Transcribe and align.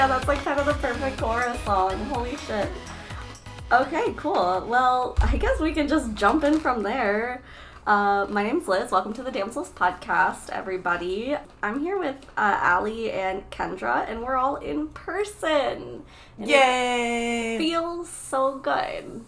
yeah, 0.00 0.06
that's 0.06 0.26
like 0.26 0.42
kind 0.42 0.58
of 0.58 0.64
the 0.64 0.72
perfect 0.72 1.18
chorus 1.18 1.60
song. 1.60 1.94
Holy 2.06 2.34
shit. 2.34 2.70
Okay, 3.70 4.14
cool. 4.16 4.64
Well, 4.66 5.14
I 5.20 5.36
guess 5.36 5.60
we 5.60 5.74
can 5.74 5.88
just 5.88 6.14
jump 6.14 6.42
in 6.42 6.58
from 6.58 6.82
there. 6.82 7.42
Uh, 7.86 8.24
my 8.30 8.42
name's 8.42 8.66
Liz. 8.66 8.90
Welcome 8.90 9.12
to 9.12 9.22
the 9.22 9.30
Damsels 9.30 9.68
Podcast, 9.72 10.48
everybody. 10.48 11.36
I'm 11.62 11.80
here 11.80 11.98
with 11.98 12.16
uh, 12.34 12.56
Allie 12.62 13.12
and 13.12 13.50
Kendra, 13.50 14.08
and 14.08 14.22
we're 14.22 14.36
all 14.36 14.56
in 14.56 14.88
person. 14.88 16.02
And 16.38 16.44
it 16.44 16.48
Yay! 16.48 17.58
feels 17.58 18.08
so 18.08 18.56
good. 18.56 19.22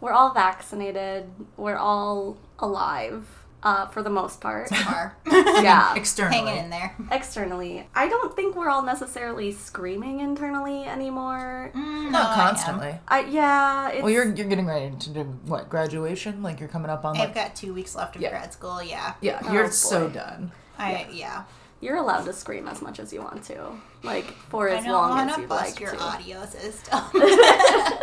We're 0.00 0.12
all 0.12 0.32
vaccinated. 0.32 1.28
We're 1.58 1.76
all 1.76 2.38
alive, 2.58 3.44
uh, 3.66 3.86
for 3.88 4.00
the 4.02 4.10
most 4.10 4.40
part. 4.40 4.70
Are 4.86 5.16
yeah. 5.26 5.94
Externally. 5.96 6.36
hanging 6.36 6.64
in 6.64 6.70
there. 6.70 6.94
externally. 7.10 7.88
I 7.94 8.08
don't 8.08 8.34
think 8.36 8.54
we're 8.54 8.68
all 8.70 8.82
necessarily 8.82 9.50
screaming 9.50 10.20
internally 10.20 10.84
anymore. 10.84 11.72
Mm, 11.74 12.10
Not 12.12 12.30
I 12.30 12.34
constantly. 12.42 12.88
am. 12.90 13.00
I 13.08 13.20
yeah, 13.40 13.88
it's 13.90 14.02
Well, 14.02 14.12
you're 14.12 14.32
you're 14.36 14.46
getting 14.46 14.66
ready 14.66 14.94
to 14.96 15.10
do 15.10 15.22
what? 15.46 15.68
Graduation? 15.68 16.42
Like 16.42 16.60
you're 16.60 16.68
coming 16.68 16.90
up 16.90 17.04
on 17.04 17.16
I've 17.16 17.34
got 17.34 17.56
two 17.56 17.74
weeks 17.74 17.96
left 17.96 18.14
of 18.16 18.22
Yeah. 18.22 18.30
grad 18.30 18.52
school. 18.52 18.80
Yeah. 18.82 19.14
yeah, 19.20 19.40
Oh, 19.44 19.52
you're 19.52 19.70
so 19.72 20.08
done. 20.08 20.52
I 20.78 21.08
yeah. 21.10 21.42
you're 21.80 21.96
allowed 21.96 22.24
to 22.26 22.32
scream 22.32 22.68
as 22.68 22.80
much 22.82 23.00
as 23.00 23.12
you 23.12 23.20
want 23.20 23.42
to, 23.44 23.58
like 24.04 24.26
for 24.50 24.68
I 24.70 24.76
as 24.76 24.84
don't 24.84 24.92
long 24.92 25.10
want 25.10 25.30
as 25.30 25.34
to 25.36 25.40
you'd 25.42 25.48
bust 25.48 25.70
like 25.72 25.80
your 25.80 25.90
to. 25.92 26.00
audio 26.00 26.46
system. 26.46 27.00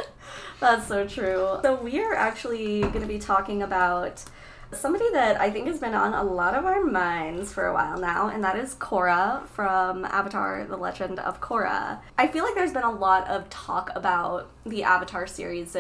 That's 0.60 0.88
so 0.88 1.08
true. 1.08 1.60
So 1.62 1.76
we 1.76 2.02
are 2.02 2.14
actually 2.14 2.82
going 2.82 3.02
to 3.02 3.08
be 3.08 3.20
talking 3.20 3.62
about 3.64 4.24
somebody 4.76 5.10
that 5.12 5.40
I 5.40 5.50
think 5.50 5.68
has 5.68 5.80
been 5.80 5.94
on 5.94 6.14
a 6.14 6.24
lot 6.24 6.56
of 6.56 6.66
our 6.66 6.84
minds 6.84 7.54
for 7.54 7.68
a 7.68 7.74
while 7.74 7.98
now, 7.98 8.30
and 8.30 8.44
that 8.44 8.58
is 8.58 8.76
Korra 8.76 9.48
from 9.48 10.06
Avatar: 10.06 10.66
The 10.66 10.78
Legend 10.78 11.20
of 11.20 11.42
Korra. 11.42 12.00
I 12.18 12.28
feel 12.28 12.44
like 12.44 12.56
there's 12.56 12.74
been 12.74 12.84
a 12.84 12.92
lot 12.92 13.28
of 13.28 13.50
talk 13.50 13.90
about 13.96 14.50
the 14.66 14.84
Avatar 14.84 15.28
series 15.28 15.76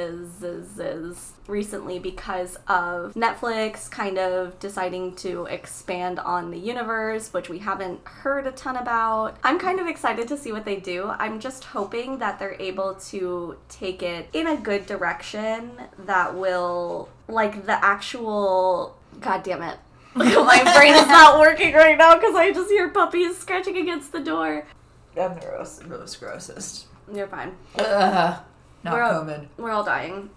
recently 1.48 2.00
because 2.00 2.58
of 2.68 3.14
Netflix 3.14 3.90
kind 3.90 4.18
of 4.18 4.60
deciding 4.60 5.16
to 5.16 5.46
expand 5.46 6.20
on 6.20 6.52
the 6.52 6.58
universe, 6.58 7.34
which 7.34 7.50
we 7.50 7.60
haven't 7.60 8.06
heard 8.06 8.48
a 8.48 8.52
ton 8.52 8.76
about. 8.78 9.38
I'm 9.44 9.60
kind 9.60 9.80
of 9.80 9.88
excited 9.88 10.28
to 10.30 10.38
see 10.38 10.52
what 10.52 10.66
they 10.66 10.78
do. 10.78 11.08
I'm 11.08 11.40
just 11.40 11.64
hoping 11.64 12.20
that 12.20 12.40
they're 12.40 12.58
able 12.60 12.96
to 12.96 13.58
take 13.70 14.04
it 14.04 14.30
in 14.34 14.48
a 14.48 14.58
good 14.58 14.86
direction 14.86 15.72
that 16.00 16.36
will, 16.36 17.10
like, 17.28 17.66
the 17.66 17.84
actual. 17.84 18.96
God 19.20 19.44
damn 19.44 19.62
it. 19.62 19.78
My 20.16 20.74
brain 20.78 20.94
is 20.94 21.08
not 21.08 21.40
working 21.40 21.74
right 21.74 21.98
now 21.98 22.16
because 22.16 22.36
I 22.36 22.52
just 22.52 22.70
hear 22.70 22.90
puppies 22.90 23.38
scratching 23.38 23.78
against 23.78 24.12
the 24.12 24.20
door. 24.20 24.66
I'm 25.20 25.36
the 25.40 25.54
most, 25.58 25.86
most 25.88 26.20
grossest. 26.20 26.86
You're 27.14 27.28
fine. 27.28 27.56
Ugh. 27.78 28.40
Not 28.84 28.94
We're 28.94 29.02
all- 29.04 29.24
COVID. 29.24 29.48
We're 29.58 29.72
all 29.72 29.84
dying. 29.84 30.30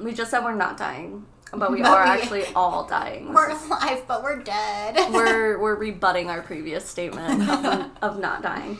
We 0.00 0.12
just 0.14 0.30
said 0.30 0.42
we're 0.42 0.54
not 0.54 0.76
dying, 0.78 1.26
but 1.52 1.70
we 1.70 1.82
But 1.82 1.90
are 1.90 2.04
we- 2.04 2.10
actually 2.10 2.44
all 2.56 2.86
dying. 2.86 3.32
We're 3.32 3.50
alive, 3.50 4.04
but 4.08 4.22
we're 4.22 4.42
dead. 4.42 4.96
we're 5.12 5.58
we're 5.58 5.74
rebutting 5.74 6.30
our 6.30 6.40
previous 6.42 6.88
statement 6.88 7.48
of, 7.48 7.90
of 8.02 8.18
not 8.18 8.42
dying. 8.42 8.78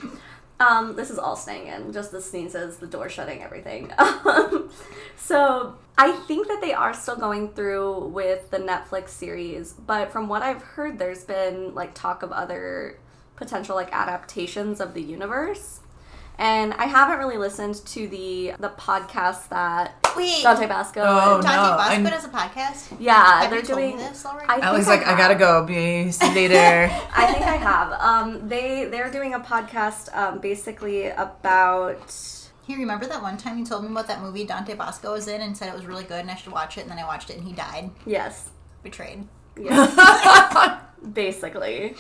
Um, 0.61 0.95
this 0.95 1.11
is 1.11 1.19
all 1.19 1.35
staying 1.35 1.67
in, 1.67 1.93
just 1.93 2.13
the 2.13 2.21
sneezes, 2.23 2.77
the 2.77 2.87
door 2.87 3.09
shutting, 3.09 3.43
everything. 3.43 3.93
Um, 3.99 4.71
so 5.17 5.77
I 5.99 6.13
think 6.13 6.49
that 6.49 6.61
they 6.61 6.73
are 6.73 6.95
still 6.95 7.17
going 7.17 7.51
through 7.51 8.07
with 8.09 8.51
the 8.51 8.59
Netflix 8.59 9.11
series, 9.11 9.73
but 9.73 10.13
from 10.13 10.29
what 10.29 10.43
I've 10.43 10.63
heard, 10.63 10.99
there's 10.99 11.25
been 11.25 11.75
like 11.75 11.95
talk 11.95 12.23
of 12.23 12.33
other 12.33 12.99
potential 13.37 13.75
like 13.75 13.93
adaptations 13.93 14.81
of 14.81 14.95
the 14.95 15.03
universe. 15.03 15.81
And 16.43 16.75
I 16.75 16.87
haven't 16.87 17.19
really 17.19 17.39
listened 17.39 17.77
to 17.87 18.09
the 18.09 18.55
the 18.59 18.71
podcast 18.71 19.49
that 19.51 19.95
Wait, 20.17 20.43
Dante 20.43 20.67
Basco. 20.67 21.01
Oh, 21.05 21.35
and- 21.37 21.43
Dante 21.45 21.71
no, 21.71 21.77
Bosco 21.77 22.05
I- 22.07 22.11
does 22.11 22.25
a 22.25 22.29
podcast. 22.29 22.97
yeah, 22.99 23.43
Have 23.43 23.51
they're 23.51 23.61
you 23.61 23.65
doing 23.67 23.97
me 23.97 24.03
this 24.03 24.27
already? 24.27 24.49
I 24.49 24.55
think 24.55 24.65
Allie's 24.65 24.89
like, 24.89 25.03
I 25.07 25.11
have. 25.11 25.19
gotta 25.19 25.37
go. 25.37 25.65
Be 25.65 26.11
see 26.11 26.35
later. 26.35 26.55
I 27.17 27.33
think 27.33 27.45
I 27.47 27.57
have. 27.57 27.93
Um, 27.93 28.49
they 28.49 28.87
they're 28.87 29.11
doing 29.13 29.35
a 29.35 29.41
podcast 29.41 30.15
um, 30.17 30.41
basically 30.41 31.07
about. 31.11 32.13
Here, 32.67 32.77
remember 32.79 33.07
that 33.07 33.23
one 33.23 33.37
time 33.37 33.59
you 33.59 33.65
told 33.65 33.85
me 33.85 33.91
about 33.91 34.07
that 34.09 34.21
movie 34.23 34.45
Dante 34.45 34.75
Bosco 34.75 35.13
was 35.13 35.27
in 35.29 35.41
and 35.41 35.57
said 35.57 35.69
it 35.69 35.75
was 35.75 35.85
really 35.87 36.05
good 36.05 36.21
and 36.21 36.31
I 36.31 36.35
should 36.37 36.53
watch 36.53 36.77
it, 36.77 36.83
and 36.83 36.91
then 36.91 36.99
I 36.99 37.05
watched 37.05 37.31
it 37.31 37.37
and 37.37 37.45
he 37.47 37.53
died. 37.53 37.91
Yes, 38.05 38.51
Betrayed. 38.83 39.27
yes, 39.57 39.95
basically. 41.13 41.95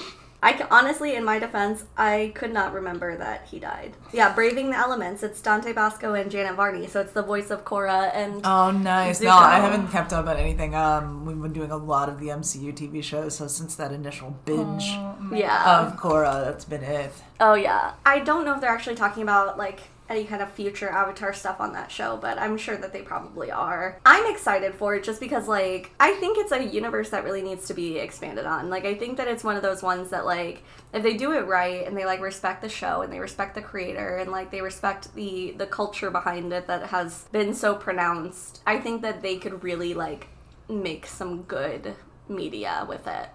I 0.45 0.55
ca- 0.55 0.67
honestly, 0.71 1.15
in 1.15 1.25
my 1.25 1.39
defense, 1.39 1.85
I 1.97 2.33
could 2.35 2.53
not 2.53 2.73
remember 2.73 3.17
that 3.17 3.47
he 3.47 3.61
died. 3.61 3.95
Yeah, 4.13 4.35
Braving 4.35 4.71
the 4.71 4.77
Elements. 4.77 5.23
It's 5.23 5.41
Dante 5.41 5.73
Basco 5.73 6.15
and 6.15 6.31
Janet 6.31 6.57
Varney, 6.57 6.89
so 6.89 7.01
it's 7.01 7.13
the 7.13 7.23
voice 7.23 7.51
of 7.51 7.65
Korra 7.65 8.11
and. 8.13 8.41
Oh, 8.45 8.73
nice. 8.73 9.21
No, 9.21 9.31
I 9.31 9.61
haven't 9.61 9.89
kept 9.89 10.13
up 10.13 10.27
on 10.27 10.37
anything. 10.37 10.75
Um, 10.75 11.25
we've 11.25 11.41
been 11.41 11.53
doing 11.53 11.71
a 11.71 11.77
lot 11.77 12.09
of 12.09 12.19
the 12.19 12.27
MCU 12.27 12.75
TV 12.75 13.03
shows, 13.05 13.37
so 13.37 13.47
since 13.47 13.77
that 13.77 13.93
initial 13.93 14.37
binge 14.45 14.87
yeah. 15.33 15.81
of 15.81 15.97
Korra, 15.97 16.45
that's 16.45 16.65
been 16.65 16.83
it. 16.83 17.13
Oh 17.39 17.55
yeah. 17.55 17.95
I 18.05 18.19
don't 18.19 18.45
know 18.45 18.55
if 18.55 18.61
they're 18.61 18.71
actually 18.71 18.97
talking 18.97 19.23
about 19.23 19.59
like 19.59 19.81
any 20.12 20.25
kind 20.25 20.43
of 20.43 20.50
future 20.53 20.89
Avatar 20.89 21.33
stuff 21.33 21.61
on 21.61 21.73
that 21.73 21.91
show, 21.91 22.17
but 22.17 22.39
I'm 22.39 22.56
sure 22.56 22.77
that 22.77 22.93
they 22.93 23.03
probably 23.03 23.50
are. 23.50 23.99
I'm 24.05 24.33
excited 24.33 24.75
for 24.75 24.95
it 24.95 25.05
just 25.05 25.21
because 25.21 25.49
like 25.49 25.91
I 25.99 26.12
think 26.12 26.39
it's 26.39 26.53
a 26.53 26.62
universe 26.62 27.11
that 27.11 27.25
really 27.25 27.43
needs 27.43 27.67
to 27.69 27.75
be 27.75 27.99
expanded 27.99 28.47
on. 28.47 28.71
Like 28.71 28.84
I 28.84 28.95
think 28.95 29.17
that 29.17 29.28
it's 29.28 29.43
one 29.43 29.56
of 29.56 29.62
those 29.62 29.83
ones 29.83 30.11
that 30.11 30.25
like 30.25 30.62
if 30.93 31.03
they 31.03 31.17
do 31.17 31.33
it 31.33 31.47
right 31.47 31.87
and 31.87 31.97
they 31.97 32.05
like 32.05 32.21
respect 32.21 32.62
the 32.62 32.69
show 32.69 33.03
and 33.03 33.12
they 33.12 33.19
respect 33.19 33.55
the 33.55 33.62
creator 33.62 34.19
and 34.19 34.31
like 34.31 34.50
they 34.50 34.61
respect 34.61 35.15
the 35.15 35.53
the 35.53 35.67
culture 35.67 36.11
behind 36.11 36.53
it 36.53 36.67
that 36.67 36.87
has 36.89 37.27
been 37.33 37.55
so 37.55 37.75
pronounced, 37.75 38.62
I 38.67 38.79
think 38.79 39.03
that 39.03 39.23
they 39.23 39.37
could 39.39 39.65
really 39.65 39.94
like 39.94 40.29
make 40.69 41.06
some 41.06 41.43
good 41.43 41.97
media 42.29 42.87
with 42.89 43.06
it. 43.06 43.29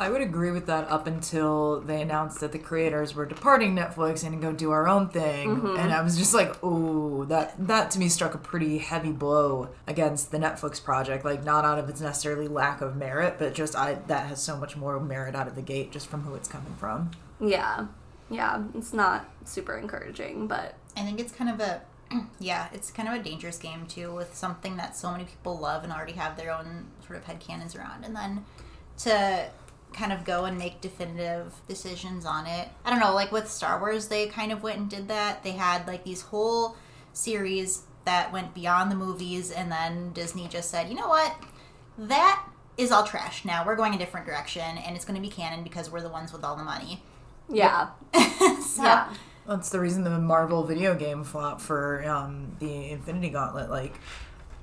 I 0.00 0.10
would 0.10 0.20
agree 0.20 0.50
with 0.52 0.66
that 0.66 0.88
up 0.88 1.06
until 1.06 1.80
they 1.80 2.00
announced 2.00 2.38
that 2.40 2.52
the 2.52 2.58
creators 2.58 3.14
were 3.14 3.26
departing 3.26 3.74
Netflix 3.74 4.24
and 4.24 4.40
go 4.40 4.52
do 4.52 4.70
our 4.70 4.86
own 4.88 5.08
thing, 5.08 5.56
Mm-hmm. 5.56 5.76
and 5.78 5.92
I 5.92 6.02
was 6.02 6.16
just 6.16 6.34
like, 6.34 6.62
"Ooh, 6.64 7.26
that 7.28 7.54
that 7.66 7.90
to 7.92 7.98
me 7.98 8.08
struck 8.08 8.34
a 8.34 8.38
pretty 8.38 8.78
heavy 8.78 9.10
blow 9.12 9.70
against 9.86 10.30
the 10.30 10.38
Netflix 10.38 10.82
project. 10.82 11.24
Like, 11.24 11.44
not 11.44 11.64
out 11.64 11.78
of 11.78 11.88
its 11.88 12.00
necessarily 12.00 12.46
lack 12.48 12.80
of 12.80 12.94
merit, 12.96 13.36
but 13.38 13.54
just 13.54 13.74
I 13.74 13.94
that 14.06 14.26
has 14.28 14.40
so 14.42 14.56
much 14.56 14.76
more 14.76 15.00
merit 15.00 15.34
out 15.34 15.48
of 15.48 15.54
the 15.56 15.62
gate 15.62 15.90
just 15.90 16.06
from 16.08 16.22
who 16.22 16.34
it's 16.34 16.48
coming 16.48 16.74
from." 16.78 17.10
Yeah. 17.40 17.86
Yeah, 18.30 18.62
it's 18.74 18.92
not 18.92 19.28
super 19.46 19.76
encouraging, 19.78 20.48
but 20.48 20.74
I 20.96 21.02
think 21.02 21.18
it's 21.18 21.32
kind 21.32 21.50
of 21.50 21.60
a 21.60 21.80
yeah, 22.38 22.68
it's 22.72 22.90
kind 22.90 23.08
of 23.08 23.14
a 23.14 23.22
dangerous 23.22 23.58
game 23.58 23.86
too 23.86 24.14
with 24.14 24.34
something 24.36 24.76
that 24.76 24.96
so 24.96 25.10
many 25.10 25.24
people 25.24 25.58
love 25.58 25.82
and 25.82 25.92
already 25.92 26.12
have 26.12 26.36
their 26.36 26.52
own 26.52 26.86
sort 27.06 27.18
of 27.18 27.24
headcanons 27.24 27.76
around 27.76 28.04
and 28.04 28.14
then 28.14 28.44
to 28.98 29.48
kind 29.92 30.12
of 30.12 30.24
go 30.24 30.44
and 30.44 30.58
make 30.58 30.80
definitive 30.80 31.52
decisions 31.68 32.24
on 32.24 32.46
it. 32.46 32.68
I 32.84 32.90
don't 32.90 33.00
know, 33.00 33.14
like 33.14 33.32
with 33.32 33.50
Star 33.50 33.80
Wars 33.80 34.08
they 34.08 34.26
kind 34.26 34.52
of 34.52 34.62
went 34.62 34.78
and 34.78 34.90
did 34.90 35.08
that. 35.08 35.42
They 35.42 35.52
had 35.52 35.86
like 35.86 36.04
these 36.04 36.22
whole 36.22 36.76
series 37.12 37.82
that 38.04 38.32
went 38.32 38.54
beyond 38.54 38.90
the 38.90 38.96
movies 38.96 39.50
and 39.50 39.70
then 39.70 40.12
Disney 40.12 40.48
just 40.48 40.70
said, 40.70 40.88
"You 40.88 40.94
know 40.94 41.08
what? 41.08 41.34
That 41.98 42.44
is 42.76 42.92
all 42.92 43.04
trash 43.04 43.44
now. 43.44 43.66
We're 43.66 43.76
going 43.76 43.94
a 43.94 43.98
different 43.98 44.26
direction 44.26 44.78
and 44.78 44.94
it's 44.94 45.04
going 45.04 45.16
to 45.16 45.26
be 45.26 45.32
canon 45.32 45.64
because 45.64 45.90
we're 45.90 46.02
the 46.02 46.08
ones 46.08 46.32
with 46.32 46.44
all 46.44 46.56
the 46.56 46.64
money." 46.64 47.02
yeah. 47.48 47.88
so, 48.60 48.82
Yeah. 48.82 49.08
That's 49.46 49.70
the 49.70 49.80
reason 49.80 50.04
the 50.04 50.18
Marvel 50.18 50.62
video 50.64 50.94
game 50.94 51.24
flopped 51.24 51.62
for 51.62 52.04
um, 52.06 52.54
the 52.58 52.90
Infinity 52.90 53.30
Gauntlet. 53.30 53.70
Like, 53.70 53.94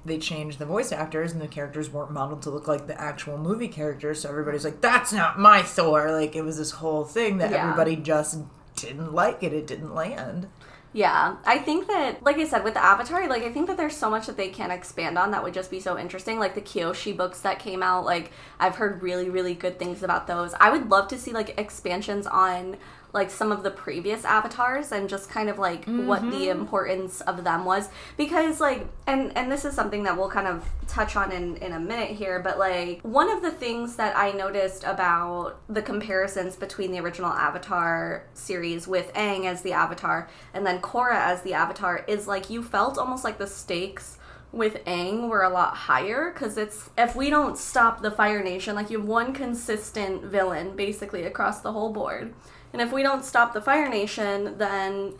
they 0.05 0.17
changed 0.17 0.59
the 0.59 0.65
voice 0.65 0.91
actors, 0.91 1.31
and 1.33 1.41
the 1.41 1.47
characters 1.47 1.89
weren't 1.89 2.11
modeled 2.11 2.41
to 2.43 2.49
look 2.49 2.67
like 2.67 2.87
the 2.87 2.99
actual 2.99 3.37
movie 3.37 3.67
characters. 3.67 4.21
So 4.21 4.29
everybody's 4.29 4.63
like, 4.63 4.81
"That's 4.81 5.11
not 5.11 5.39
my 5.39 5.61
Thor." 5.61 6.11
Like, 6.11 6.35
it 6.35 6.43
was 6.43 6.57
this 6.57 6.71
whole 6.71 7.03
thing 7.03 7.37
that 7.39 7.51
Yeah. 7.51 7.63
everybody 7.63 7.95
just 7.95 8.39
didn't 8.75 9.13
like 9.13 9.41
it. 9.43 9.53
It 9.53 9.67
didn't 9.67 9.95
land. 9.95 10.47
Yeah, 10.93 11.35
I 11.45 11.57
think 11.57 11.87
that, 11.87 12.23
like 12.23 12.37
I 12.37 12.45
said, 12.47 12.63
with 12.63 12.73
the 12.75 12.83
Avatar, 12.83 13.27
like 13.27 13.43
I 13.43 13.51
think 13.51 13.67
that 13.67 13.75
there's 13.75 13.97
so 13.97 14.09
much 14.09 14.27
that 14.27 14.37
they 14.37 14.47
can 14.47 14.71
expand 14.71 15.17
on 15.17 15.31
that 15.31 15.43
would 15.43 15.53
just 15.53 15.69
be 15.69 15.81
so 15.81 15.97
interesting. 15.99 16.39
Like 16.39 16.55
the 16.55 16.61
Kyoshi 16.61 17.15
books 17.15 17.41
that 17.41 17.59
came 17.59 17.83
out, 17.83 18.05
like 18.05 18.31
I've 18.61 18.77
heard 18.77 19.03
really, 19.03 19.29
really 19.29 19.55
good 19.55 19.77
things 19.77 20.03
about 20.03 20.25
those. 20.25 20.53
I 20.57 20.69
would 20.69 20.89
love 20.89 21.09
to 21.09 21.17
see 21.17 21.33
like 21.33 21.59
expansions 21.59 22.25
on 22.27 22.77
like 23.15 23.31
some 23.31 23.51
of 23.51 23.63
the 23.63 23.71
previous 23.71 24.23
avatars 24.25 24.91
and 24.91 25.09
just 25.09 25.29
kind 25.29 25.49
of 25.49 25.57
like 25.57 25.85
what 25.85 26.21
the 26.21 26.27
mm-hmm. 26.27 26.59
importance 26.59 27.21
of 27.21 27.43
them 27.43 27.65
was. 27.65 27.89
Because 28.17 28.59
like 28.59 28.85
and 29.07 29.35
and 29.35 29.51
this 29.51 29.65
is 29.65 29.73
something 29.73 30.03
that 30.03 30.15
we'll 30.15 30.29
kind 30.29 30.47
of 30.47 30.63
touch 30.87 31.15
on 31.15 31.31
in 31.31 31.57
in 31.57 31.71
a 31.71 31.79
minute 31.79 32.11
here 32.11 32.39
but 32.39 32.59
like 32.59 33.01
one 33.01 33.29
of 33.29 33.41
the 33.41 33.49
things 33.49 33.95
that 33.95 34.15
i 34.15 34.31
noticed 34.31 34.83
about 34.83 35.59
the 35.67 35.81
comparisons 35.81 36.55
between 36.55 36.91
the 36.91 36.99
original 36.99 37.31
avatar 37.31 38.23
series 38.35 38.87
with 38.87 39.11
Aang 39.13 39.45
as 39.45 39.63
the 39.63 39.73
avatar 39.73 40.29
and 40.53 40.65
then 40.65 40.79
Korra 40.79 41.15
as 41.15 41.41
the 41.41 41.53
avatar 41.53 42.05
is 42.07 42.27
like 42.27 42.51
you 42.51 42.61
felt 42.61 42.99
almost 42.99 43.23
like 43.23 43.39
the 43.39 43.47
stakes 43.47 44.19
with 44.55 44.83
Aang 44.85 45.27
were 45.27 45.43
a 45.43 45.49
lot 45.49 45.75
higher. 45.75 46.31
Because 46.31 46.57
it's 46.57 46.89
if 46.97 47.15
we 47.15 47.29
don't 47.29 47.57
stop 47.57 48.01
the 48.01 48.09
Fire 48.09 48.41
Nation, 48.41 48.75
like 48.75 48.89
you 48.89 48.99
have 48.99 49.07
one 49.07 49.33
consistent 49.33 50.23
villain 50.23 50.75
basically 50.75 51.23
across 51.23 51.61
the 51.61 51.73
whole 51.73 51.91
board, 51.91 52.33
and 52.75 52.81
if 52.81 52.91
we 52.91 53.03
don't 53.03 53.23
stop 53.23 53.53
the 53.53 53.61
Fire 53.61 53.87
Nation, 53.87 54.57
then 54.57 55.13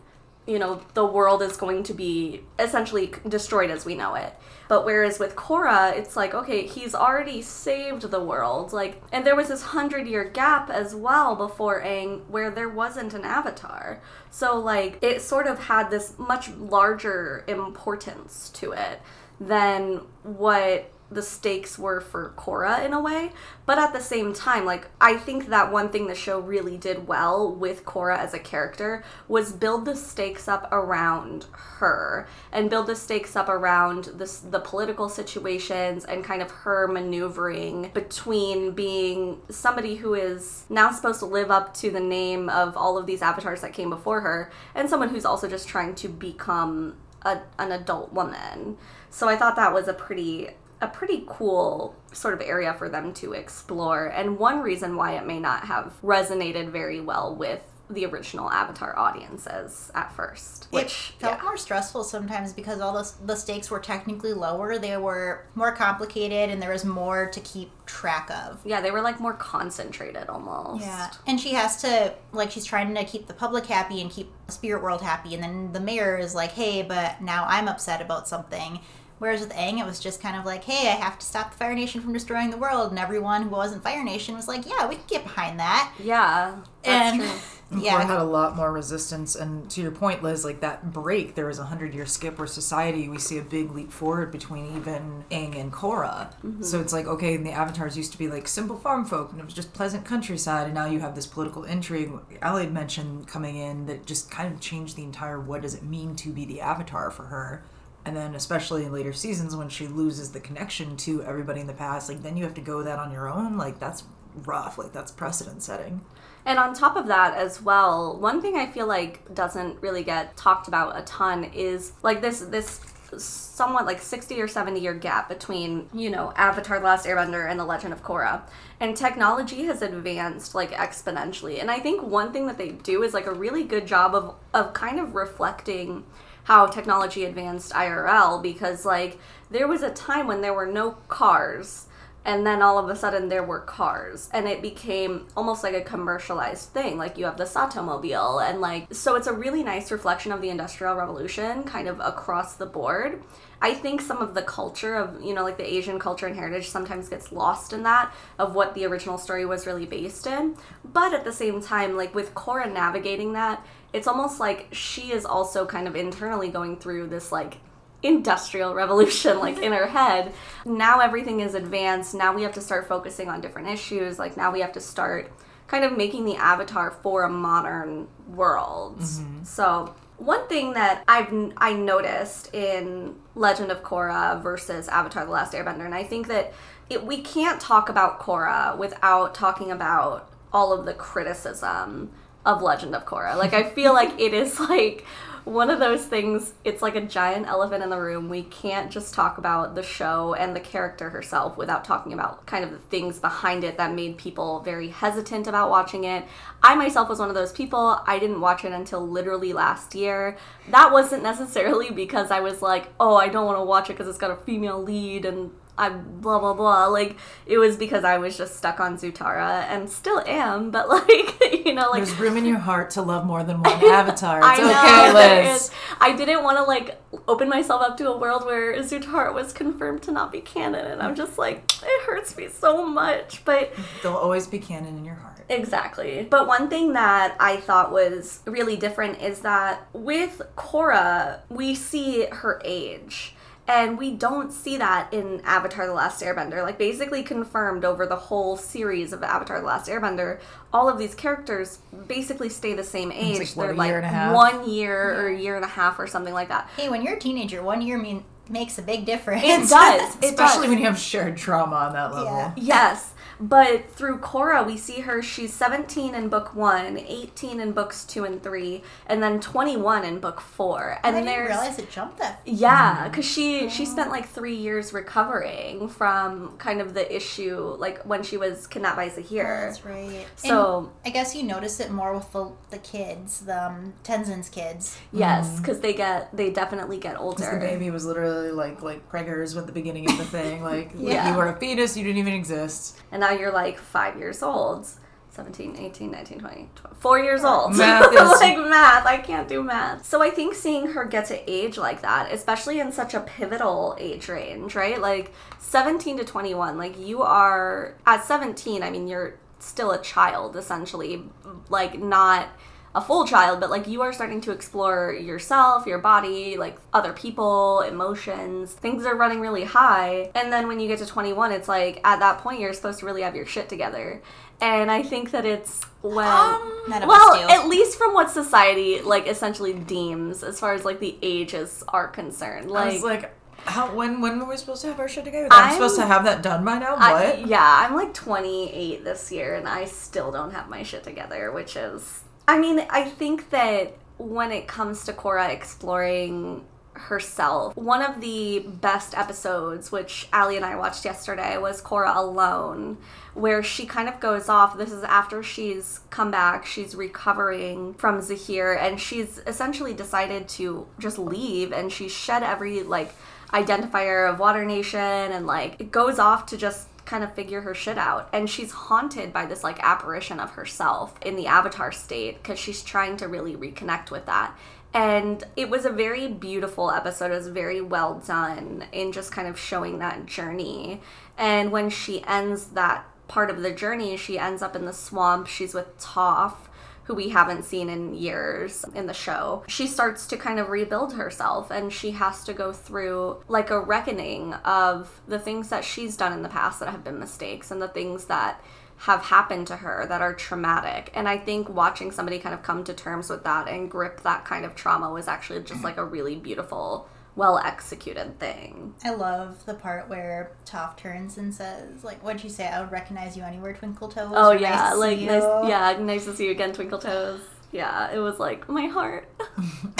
you 0.46 0.60
know 0.60 0.82
the 0.94 1.06
world 1.06 1.42
is 1.42 1.56
going 1.56 1.84
to 1.84 1.94
be 1.94 2.42
essentially 2.60 3.14
destroyed 3.26 3.70
as 3.70 3.86
we 3.86 3.96
know 3.96 4.14
it. 4.16 4.36
But 4.68 4.84
whereas 4.84 5.20
with 5.20 5.38
Korra, 5.38 5.96
it's 5.96 6.18
like, 6.18 6.34
okay, 6.34 6.68
he's 6.68 6.94
already 6.94 7.42
saved 7.42 8.12
the 8.12 8.20
world. 8.20 8.74
Like, 8.74 9.02
and 9.14 9.26
there 9.26 9.38
was 9.38 9.48
this 9.48 9.62
hundred 9.62 10.06
year 10.06 10.26
gap 10.26 10.70
as 10.70 10.94
well 10.94 11.34
before 11.38 11.82
Aang 11.82 12.28
where 12.28 12.52
there 12.52 12.68
wasn't 12.68 13.14
an 13.14 13.24
avatar. 13.24 14.02
So, 14.30 14.60
like, 14.60 15.00
it 15.02 15.22
sort 15.22 15.48
of 15.48 15.60
had 15.60 15.90
this 15.90 16.20
much 16.20 16.50
larger 16.50 17.46
importance 17.48 18.50
to 18.56 18.74
it 18.74 19.02
than 19.40 20.02
what 20.24 20.92
the 21.12 21.22
stakes 21.22 21.78
were 21.78 22.02
for 22.02 22.34
Korra 22.36 22.84
in 22.84 22.94
a 22.94 23.00
way. 23.00 23.32
But 23.66 23.78
at 23.78 23.94
the 23.94 24.02
same 24.02 24.34
time, 24.34 24.66
like 24.66 24.88
I 25.00 25.18
think 25.18 25.48
that 25.48 25.72
one 25.72 25.90
thing 25.90 26.08
the 26.08 26.16
show 26.16 26.40
really 26.40 26.78
did 26.78 27.08
well 27.08 27.52
with 27.52 27.86
Korra 27.86 28.18
as 28.18 28.34
a 28.34 28.40
character 28.40 29.04
was 29.28 29.52
build 29.52 29.86
the 29.86 29.96
stakes 29.96 30.48
up 30.48 30.68
around 30.72 31.46
her 31.52 32.28
and 32.52 32.70
build 32.70 32.88
the 32.88 32.96
stakes 32.96 33.36
up 33.36 33.50
around 33.50 34.06
this 34.16 34.40
the 34.40 34.60
political 34.60 35.10
situations 35.10 36.06
and 36.06 36.24
kind 36.24 36.42
of 36.42 36.52
her 36.52 36.88
maneuvering 36.88 37.92
between 37.94 38.72
being 38.72 39.42
somebody 39.50 39.96
who 39.96 40.14
is 40.14 40.66
now 40.70 40.92
supposed 40.92 41.20
to 41.20 41.26
live 41.26 41.52
up 41.52 41.74
to 41.76 41.92
the 41.92 42.00
name 42.00 42.50
of 42.50 42.76
all 42.76 42.98
of 42.98 43.06
these 43.06 43.22
avatars 43.22 43.62
that 43.62 43.74
came 43.74 43.90
before 43.90 44.22
her 44.22 44.52
and 44.74 44.90
someone 44.90 45.10
who's 45.10 45.26
also 45.26 45.48
just 45.48 45.68
trying 45.68 45.94
to 45.96 46.08
become 46.08 46.96
a, 47.24 47.42
an 47.60 47.72
adult 47.72 48.14
woman. 48.14 48.78
So 49.10 49.28
I 49.28 49.36
thought 49.36 49.56
that 49.56 49.74
was 49.74 49.88
a 49.88 49.94
pretty 49.94 50.50
a 50.82 50.88
pretty 50.88 51.24
cool 51.28 51.96
sort 52.12 52.34
of 52.34 52.42
area 52.42 52.74
for 52.74 52.90
them 52.90 53.14
to 53.14 53.34
explore 53.34 54.08
and 54.08 54.38
one 54.38 54.62
reason 54.62 54.96
why 54.96 55.14
it 55.14 55.26
may 55.26 55.40
not 55.40 55.66
have 55.66 55.94
resonated 56.04 56.70
very 56.70 57.02
well 57.02 57.36
with 57.36 57.62
the 57.90 58.06
original 58.06 58.50
avatar 58.50 58.98
audiences 58.98 59.92
at 59.94 60.12
first 60.14 60.68
which 60.72 61.14
it 61.16 61.22
felt 61.22 61.38
yeah. 61.38 61.44
more 61.44 61.56
stressful 61.58 62.04
sometimes 62.04 62.52
because 62.52 62.80
all 62.80 62.94
the, 62.94 63.12
the 63.26 63.36
stakes 63.36 63.70
were 63.70 63.80
technically 63.80 64.34
lower. 64.34 64.80
They 64.80 64.98
were 64.98 65.46
more 65.54 65.72
complicated 65.72 66.50
and 66.50 66.60
there 66.60 66.72
was 66.72 66.84
more 66.84 67.28
to 67.28 67.40
keep 67.42 67.72
track 67.86 68.32
of. 68.32 68.60
Yeah 68.66 68.82
they 68.82 68.90
were 68.90 69.02
like 69.02 69.20
more 69.20 69.34
concentrated 69.34 70.30
almost. 70.30 70.84
Yeah 70.84 71.12
and 71.28 71.40
she 71.40 71.54
has 71.54 71.80
to 71.82 72.16
like 72.32 72.50
she's 72.50 72.66
trying 72.66 72.94
to 72.96 73.04
keep 73.04 73.28
the 73.28 73.34
public 73.36 73.68
happy 73.68 74.02
and 74.02 74.10
keep 74.10 74.32
spirit 74.48 74.82
world 74.82 75.02
happy 75.02 75.36
and 75.36 75.44
then 75.44 75.72
the 75.72 75.80
mayor 75.80 76.18
is 76.18 76.34
like 76.36 76.52
hey 76.52 76.84
but 76.84 77.20
now 77.22 77.46
i'm 77.48 77.68
upset 77.68 78.00
about 78.00 78.28
something 78.28 78.80
Whereas 79.26 79.42
with 79.42 79.54
Aang, 79.54 79.80
it 79.80 79.86
was 79.88 80.00
just 80.00 80.22
kind 80.22 80.38
of 80.38 80.46
like, 80.46 80.64
hey, 80.64 80.88
I 80.88 80.92
have 80.92 81.18
to 81.18 81.26
stop 81.26 81.50
the 81.50 81.58
Fire 81.58 81.74
Nation 81.74 82.00
from 82.00 82.14
destroying 82.14 82.52
the 82.52 82.58
world. 82.58 82.92
And 82.92 83.00
everyone 83.00 83.42
who 83.42 83.50
wasn't 83.50 83.84
Fire 83.84 84.04
Nation 84.04 84.36
was 84.36 84.48
like, 84.48 84.68
yeah, 84.68 84.88
we 84.88 84.98
can 84.98 85.04
get 85.08 85.24
behind 85.24 85.60
that. 85.60 85.92
yeah 85.98 86.58
that's 86.84 87.18
and 87.18 87.22
true 87.22 87.40
yeah, 87.82 88.00
Korra 88.00 88.06
had 88.06 88.20
a 88.20 88.24
lot 88.24 88.56
more 88.56 88.72
resistance. 88.72 89.36
And 89.36 89.68
to 89.72 89.82
your 89.82 89.90
point, 89.90 90.22
Liz, 90.22 90.46
like 90.46 90.60
that 90.60 90.94
break, 90.94 91.34
there 91.34 91.48
was 91.48 91.58
a 91.58 91.64
hundred 91.64 91.96
year 91.96 92.06
skip 92.06 92.38
where 92.38 92.46
society, 92.46 93.10
we 93.10 93.18
see 93.18 93.40
a 93.40 93.42
big 93.42 93.72
leap 93.72 93.92
forward 93.92 94.32
between 94.32 94.78
even 94.78 95.24
Aang 95.32 95.60
and 95.60 95.74
Korra. 95.74 96.32
Mm-hmm. 96.44 96.62
So 96.62 96.80
it's 96.80 96.94
like, 96.94 97.08
okay, 97.08 97.34
and 97.34 97.44
the 97.44 97.52
avatars 97.52 97.98
used 97.98 98.12
to 98.12 98.20
be 98.20 98.28
like 98.28 98.48
simple 98.48 98.78
farm 98.78 99.06
folk 99.06 99.32
and 99.32 99.40
it 99.40 99.46
was 99.46 99.56
just 99.56 99.74
pleasant 99.74 100.06
countryside. 100.06 100.66
And 100.66 100.76
now 100.76 100.86
you 100.86 101.00
have 101.00 101.16
this 101.16 101.26
political 101.26 101.64
intrigue. 101.64 102.12
Allied 102.44 102.72
mentioned 102.72 103.28
coming 103.28 103.56
in 103.56 103.88
that 103.88 104.06
just 104.06 104.30
kind 104.30 104.54
of 104.54 104.60
changed 104.60 104.96
the 104.96 105.04
entire 105.04 105.40
what 105.40 105.64
does 105.64 105.74
it 105.74 105.82
mean 105.82 106.16
to 106.18 106.30
be 106.30 106.46
the 106.46 106.62
avatar 106.62 107.10
for 107.10 107.24
her. 107.24 107.64
And 108.06 108.16
then, 108.16 108.36
especially 108.36 108.86
in 108.86 108.92
later 108.92 109.14
seasons, 109.14 109.56
when 109.56 109.68
she 109.68 109.88
loses 109.88 110.32
the 110.32 110.40
connection 110.40 110.96
to 110.98 111.24
everybody 111.24 111.60
in 111.60 111.68
the 111.68 111.74
past, 111.74 112.08
like 112.08 112.22
then 112.22 112.38
you 112.38 112.44
have 112.44 112.54
to 112.54 112.62
go 112.62 112.84
that 112.84 113.00
on 113.00 113.12
your 113.12 113.28
own. 113.28 113.58
Like 113.58 113.80
that's 113.80 114.04
rough. 114.44 114.78
Like 114.78 114.94
that's 114.94 115.12
precedent 115.12 115.64
setting. 115.64 116.02
And 116.46 116.60
on 116.60 116.76
top 116.76 116.96
of 116.96 117.08
that, 117.08 117.36
as 117.36 117.62
well, 117.62 118.20
one 118.20 118.42
thing 118.42 118.56
I 118.56 118.68
feel 118.68 118.86
like 118.86 119.34
doesn't 119.34 119.82
really 119.82 120.04
get 120.04 120.38
talked 120.38 120.68
about 120.68 120.98
a 120.98 121.02
ton 121.02 121.46
is 121.46 121.94
like 122.04 122.22
this 122.22 122.42
this 122.42 122.80
somewhat 123.18 123.86
like 123.86 124.02
60 124.02 124.42
or 124.42 124.48
70 124.48 124.80
year 124.80 124.94
gap 124.94 125.30
between 125.30 125.88
you 125.94 126.10
know 126.10 126.34
avatar 126.36 126.80
the 126.80 126.86
last 126.86 127.06
airbender 127.06 127.50
and 127.50 127.60
the 127.60 127.64
legend 127.64 127.94
of 127.94 128.04
korra 128.04 128.42
and 128.80 128.98
technology 128.98 129.64
has 129.66 129.82
advanced 129.82 130.56
like 130.56 130.72
exponentially 130.72 131.62
and 131.62 131.70
i 131.70 131.80
think 131.80 132.02
one 132.02 132.34
thing 132.34 132.48
that 132.48 132.58
they 132.58 132.70
do 132.70 133.04
is 133.04 133.14
like 133.14 133.28
a 133.28 133.34
really 133.34 133.64
good 133.64 133.86
job 133.86 134.16
of 134.16 134.36
of 134.54 134.74
kind 134.74 135.00
of 135.00 135.16
reflecting 135.16 136.04
how 136.46 136.66
technology 136.66 137.26
advanced 137.26 137.72
irl 137.74 138.42
because 138.42 138.86
like 138.86 139.20
there 139.52 139.68
was 139.68 139.84
a 139.84 139.92
time 139.92 140.26
when 140.26 140.42
there 140.42 140.54
were 140.54 140.66
no 140.66 140.92
cars 141.08 141.88
and 142.26 142.46
then 142.46 142.62
all 142.62 142.80
of 142.80 142.90
a 142.90 142.96
sudden 142.96 143.30
there 143.30 143.44
were 143.44 143.60
cars 143.60 144.30
and 144.34 144.48
it 144.48 144.62
became 144.62 145.28
almost 145.38 145.64
like 145.64 145.76
a 145.76 145.82
commercialized 145.82 146.70
thing. 146.70 146.98
Like 146.98 147.20
you 147.20 147.26
have 147.26 147.38
the 147.38 147.46
satomobile 147.46 148.40
and 148.40 148.60
like 148.60 148.92
so 148.92 149.16
it's 149.16 149.28
a 149.28 149.34
really 149.34 149.64
nice 149.64 149.92
reflection 149.92 150.32
of 150.32 150.42
the 150.42 150.50
industrial 150.50 150.96
revolution 150.96 151.64
kind 151.64 151.88
of 151.88 152.00
across 152.00 152.56
the 152.56 152.66
board. 152.66 153.22
I 153.62 153.76
think 153.76 154.02
some 154.02 154.18
of 154.18 154.34
the 154.34 154.42
culture 154.42 154.96
of 154.96 155.24
you 155.24 155.36
know 155.36 155.44
like 155.44 155.58
the 155.58 155.72
asian 155.72 156.00
culture 156.00 156.26
and 156.26 156.36
heritage 156.36 156.68
sometimes 156.68 157.10
gets 157.10 157.32
lost 157.32 157.74
in 157.74 157.84
that 157.84 158.12
of 158.40 158.56
what 158.56 158.74
the 158.74 158.86
original 158.86 159.20
story 159.20 159.46
was 159.46 159.68
really 159.68 159.86
based 159.86 160.26
in. 160.26 160.58
But 160.84 161.14
at 161.14 161.26
the 161.26 161.34
same 161.34 161.62
time 161.62 161.96
like 161.96 162.16
with 162.16 162.34
korra 162.34 162.72
navigating 162.72 163.34
that 163.34 163.64
it's 163.96 164.08
almost 164.08 164.42
like 164.42 164.68
she 164.74 165.14
is 165.14 165.26
also 165.26 165.66
kind 165.66 165.88
of 165.88 165.96
internally 165.96 166.50
going 166.50 166.76
through 166.76 167.08
this 167.08 167.32
like 167.32 167.58
industrial 168.04 168.74
revolution 168.84 169.40
like 169.40 169.58
in 169.60 169.72
her 169.72 169.88
head. 169.88 170.34
Now 170.66 171.00
everything 171.00 171.40
is 171.40 171.56
advanced. 171.56 172.14
Now 172.14 172.36
we 172.36 172.44
have 172.44 172.54
to 172.56 172.62
start 172.62 172.90
focusing 172.90 173.30
on 173.30 173.40
different 173.40 173.70
issues. 173.70 174.20
Like 174.20 174.36
now 174.36 174.52
we 174.52 174.60
have 174.60 174.74
to 174.74 174.82
start 174.82 175.32
kind 175.68 175.86
of 175.86 175.96
making 175.96 176.26
the 176.26 176.36
avatar 176.36 176.92
for 176.92 177.24
a 177.24 177.30
modern 177.30 178.10
world. 178.28 179.00
Mm-hmm. 179.00 179.46
So 179.46 179.96
one 180.18 180.46
thing 180.50 180.74
that 180.74 181.06
I've 181.08 181.54
I 181.56 181.72
noticed 181.72 182.54
in 182.54 183.16
Legend 183.34 183.72
of 183.72 183.82
Korra 183.82 184.44
versus 184.44 184.90
Avatar: 184.90 185.24
The 185.26 185.32
Last 185.32 185.54
Airbender, 185.54 185.86
and 185.86 185.96
I 185.96 186.04
think 186.04 186.28
that 186.28 186.54
it, 186.90 187.06
we 187.06 187.22
can't 187.22 187.62
talk 187.62 187.88
about 187.88 188.20
Korra 188.20 188.78
without 188.78 189.34
talking 189.34 189.72
about 189.72 190.30
all 190.54 190.74
of 190.74 190.86
the 190.86 190.94
criticism 190.94 192.12
of 192.46 192.62
Legend 192.62 192.96
of 192.96 193.06
Korra. 193.06 193.36
Like 193.36 193.54
I 193.54 193.64
feel 193.64 193.94
like 193.94 194.20
it 194.20 194.34
is 194.34 194.60
like 194.70 195.06
one 195.46 195.70
of 195.70 195.78
those 195.78 196.04
things 196.04 196.54
it's 196.64 196.82
like 196.82 196.96
a 196.96 197.02
giant 197.02 197.46
elephant 197.48 197.84
in 197.84 197.90
the 197.90 198.00
room. 198.00 198.30
We 198.30 198.44
can't 198.44 198.92
just 198.92 199.14
talk 199.14 199.38
about 199.38 199.76
the 199.76 199.84
show 199.84 200.34
and 200.34 200.56
the 200.56 200.60
character 200.60 201.12
herself 201.12 201.56
without 201.56 201.86
talking 201.86 202.14
about 202.14 202.48
kind 202.48 202.64
of 202.64 202.72
the 202.72 202.80
things 202.80 203.20
behind 203.20 203.64
it 203.64 203.78
that 203.78 203.94
made 203.94 204.18
people 204.18 204.62
very 204.62 204.90
hesitant 204.90 205.46
about 205.46 205.70
watching 205.70 206.04
it. 206.04 206.26
I 206.64 206.74
myself 206.74 207.10
was 207.10 207.20
one 207.20 207.30
of 207.30 207.36
those 207.36 207.52
people. 207.52 208.02
I 208.08 208.18
didn't 208.18 208.42
watch 208.42 208.66
it 208.66 208.74
until 208.74 209.08
literally 209.08 209.54
last 209.54 209.94
year. 209.94 210.36
That 210.70 210.92
wasn't 210.92 211.22
necessarily 211.22 211.92
because 211.94 212.32
I 212.32 212.40
was 212.40 212.64
like, 212.64 212.88
"Oh, 213.00 213.16
I 213.16 213.28
don't 213.28 213.46
want 213.46 213.60
to 213.60 213.64
watch 213.64 213.90
it 213.90 213.94
because 213.94 214.08
it's 214.08 214.18
got 214.18 214.32
a 214.32 214.38
female 214.38 214.82
lead 214.82 215.26
and 215.26 215.52
I 215.78 215.90
blah 215.90 216.40
blah 216.40 216.54
blah. 216.54 216.88
Like 216.88 217.18
it 217.46 217.58
was 217.58 217.78
because 217.78 218.04
I 218.04 218.18
was 218.18 218.38
just 218.38 218.56
stuck 218.58 218.80
on 218.80 218.98
Zutara 218.98 219.64
and 219.64 219.90
still 219.90 220.22
am, 220.26 220.72
but 220.72 220.90
like 221.08 221.66
you 221.66 221.74
know, 221.74 221.90
like 221.90 222.06
There's 222.06 222.18
room 222.20 222.38
in 222.38 222.46
your 222.46 222.60
heart 222.60 222.92
to 222.92 223.02
love 223.02 223.26
more 223.26 223.44
than 223.44 223.58
one 223.64 223.84
avatar. 223.84 224.40
It's 224.40 224.48
I 224.48 224.58
know 224.58 225.10
okay, 225.18 225.52
Liz. 225.54 225.72
I 226.00 226.16
didn't 226.16 226.44
want 226.44 226.58
to 226.58 226.64
like 226.64 227.02
open 227.28 227.50
myself 227.50 227.82
up 227.82 227.98
to 227.98 228.10
a 228.10 228.18
world 228.18 228.46
where 228.46 228.74
Zutara 228.82 229.34
was 229.34 229.54
confirmed 229.54 230.04
to 230.04 230.12
not 230.12 230.32
be 230.32 230.42
canon, 230.42 230.86
and 230.86 231.02
I'm 231.02 231.16
just 231.16 231.38
like, 231.38 231.64
it 231.82 232.06
hurts 232.06 232.38
me 232.38 232.48
so 232.50 232.86
much. 232.86 233.44
But 233.46 233.74
There'll 234.02 234.18
always 234.18 234.48
be 234.48 234.60
canon 234.60 234.98
in 234.98 235.06
your 235.06 235.16
heart. 235.16 235.36
Exactly. 235.50 236.26
But 236.30 236.48
one 236.48 236.70
thing 236.70 236.94
that 236.94 237.36
I 237.40 237.58
thought 237.58 237.92
was 237.92 238.42
really 238.46 238.76
different 238.76 239.22
is 239.22 239.42
that 239.42 239.88
with 239.94 240.42
Korra, 240.56 241.42
we 241.50 241.76
see 241.76 242.26
her 242.32 242.62
age. 242.66 243.35
And 243.68 243.98
we 243.98 244.12
don't 244.12 244.54
see 244.54 244.78
that 244.78 245.12
in 245.12 245.42
Avatar 245.44 245.88
The 245.88 245.94
Last 245.94 246.22
Airbender. 246.22 246.62
Like, 246.62 246.78
basically 246.78 247.24
confirmed 247.24 247.84
over 247.84 248.06
the 248.06 248.16
whole 248.16 248.58
series 248.58 249.12
of 249.12 249.24
Avatar 249.24 249.60
The 249.60 249.66
Last 249.66 249.90
Airbender, 249.90 250.40
all 250.72 250.88
of 250.88 251.00
these 251.00 251.16
characters 251.16 251.80
basically 252.08 252.50
stay 252.50 252.74
the 252.74 252.84
same 252.84 253.12
age. 253.12 253.40
like, 253.40 253.48
what, 253.56 253.64
They're 253.66 253.74
a 253.74 253.78
like 253.78 253.88
year 253.88 253.98
and 253.98 254.06
a 254.06 254.10
half? 254.10 254.36
one 254.36 254.70
year 254.70 255.20
or 255.20 255.28
a 255.30 255.36
year 255.38 255.56
and 255.56 255.66
a 255.66 255.70
half 255.70 255.98
or 255.98 256.06
something 256.06 256.34
like 256.34 256.50
that. 256.50 256.70
hey, 256.78 256.90
when 256.90 257.02
you're 257.02 257.16
a 257.16 257.20
teenager, 257.20 257.64
one 257.64 257.82
year 257.82 257.98
mean 257.98 258.24
makes 258.48 258.78
a 258.78 258.84
big 258.84 259.06
difference. 259.06 259.42
It 259.44 259.68
does. 259.68 260.16
It 260.22 260.26
Especially 260.26 260.62
does. 260.68 260.70
when 260.70 260.78
you 260.78 260.86
have 260.86 261.00
shared 261.00 261.36
trauma 261.36 261.76
on 261.78 261.94
that 261.94 262.14
level. 262.14 262.32
Yeah. 262.32 262.54
Yes. 262.58 263.14
But 263.40 263.90
through 263.92 264.20
Korra, 264.20 264.66
we 264.66 264.78
see 264.78 265.02
her, 265.02 265.22
she's 265.22 265.54
17 265.54 266.16
in 266.16 266.30
book 266.30 266.56
one, 266.56 266.98
18 266.98 267.60
in 267.60 267.72
books 267.74 268.06
two 268.06 268.24
and 268.24 268.42
three, 268.42 268.82
and 269.08 269.22
then 269.22 269.40
21 269.40 270.04
in 270.06 270.20
book 270.20 270.40
four. 270.42 271.00
And 271.04 271.16
I 271.16 271.20
didn't 271.20 271.26
there's. 271.26 271.50
realize 271.50 271.80
it 271.80 271.90
jumped 271.90 272.20
that. 272.20 272.42
Yeah, 272.46 273.08
because 273.10 273.26
she 273.26 273.70
she 273.70 273.86
spent 273.86 274.10
like 274.10 274.28
three 274.28 274.56
years 274.56 274.94
recovering 274.94 275.88
from 275.90 276.56
kind 276.58 276.82
of 276.82 276.94
the 276.94 277.14
issue, 277.14 277.76
like 277.80 278.04
when 278.04 278.24
she 278.24 278.38
was 278.38 278.68
kidnapped 278.68 278.98
by 278.98 279.10
Zahir. 279.10 279.66
That's 279.68 279.86
right. 279.86 280.26
So- 280.36 280.78
And 280.80 280.90
I 281.06 281.10
guess 281.10 281.36
you 281.36 281.44
notice 281.44 281.80
it 281.80 281.92
more 281.92 282.14
with 282.14 282.32
the 282.32 282.52
the 282.70 282.78
kids, 282.78 283.42
the 283.42 283.66
um, 283.66 283.94
Tenzin's 284.04 284.50
kids. 284.50 284.98
Yes, 285.12 285.60
because 285.60 285.80
they 285.82 285.94
get 285.94 286.36
they 286.36 286.50
definitely 286.52 286.98
get 286.98 287.20
older. 287.20 287.50
the 287.52 287.60
baby 287.60 287.90
was 287.90 288.06
literally 288.06 288.52
like 288.52 288.82
like 288.82 289.10
Craigers 289.12 289.58
at 289.58 289.66
the 289.66 289.72
beginning 289.74 290.10
of 290.10 290.18
the 290.18 290.26
thing. 290.26 290.64
Like 290.64 290.92
Yeah. 290.98 291.32
you 291.32 291.38
were 291.38 291.48
a 291.48 291.58
fetus, 291.60 291.98
you 291.98 292.04
didn't 292.04 292.20
even 292.20 292.34
exist. 292.34 292.98
And 293.12 293.24
now 293.32 293.40
you're 293.40 293.52
like 293.52 293.78
five 293.78 294.18
years 294.18 294.42
old. 294.44 294.88
17, 295.32 295.76
18, 295.78 296.12
19, 296.12 296.40
20, 296.40 296.70
12, 296.76 296.98
four 296.98 297.20
years 297.20 297.44
old. 297.44 297.76
Math 297.76 298.14
is- 298.14 298.20
like 298.40 298.58
math. 298.58 299.06
I 299.06 299.18
can't 299.18 299.50
do 299.50 299.62
math. 299.62 300.06
So 300.06 300.22
I 300.22 300.30
think 300.30 300.56
seeing 300.56 300.88
her 300.92 301.04
get 301.04 301.26
to 301.26 301.52
age 301.52 301.78
like 301.78 302.02
that, 302.04 302.32
especially 302.32 302.80
in 302.80 302.94
such 302.94 303.14
a 303.14 303.20
pivotal 303.20 303.98
age 304.00 304.30
range, 304.30 304.76
right? 304.76 305.00
Like 305.00 305.34
17 305.60 306.18
to 306.20 306.24
21, 306.24 306.78
like 306.78 306.98
you 306.98 307.22
are 307.22 307.96
at 308.06 308.24
17, 308.24 308.82
I 308.82 308.90
mean, 308.90 309.10
you're 309.10 309.36
still 309.60 309.92
a 309.92 310.02
child 310.02 310.56
essentially, 310.56 311.24
like 311.70 312.00
not 312.00 312.48
a 312.96 313.02
full 313.02 313.28
child, 313.28 313.60
but 313.60 313.70
like 313.70 313.88
you 313.88 314.02
are 314.02 314.14
starting 314.14 314.40
to 314.42 314.52
explore 314.52 315.14
yourself, 315.14 315.86
your 315.86 316.00
body, 316.00 316.56
like 316.58 316.78
other 316.94 317.12
people, 317.12 317.82
emotions. 317.82 318.72
Things 318.72 319.06
are 319.06 319.16
running 319.16 319.42
really 319.42 319.66
high. 319.66 320.32
And 320.34 320.52
then 320.52 320.68
when 320.68 320.80
you 320.80 320.88
get 320.88 321.00
to 321.00 321.06
21, 321.06 321.52
it's 321.52 321.68
like 321.68 322.00
at 322.06 322.20
that 322.22 322.38
point 322.40 322.62
you're 322.62 322.72
supposed 322.74 323.00
to 323.00 323.06
really 323.06 323.22
have 323.22 323.36
your 323.36 323.46
shit 323.46 323.68
together. 323.68 324.22
And 324.62 324.90
I 324.90 325.04
think 325.04 325.32
that 325.32 325.46
it's 325.46 325.84
when 326.02 326.26
Um, 326.26 326.84
well, 326.88 327.50
at 327.50 327.68
least 327.68 327.98
from 327.98 328.14
what 328.14 328.32
society 328.32 329.02
like 329.02 329.28
essentially 329.28 329.74
deems 329.74 330.42
as 330.42 330.58
far 330.62 330.74
as 330.74 330.86
like 330.86 331.02
the 331.02 331.18
ages 331.22 331.84
are 331.90 332.08
concerned. 332.08 332.72
Like, 332.72 333.02
like, 333.04 333.34
how 333.66 333.94
when 333.94 334.22
when 334.22 334.40
were 334.40 334.46
we 334.46 334.56
supposed 334.56 334.84
to 334.84 334.88
have 334.88 335.00
our 335.02 335.10
shit 335.10 335.26
together? 335.26 335.50
I'm, 335.52 335.64
I'm- 335.66 335.74
supposed 335.74 335.98
to 335.98 336.06
have 336.06 336.24
that 336.24 336.42
done 336.42 336.64
by 336.64 336.78
now. 336.78 336.94
What? 336.94 337.02
I, 337.02 337.34
yeah, 337.46 337.86
I'm 337.86 337.94
like 337.96 338.14
28 338.14 339.04
this 339.04 339.34
year 339.34 339.56
and 339.56 339.68
I 339.68 339.84
still 339.84 340.32
don't 340.32 340.52
have 340.52 340.70
my 340.70 340.84
shit 340.84 341.04
together, 341.04 341.52
which 341.52 341.76
is 341.76 342.22
I 342.48 342.60
mean, 342.60 342.86
I 342.90 343.04
think 343.06 343.50
that 343.50 343.98
when 344.18 344.52
it 344.52 344.68
comes 344.68 345.04
to 345.06 345.14
Korra 345.14 345.50
exploring 345.50 346.64
herself, 346.94 347.76
one 347.76 348.02
of 348.02 348.22
the 348.22 348.60
best 348.60 349.18
episodes, 349.18 349.92
which 349.92 350.28
Allie 350.32 350.56
and 350.56 350.66
I 350.66 350.76
watched 350.76 351.06
yesterday, 351.06 351.58
was 351.58 351.82
Korra 351.82 352.16
Alone, 352.16 352.98
where 353.34 353.64
she 353.64 353.86
kind 353.86 354.08
of 354.08 354.20
goes 354.20 354.48
off. 354.48 354.78
This 354.78 354.92
is 354.92 355.04
after 355.04 355.44
she's 355.44 356.02
come 356.10 356.32
back, 356.32 356.66
she's 356.66 356.96
recovering 356.96 357.96
from 357.96 358.22
Zahir, 358.22 358.74
and 358.74 359.00
she's 359.00 359.40
essentially 359.48 359.94
decided 359.94 360.48
to 360.50 360.88
just 361.00 361.18
leave 361.18 361.74
and 361.74 361.92
she 361.92 362.08
shed 362.08 362.44
every 362.44 362.84
like 362.84 363.14
identifier 363.52 364.30
of 364.30 364.40
Water 364.40 364.66
Nation 364.66 365.00
and 365.00 365.46
like 365.46 365.80
it 365.80 365.92
goes 365.92 366.20
off 366.20 366.46
to 366.48 366.58
just 366.58 366.88
kind 367.06 367.24
of 367.24 367.34
figure 367.34 367.62
her 367.62 367.74
shit 367.74 367.98
out. 367.98 368.30
And 368.34 368.50
she's 368.50 368.72
haunted 368.72 369.32
by 369.32 369.46
this 369.46 369.64
like 369.64 369.80
apparition 369.82 370.40
of 370.40 370.52
herself 370.52 371.16
in 371.22 371.36
the 371.36 371.48
avatar 371.48 371.92
state 371.92 372.42
because 372.42 372.60
she's 372.60 372.84
trying 372.84 373.18
to 373.18 373.28
really 373.28 373.56
reconnect 373.56 374.12
with 374.12 374.26
that. 374.26 374.58
And 374.94 375.44
it 375.56 375.70
was 375.70 375.86
a 375.86 375.90
very 375.90 376.28
beautiful 376.28 376.90
episode. 376.90 377.32
It 377.32 377.36
was 377.36 377.50
very 377.50 377.82
well 377.82 378.22
done 378.26 378.86
in 378.92 379.12
just 379.12 379.32
kind 379.32 379.48
of 379.48 379.60
showing 379.60 380.00
that 380.00 380.26
journey. 380.26 381.02
And 381.38 381.72
when 381.72 381.90
she 381.90 382.24
ends 382.24 382.68
that 382.68 383.06
part 383.28 383.50
of 383.50 383.62
the 383.62 383.72
journey 383.72 384.16
she 384.18 384.38
ends 384.38 384.62
up 384.62 384.76
in 384.76 384.86
the 384.86 384.94
swamp. 384.94 385.48
She's 385.48 385.74
with 385.74 385.98
Toph 386.00 386.65
who 387.06 387.16
we 387.16 387.30
haven't 387.30 387.64
seen 387.64 387.90
in 387.90 388.14
years 388.14 388.84
in 388.94 389.06
the 389.08 389.14
show. 389.14 389.64
She 389.68 389.88
starts 389.88 390.26
to 390.28 390.38
kind 390.38 390.60
of 390.60 390.70
rebuild 390.70 391.14
herself 391.14 391.72
and 391.72 391.94
she 391.94 392.12
has 392.12 392.44
to 392.46 392.54
go 392.54 392.74
through 392.74 393.44
like 393.48 393.70
a 393.70 393.80
reckoning 393.80 394.54
of 394.54 395.22
the 395.28 395.40
things 395.40 395.70
that 395.70 395.86
she's 395.86 396.18
done 396.18 396.34
in 396.34 396.42
the 396.42 396.50
past 396.50 396.80
that 396.80 396.90
have 396.90 397.04
been 397.04 397.20
mistakes 397.20 397.72
and 397.72 397.82
the 397.82 397.88
things 397.88 398.26
that 398.26 398.62
have 398.98 399.22
happened 399.24 399.68
to 399.68 399.76
her 399.78 400.06
that 400.08 400.22
are 400.22 400.34
traumatic. 400.34 401.12
And 401.14 401.28
I 401.28 401.38
think 401.38 401.70
watching 401.70 402.12
somebody 402.12 402.40
kind 402.40 402.56
of 402.56 402.64
come 402.64 402.84
to 402.86 402.94
terms 402.94 403.30
with 403.30 403.44
that 403.44 403.68
and 403.68 403.92
grip 403.92 404.22
that 404.22 404.46
kind 404.46 404.66
of 404.66 404.74
trauma 404.74 405.12
was 405.12 405.28
actually 405.28 405.62
just 405.64 405.84
like 405.84 405.98
a 405.98 406.06
really 406.06 406.36
beautiful, 406.36 407.08
well 407.36 407.58
executed 407.58 408.40
thing. 408.40 408.96
I 409.04 409.14
love 409.14 409.66
the 409.66 409.74
part 409.74 410.10
where 410.10 410.52
Toph 410.66 410.98
turns 410.98 411.38
and 411.38 411.54
says, 411.54 412.04
like, 412.04 412.24
what'd 412.24 412.44
you 412.44 412.50
say? 412.50 412.68
I 412.68 412.82
would 412.82 412.92
recognize 412.92 413.36
you 413.36 413.44
anywhere, 413.44 413.74
Twinkle 413.74 414.08
Toes. 414.08 414.32
Oh 414.34 414.52
or, 414.52 414.54
"Nice 414.54 414.62
yeah, 414.62 414.94
like 414.94 415.20
nice, 415.20 415.44
yeah, 415.68 415.98
nice 416.00 416.26
to 416.26 416.36
see 416.36 416.46
you 416.46 416.52
again, 416.52 416.72
Twinkle 416.72 417.00
Toes. 417.00 417.42
Yeah, 417.72 418.12
it 418.12 418.20
was 418.20 418.40
like 418.40 418.70
my 418.70 418.88
heart. 418.88 419.30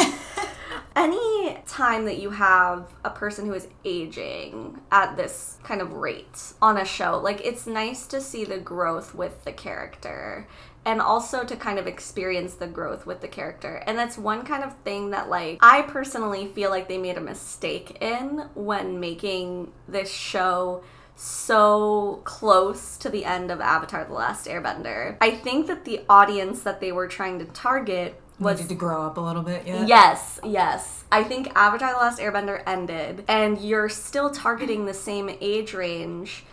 Any 0.96 1.58
time 1.68 2.06
that 2.06 2.20
you 2.20 2.30
have 2.30 2.88
a 3.04 3.10
person 3.10 3.46
who 3.46 3.54
is 3.54 3.68
aging 3.84 4.80
at 4.92 5.18
this 5.18 5.58
kind 5.62 5.82
of 5.82 5.92
rate 5.92 6.54
on 6.62 6.78
a 6.78 6.86
show, 6.86 7.20
like 7.20 7.46
it's 7.46 7.68
nice 7.68 8.08
to 8.08 8.22
see 8.22 8.46
the 8.46 8.60
growth 8.60 9.14
with 9.14 9.44
the 9.44 9.52
character 9.52 10.48
and 10.86 11.02
also 11.02 11.44
to 11.44 11.56
kind 11.56 11.80
of 11.80 11.88
experience 11.88 12.54
the 12.54 12.68
growth 12.68 13.06
with 13.06 13.22
the 13.22 13.28
character. 13.28 13.84
And 13.88 13.98
that's 13.98 14.18
one 14.18 14.46
kind 14.46 14.64
of 14.64 14.76
thing 14.80 15.12
that 15.12 15.30
like 15.30 15.58
I 15.62 15.82
personally 15.84 16.48
feel 16.48 16.70
like 16.70 16.88
they 16.88 16.98
made 16.98 17.18
a 17.18 17.22
mistake 17.22 18.02
in 18.02 18.48
when 18.54 19.00
making 19.00 19.72
this 19.88 20.12
show 20.12 20.84
so 21.16 22.22
close 22.26 22.98
to 22.98 23.10
the 23.10 23.26
end 23.26 23.50
of 23.50 23.62
Avatar 23.62 24.06
The 24.06 24.14
Last 24.14 24.48
Airbender. 24.48 25.18
I 25.22 25.32
think 25.32 25.68
that 25.68 25.86
the 25.86 26.02
audience 26.10 26.62
that 26.64 26.82
they 26.82 26.92
were 26.92 27.08
trying 27.08 27.40
to 27.40 27.46
target 27.46 28.22
was 28.38 28.58
Needed 28.58 28.70
to 28.70 28.76
grow 28.76 29.04
up 29.04 29.18
a 29.18 29.22
little 29.22 29.44
bit. 29.44 29.66
Yeah. 29.66 29.86
Yes, 29.86 30.42
yes. 30.44 31.06
I 31.10 31.24
think 31.24 31.56
Avatar 31.56 31.94
The 31.94 32.00
Last 32.00 32.20
Airbender 32.20 32.62
ended, 32.68 33.24
and 33.30 33.60
you're 33.62 33.88
still 33.88 34.30
targeting 34.30 34.86
the 34.86 34.94
same 34.94 35.30
age 35.40 35.74
range. 35.74 36.44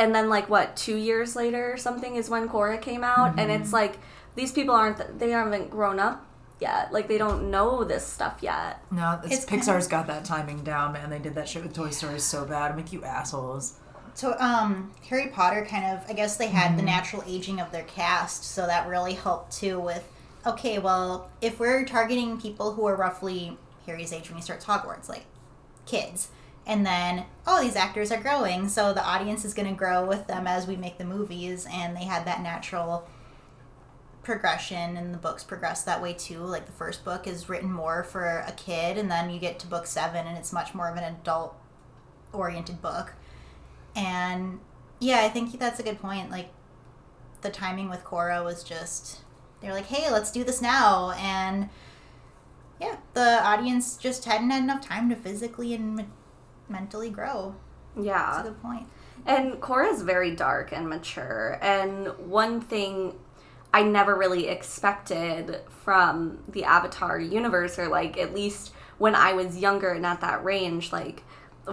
And 0.00 0.14
then, 0.14 0.28
like, 0.30 0.48
what, 0.48 0.76
two 0.76 0.96
years 0.96 1.36
later 1.36 1.72
or 1.72 1.76
something 1.76 2.16
is 2.16 2.28
when 2.30 2.48
Korra 2.48 2.80
came 2.80 3.04
out? 3.04 3.38
And 3.38 3.50
Mm-hmm. 3.50 3.62
it's 3.62 3.72
like, 3.72 3.98
these 4.34 4.50
people 4.50 4.74
aren't, 4.74 5.18
they 5.18 5.30
haven't 5.30 5.70
grown 5.70 6.00
up 6.00 6.24
yet. 6.58 6.90
Like, 6.92 7.06
they 7.06 7.18
don't 7.18 7.50
know 7.50 7.84
this 7.84 8.06
stuff 8.06 8.38
yet. 8.40 8.82
No, 8.90 9.20
it's, 9.22 9.34
It's 9.36 9.44
kind 9.44 9.60
Pixar's 9.60 9.86
got 9.86 10.06
that 10.06 10.24
timing 10.24 10.64
down, 10.64 10.92
man. 10.94 11.10
They 11.10 11.18
did 11.18 11.34
that 11.34 11.48
shit 11.48 11.62
with 11.62 11.74
Toy 11.74 11.90
Story 11.90 12.18
so 12.18 12.46
bad. 12.46 12.74
Make 12.76 12.92
you 12.92 13.04
assholes. 13.04 13.74
So, 14.14 14.34
um, 14.38 14.92
Harry 15.08 15.28
Potter 15.28 15.66
kind 15.68 15.84
of, 15.84 16.02
I 16.08 16.14
guess 16.14 16.36
they 16.36 16.48
had 16.48 16.68
Mm-hmm. 16.68 16.76
the 16.78 16.82
natural 16.82 17.22
aging 17.26 17.60
of 17.60 17.70
their 17.70 17.84
cast, 17.84 18.44
so 18.44 18.66
that 18.66 18.88
really 18.88 19.12
helped 19.14 19.52
too 19.52 19.78
with, 19.78 20.08
okay, 20.46 20.78
well, 20.78 21.30
if 21.42 21.60
we're 21.60 21.84
targeting 21.84 22.40
people 22.40 22.72
who 22.72 22.86
are 22.86 22.96
roughly 22.96 23.58
Harry's 23.86 24.12
age 24.14 24.28
when 24.30 24.36
he 24.36 24.42
starts 24.42 24.64
Hogwarts, 24.64 25.08
like 25.10 25.24
kids, 25.86 26.28
and 26.66 26.84
then, 26.84 27.24
oh, 27.46 27.62
these 27.62 27.76
actors 27.76 28.12
are 28.12 28.20
growing, 28.20 28.68
so 28.68 28.92
the 28.92 29.04
audience 29.04 29.44
is 29.44 29.54
going 29.54 29.68
to 29.68 29.74
grow 29.74 30.04
with 30.06 30.26
them 30.26 30.46
as 30.46 30.66
we 30.66 30.76
make 30.76 30.98
the 30.98 31.04
movies, 31.04 31.66
and 31.72 31.96
they 31.96 32.04
had 32.04 32.24
that 32.26 32.42
natural 32.42 33.08
progression 34.22 34.96
and 34.96 35.14
the 35.14 35.18
books 35.18 35.42
progress 35.42 35.82
that 35.82 36.02
way 36.02 36.12
too 36.12 36.40
like 36.40 36.66
the 36.66 36.72
first 36.72 37.06
book 37.06 37.26
is 37.26 37.48
written 37.48 37.72
more 37.72 38.04
for 38.04 38.44
a 38.46 38.52
kid 38.52 38.98
and 38.98 39.10
then 39.10 39.30
you 39.30 39.40
get 39.40 39.58
to 39.58 39.66
book 39.66 39.86
seven 39.86 40.26
and 40.26 40.36
it's 40.36 40.52
much 40.52 40.74
more 40.74 40.90
of 40.90 40.96
an 40.98 41.02
adult 41.02 41.56
oriented 42.30 42.82
book 42.82 43.14
and 43.96 44.60
yeah, 45.00 45.22
I 45.22 45.28
think 45.30 45.58
that's 45.58 45.80
a 45.80 45.82
good 45.82 46.00
point. 46.00 46.30
Like 46.30 46.50
the 47.40 47.50
timing 47.50 47.88
with 47.88 48.04
Korra 48.04 48.44
was 48.44 48.62
just 48.62 49.20
they're 49.60 49.72
like, 49.72 49.86
"Hey, 49.86 50.10
let's 50.10 50.30
do 50.30 50.44
this 50.44 50.62
now." 50.62 51.12
And 51.12 51.70
yeah, 52.80 52.96
the 53.14 53.42
audience 53.44 53.96
just 53.96 54.24
hadn't 54.24 54.50
had 54.50 54.62
enough 54.62 54.82
time 54.82 55.08
to 55.10 55.16
physically 55.16 55.74
and 55.74 56.10
mentally 56.70 57.10
grow. 57.10 57.54
Yeah. 58.00 58.40
a 58.40 58.44
good 58.44 58.62
point. 58.62 58.86
And 59.26 59.54
Korra 59.54 59.92
is 59.92 60.02
very 60.02 60.34
dark 60.34 60.72
and 60.72 60.88
mature. 60.88 61.58
And 61.60 62.08
one 62.18 62.60
thing 62.60 63.14
I 63.72 63.82
never 63.82 64.16
really 64.16 64.48
expected 64.48 65.60
from 65.84 66.42
the 66.48 66.64
Avatar 66.64 67.18
universe, 67.18 67.78
or 67.78 67.88
like 67.88 68.16
at 68.16 68.34
least 68.34 68.72
when 68.98 69.14
I 69.14 69.32
was 69.32 69.58
younger 69.58 69.90
and 69.90 70.06
at 70.06 70.20
that 70.20 70.44
range, 70.44 70.92
like 70.92 71.22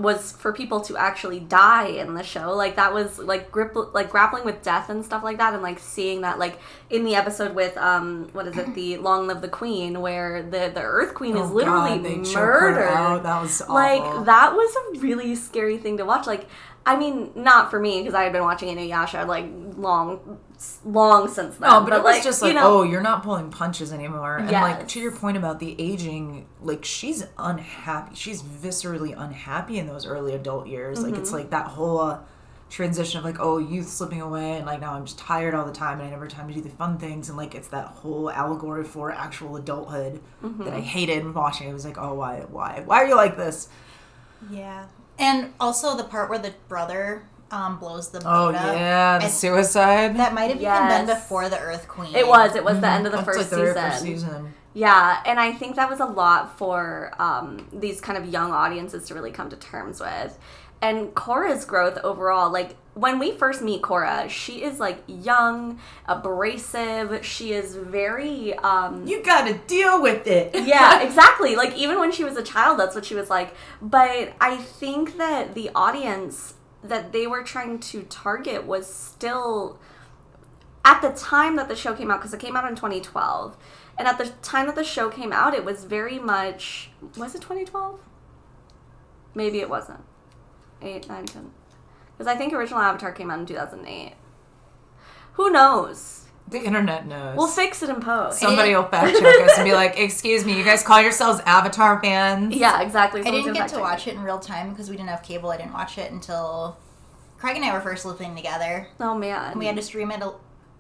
was 0.02 0.32
for 0.34 0.54
people 0.54 0.80
to 0.82 0.96
actually 0.98 1.40
die 1.40 1.88
in 1.88 2.14
the 2.14 2.24
show 2.24 2.54
like 2.54 2.76
that 2.76 2.94
was 2.94 3.20
like 3.20 3.52
grip 3.52 3.76
like 3.94 4.10
grappling 4.10 4.44
with 4.46 4.62
death 4.62 4.90
and 4.90 5.04
stuff 5.04 5.24
like 5.24 5.38
that 5.38 5.54
and 5.54 5.64
like 5.64 5.80
seeing 5.80 6.22
that 6.22 6.38
like 6.40 6.60
in 6.90 7.04
the 7.04 7.16
episode 7.16 7.54
with 7.56 7.76
um 7.78 8.28
what 8.34 8.48
is 8.48 8.58
it 8.58 8.74
the 8.76 8.98
long 9.08 9.28
live 9.28 9.42
the 9.42 9.48
queen 9.48 10.00
where 10.02 10.44
the 10.44 10.72
the 10.74 10.82
earth 10.82 11.14
queen 11.14 11.36
is 11.38 11.50
Oh, 11.50 11.54
literally 11.54 11.98
God, 11.98 12.04
they 12.04 12.16
choke 12.24 12.36
her 12.36 12.72
murdered. 12.72 13.24
That 13.24 13.42
was 13.42 13.62
awful. 13.62 13.76
like 13.76 14.26
that 14.26 14.54
was 14.54 14.76
a 14.76 15.00
really 15.00 15.36
scary 15.36 15.78
thing 15.78 15.98
to 15.98 16.06
watch 16.06 16.28
like 16.28 16.48
i 16.86 16.96
mean 16.96 17.32
not 17.36 17.70
for 17.70 17.80
me 17.80 18.00
because 18.00 18.14
i 18.14 18.24
had 18.24 18.32
been 18.34 18.44
watching 18.44 18.76
inuyasha 18.76 19.28
like 19.28 19.46
long 19.78 20.40
long 20.84 21.28
since 21.28 21.56
then 21.58 21.70
No, 21.70 21.82
but, 21.82 21.94
it 21.94 22.04
was 22.04 22.16
like, 22.16 22.24
just 22.24 22.42
you 22.42 22.48
like, 22.48 22.56
know, 22.56 22.80
oh, 22.80 22.84
you're 22.84 23.02
not 23.02 23.24
pulling 23.24 23.52
punches 23.52 23.94
anymore. 23.94 24.38
And 24.38 24.52
like 24.52 24.88
to 24.90 25.00
your 25.00 25.12
point 25.12 25.38
about 25.38 25.60
the 25.60 25.76
aging, 25.80 26.48
like 26.62 26.84
she's 26.84 27.26
unhappy. 27.38 28.16
She's 28.16 28.42
viscerally 28.42 29.14
unhappy 29.18 29.78
in 29.78 29.88
those 29.88 30.06
early 30.06 30.34
adult 30.34 30.68
years. 30.68 31.02
Like 31.02 31.14
Mm-hmm. 31.14 31.22
it's 31.22 31.32
like 31.32 31.50
that 31.52 31.68
whole 31.68 32.00
uh, 32.00 32.20
transition 32.70 33.18
of 33.20 33.24
like 33.24 33.38
oh 33.40 33.60
youth 33.60 33.88
slipping 33.88 34.20
away 34.22 34.58
and 34.58 34.66
like 34.66 34.82
now 34.82 34.94
I'm 34.94 35.06
just 35.06 35.18
tired 35.18 35.54
all 35.54 35.66
the 35.66 35.72
time 35.72 36.00
and 36.00 36.08
I 36.08 36.10
never 36.12 36.26
have 36.26 36.34
time 36.34 36.48
to 36.50 36.54
do 36.54 36.60
the 36.62 36.70
fun 36.70 36.98
things 36.98 37.30
and 37.30 37.38
like 37.38 37.56
it's 37.56 37.70
that 37.70 37.86
whole 37.88 38.30
allegory 38.30 38.84
for 38.84 39.10
actual 39.12 39.56
adulthood 39.56 40.20
that 40.42 40.74
I 40.74 40.82
hated 40.82 41.34
watching. 41.34 41.70
It 41.70 41.74
was 41.74 41.86
like 41.86 41.98
oh 41.98 42.14
why 42.16 42.42
why 42.50 42.82
why 42.86 42.98
are 42.98 43.08
you 43.08 43.16
like 43.16 43.38
this? 43.38 43.70
Yeah. 44.52 44.88
And 45.20 45.54
also 45.60 45.96
the 45.96 46.04
part 46.04 46.30
where 46.30 46.40
the 46.40 46.54
brother 46.68 47.24
um, 47.52 47.80
blows 47.80 48.10
the 48.10 48.20
boat 48.20 48.28
Oh 48.30 48.48
up. 48.50 48.76
yeah, 48.76 49.18
the 49.20 49.26
I- 49.26 49.30
suicide. 49.30 50.18
That 50.18 50.34
might 50.34 50.50
have 50.52 50.62
even 50.62 50.88
been 50.88 51.06
before 51.16 51.50
the 51.50 51.60
Earth 51.60 51.88
Queen. 51.88 52.16
It 52.16 52.28
was. 52.28 52.56
It 52.56 52.64
was 52.64 52.80
the 52.82 52.88
end 52.88 53.06
of 53.06 53.12
the 53.12 53.18
That's 53.18 53.26
first 53.28 53.40
like 53.40 53.50
the 53.50 53.56
season. 53.68 53.74
first 53.76 54.02
season. 54.02 54.54
Yeah, 54.74 55.24
and 55.26 55.40
I 55.40 55.54
think 55.54 55.76
that 55.78 55.90
was 55.90 56.00
a 56.00 56.06
lot 56.06 56.58
for 56.60 57.12
um, 57.20 57.68
these 57.74 58.00
kind 58.00 58.18
of 58.18 58.28
young 58.32 58.52
audiences 58.52 59.08
to 59.08 59.16
really 59.16 59.32
come 59.32 59.50
to 59.50 59.56
terms 59.56 60.00
with. 60.00 60.38
And 60.80 61.16
Korra's 61.16 61.66
growth 61.66 61.98
overall, 62.04 62.52
like 62.52 62.76
when 62.94 63.18
we 63.18 63.32
first 63.32 63.64
meet 63.64 63.82
Korra, 63.82 64.30
she 64.30 64.62
is 64.62 64.80
like 64.80 65.02
young, 65.08 65.80
abrasive. 66.08 67.26
She 67.26 67.54
is 67.54 67.76
very 67.76 68.54
um, 68.56 69.08
You 69.08 69.24
got 69.24 69.48
to 69.48 69.56
deal 69.68 70.02
with 70.02 70.28
it. 70.28 70.52
yeah, 70.68 71.02
exactly. 71.08 71.56
Like 71.56 71.76
even 71.76 72.00
when 72.00 72.12
she 72.12 72.24
was 72.24 72.38
a 72.38 72.44
child, 72.44 72.80
that's 72.80 72.94
what 72.94 73.06
she 73.06 73.16
was 73.16 73.30
like. 73.30 73.56
But 73.82 74.34
I 74.40 74.58
think 74.58 75.18
that 75.18 75.56
the 75.56 75.72
audience 75.74 76.54
that 76.90 77.12
they 77.12 77.28
were 77.28 77.44
trying 77.44 77.80
to 77.80 78.04
target 78.04 78.66
was 78.66 78.92
still 78.92 79.80
at 80.84 81.02
the 81.02 81.10
time 81.10 81.56
that 81.58 81.68
the 81.68 81.76
show 81.76 81.94
came 81.94 82.10
out 82.10 82.20
because 82.20 82.34
it 82.34 82.40
came 82.40 82.56
out 82.56 82.68
in 82.68 82.76
2012. 82.76 83.58
And 83.98 84.08
at 84.08 84.18
the 84.18 84.30
time 84.42 84.68
that 84.68 84.76
the 84.76 84.84
show 84.84 85.10
came 85.10 85.34
out, 85.34 85.54
it 85.54 85.66
was 85.66 85.84
very 85.84 86.20
much 86.20 86.92
was 87.18 87.36
it 87.36 87.42
2012? 87.42 88.00
Maybe 89.36 89.60
it 89.60 89.70
wasn't. 89.70 90.02
8 90.82 91.08
9 91.08 91.26
10. 91.26 91.52
Cuz 92.18 92.28
I 92.28 92.36
think 92.36 92.54
original 92.54 92.80
Avatar 92.80 93.12
came 93.12 93.30
out 93.30 93.40
in 93.40 93.46
2008. 93.46 94.14
Who 95.34 95.52
knows? 95.52 96.17
The 96.50 96.64
internet 96.64 97.06
knows. 97.06 97.36
We'll 97.38 97.48
fix 97.48 97.84
it 97.84 97.90
in 97.90 98.00
post. 98.00 98.40
Somebody 98.40 98.74
will 98.74 98.84
fact 98.84 99.18
check 99.18 99.42
us 99.42 99.58
and 99.58 99.66
be 99.66 99.74
like, 99.74 100.00
"Excuse 100.00 100.46
me, 100.46 100.58
you 100.58 100.64
guys 100.64 100.82
call 100.82 101.02
yourselves 101.02 101.42
Avatar 101.46 102.02
fans?" 102.02 102.56
yeah, 102.56 102.82
exactly. 102.82 103.22
I 103.22 103.32
didn't 103.32 103.54
get 103.54 103.68
to 103.70 103.80
watch 103.80 104.08
it 104.08 104.16
in 104.16 104.22
real 104.22 104.40
time 104.40 104.70
because 104.70 104.90
we 104.90 104.96
didn't 104.96 105.10
have 105.10 105.24
cable. 105.24 105.50
I 105.50 105.58
didn't 105.58 105.74
watch 105.74 105.98
it 105.98 106.10
until 106.12 106.78
Craig 107.38 107.56
and 107.56 107.66
I 107.66 107.74
were 107.74 107.82
first 107.82 108.06
living 108.06 108.36
together. 108.36 108.88
Oh 109.00 109.18
man. 109.18 109.60
We 109.60 109.66
had 109.66 109.76
to 109.76 109.82
stream 109.82 110.12
it 110.12 110.24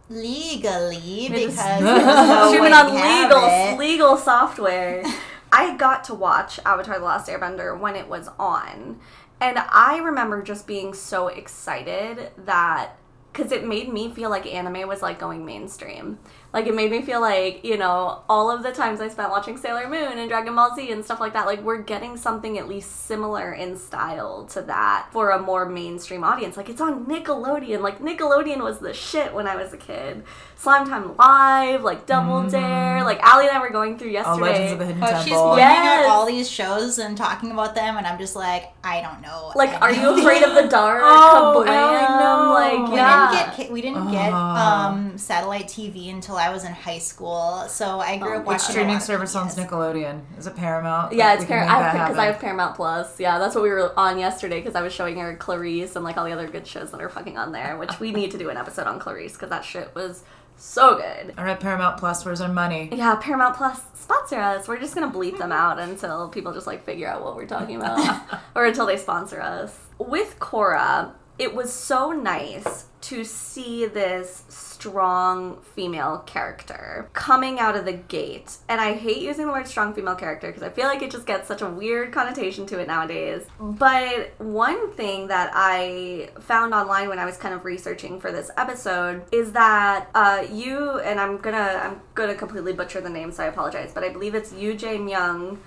legally 0.10 1.28
because 1.30 1.56
there 1.56 1.82
was 1.82 2.06
no 2.06 2.48
Streaming 2.50 2.74
on 2.74 2.94
legal 2.94 3.78
legal 3.78 4.18
software. 4.18 5.04
I 5.52 5.78
got 5.78 6.04
to 6.06 6.14
watch 6.14 6.60
Avatar: 6.66 7.00
The 7.00 7.06
Last 7.06 7.30
Airbender 7.30 7.78
when 7.78 7.96
it 7.96 8.08
was 8.08 8.30
on, 8.40 9.00
and 9.40 9.58
I 9.58 9.98
remember 9.98 10.42
just 10.42 10.68
being 10.68 10.94
so 10.94 11.28
excited 11.28 12.32
that 12.38 12.98
because 13.38 13.51
it 13.51 13.63
made 13.63 13.94
me 13.94 14.10
feel 14.10 14.32
like 14.32 14.48
anime 14.48 14.88
was 14.88 15.03
like 15.03 15.20
going 15.20 15.46
mainstream. 15.46 16.17
Like 16.58 16.66
it 16.66 16.74
made 16.74 16.90
me 16.90 17.04
feel 17.04 17.22
like 17.22 17.64
you 17.64 17.78
know 17.78 18.24
all 18.28 18.50
of 18.50 18.64
the 18.64 18.72
times 18.72 19.00
I 19.00 19.10
spent 19.10 19.30
watching 19.30 19.58
Sailor 19.58 19.88
Moon 19.88 20.18
and 20.18 20.28
Dragon 20.28 20.56
Ball 20.56 20.74
Z 20.76 20.92
and 20.92 21.06
stuff 21.06 21.20
like 21.20 21.34
that. 21.34 21.46
Like 21.46 21.62
we're 21.62 21.84
getting 21.84 22.18
something 22.18 22.58
at 22.58 22.68
least 22.68 23.06
similar 23.06 23.54
in 23.54 23.78
style 23.78 24.46
to 24.54 24.64
that 24.64 25.08
for 25.12 25.30
a 25.30 25.40
more 25.40 25.68
mainstream 25.70 26.24
audience. 26.24 26.58
Like 26.58 26.68
it's 26.70 26.82
on 26.82 27.06
Nickelodeon. 27.06 27.82
Like 27.82 28.00
Nickelodeon 28.00 28.64
was 28.64 28.80
the 28.80 28.92
shit 28.92 29.36
when 29.36 29.46
I 29.48 29.56
was 29.56 29.72
a 29.72 29.78
kid. 29.78 30.24
Slime 30.56 30.88
Time 30.88 31.16
Live, 31.18 31.84
like 31.84 32.08
Double 32.08 32.50
Dare, 32.50 33.04
like 33.04 33.20
Allie 33.22 33.48
and 33.48 33.56
I 33.56 33.60
were 33.62 33.70
going 33.70 33.96
through 34.00 34.08
All 34.18 34.40
yesterday. 34.40 34.42
Legends 34.42 34.72
of 34.72 34.80
the 34.80 34.86
Hidden 34.88 35.04
Oh, 35.04 35.06
Temple. 35.06 35.24
she's 35.26 35.34
pointing 35.36 35.58
Yes. 35.60 36.06
out 36.06 36.10
all 36.10 36.26
these 36.26 36.50
shows 36.50 36.98
and 36.98 37.16
talking 37.16 37.52
about 37.52 37.76
them, 37.76 37.96
and 37.98 38.08
I'm 38.08 38.18
just 38.18 38.36
like, 38.36 38.74
I 38.84 39.02
don't 39.02 39.22
know. 39.22 39.52
like, 39.56 39.70
I 39.74 39.78
are 39.82 39.92
you 39.92 40.18
afraid 40.20 40.42
of 40.42 40.56
the 40.56 40.68
dark? 40.68 41.04
Oh, 41.06 41.64
Kablam! 41.64 41.68
Allie, 41.70 42.24
no. 42.24 42.54
Like, 42.82 42.90
We 42.90 42.96
yeah. 42.96 43.32
didn't 43.46 43.58
get 43.58 43.72
we 43.72 43.82
didn't 43.84 44.10
get 44.12 44.34
Oh. 44.34 44.36
um, 44.36 45.16
satellite 45.20 45.68
TV 45.68 46.10
until 46.12 46.38
I 46.38 46.47
was 46.51 46.64
in 46.66 46.72
high 46.72 47.00
school, 47.00 47.66
so 47.70 48.00
I 48.00 48.18
grew 48.18 48.36
Oh, 48.36 48.40
up 48.40 48.46
watching 48.46 48.68
a 48.68 48.72
streaming 48.72 49.00
service 49.00 49.36
owns 49.36 49.55
PBS. 49.55 49.68
Nickelodeon? 49.70 50.22
Is 50.38 50.48
it 50.48 50.55
Paramount? 50.55 51.14
Yeah, 51.14 51.27
Like, 51.27 51.33
it's 51.40 51.42
we 51.44 51.48
can 51.48 51.68
Par- 51.68 51.83
make 51.83 51.94
that 51.94 51.94
because 51.94 52.18
I 52.18 52.22
happen. 52.25 52.33
have 52.33 52.42
Paramount 52.42 52.75
Plus. 52.75 53.20
Yeah, 53.20 53.40
that's 53.40 53.55
what 53.55 53.64
we 53.64 53.70
were 53.70 53.98
on 54.00 54.18
yesterday 54.20 54.60
because 54.60 54.75
I 54.75 54.81
was 54.81 54.94
showing 54.94 55.18
her 55.20 55.36
Clarice 55.36 55.96
and 55.96 56.03
like 56.05 56.18
all 56.18 56.25
the 56.25 56.31
other 56.31 56.48
good 56.48 56.66
shows 56.68 56.92
that 56.92 57.01
are 57.01 57.10
fucking 57.10 57.38
on 57.38 57.51
there. 57.51 57.77
Which 57.77 58.00
we 58.00 58.12
need 58.12 58.31
to 58.31 58.38
do 58.38 58.50
an 58.50 58.57
episode 58.57 58.88
on 58.88 59.00
Clarice 59.00 59.33
because 59.33 59.50
that 59.50 59.64
shit 59.66 59.94
was 59.96 60.24
so 60.55 60.96
good. 60.98 61.33
All 61.38 61.44
right, 61.46 61.60
Paramount 61.60 61.98
Plus, 61.98 62.25
where's 62.25 62.42
our 62.42 62.51
money? 62.51 62.90
Yeah, 62.92 63.16
Paramount 63.16 63.55
Plus 63.55 63.79
sponsor 63.94 64.38
us. 64.40 64.68
We're 64.68 64.79
just 64.79 64.96
gonna 64.96 65.12
bleep 65.12 65.38
them 65.38 65.51
out 65.51 65.77
until 65.79 66.29
people 66.29 66.53
just 66.53 66.66
like 66.68 66.83
figure 66.86 67.07
out 67.07 67.24
what 67.24 67.36
we're 67.36 67.46
talking 67.46 67.75
about, 67.75 68.22
or 68.55 68.66
until 68.66 68.86
they 68.88 68.98
sponsor 68.98 69.40
us. 69.42 69.77
With 70.00 70.40
Korra, 70.40 71.12
it 71.38 71.53
was 71.53 71.72
so 71.72 72.12
nice 72.12 72.86
to 73.01 73.24
see 73.24 73.86
this 73.86 74.44
strong 74.88 75.62
female 75.76 76.20
character 76.20 77.10
coming 77.14 77.60
out 77.60 77.76
of 77.76 77.86
the 77.86 77.94
gate. 77.94 78.58
And 78.70 78.80
I 78.80 78.94
hate 78.94 79.22
using 79.22 79.46
the 79.46 79.52
word 79.52 79.68
strong 79.68 79.94
female 79.94 80.16
character 80.16 80.48
because 80.48 80.64
I 80.64 80.70
feel 80.70 80.86
like 80.86 81.02
it 81.02 81.12
just 81.12 81.26
gets 81.26 81.48
such 81.48 81.62
a 81.62 81.70
weird 81.70 82.12
connotation 82.12 82.66
to 82.68 82.80
it 82.80 82.88
nowadays. 82.88 83.44
But 83.60 84.34
one 84.40 84.94
thing 84.94 85.28
that 85.28 85.52
I 85.54 86.30
found 86.40 86.74
online 86.74 87.10
when 87.10 87.20
I 87.20 87.26
was 87.26 87.38
kind 87.38 87.54
of 87.54 87.66
researching 87.66 88.20
for 88.20 88.32
this 88.32 88.50
episode 88.58 89.24
is 89.32 89.52
that 89.54 90.10
uh, 90.16 90.46
you 90.52 91.00
and 91.00 91.20
I'm 91.20 91.38
gonna 91.38 91.82
I'm 91.84 92.02
gonna 92.16 92.36
completely 92.36 92.74
butcher 92.74 93.02
the 93.02 93.10
name, 93.10 93.32
so 93.32 93.44
I 93.44 93.48
apologize, 93.48 93.92
but 93.94 94.04
I 94.04 94.10
believe 94.10 94.36
it's 94.36 94.54
Yu 94.54 94.74
Jae 94.76 94.98
Myung 95.00 95.58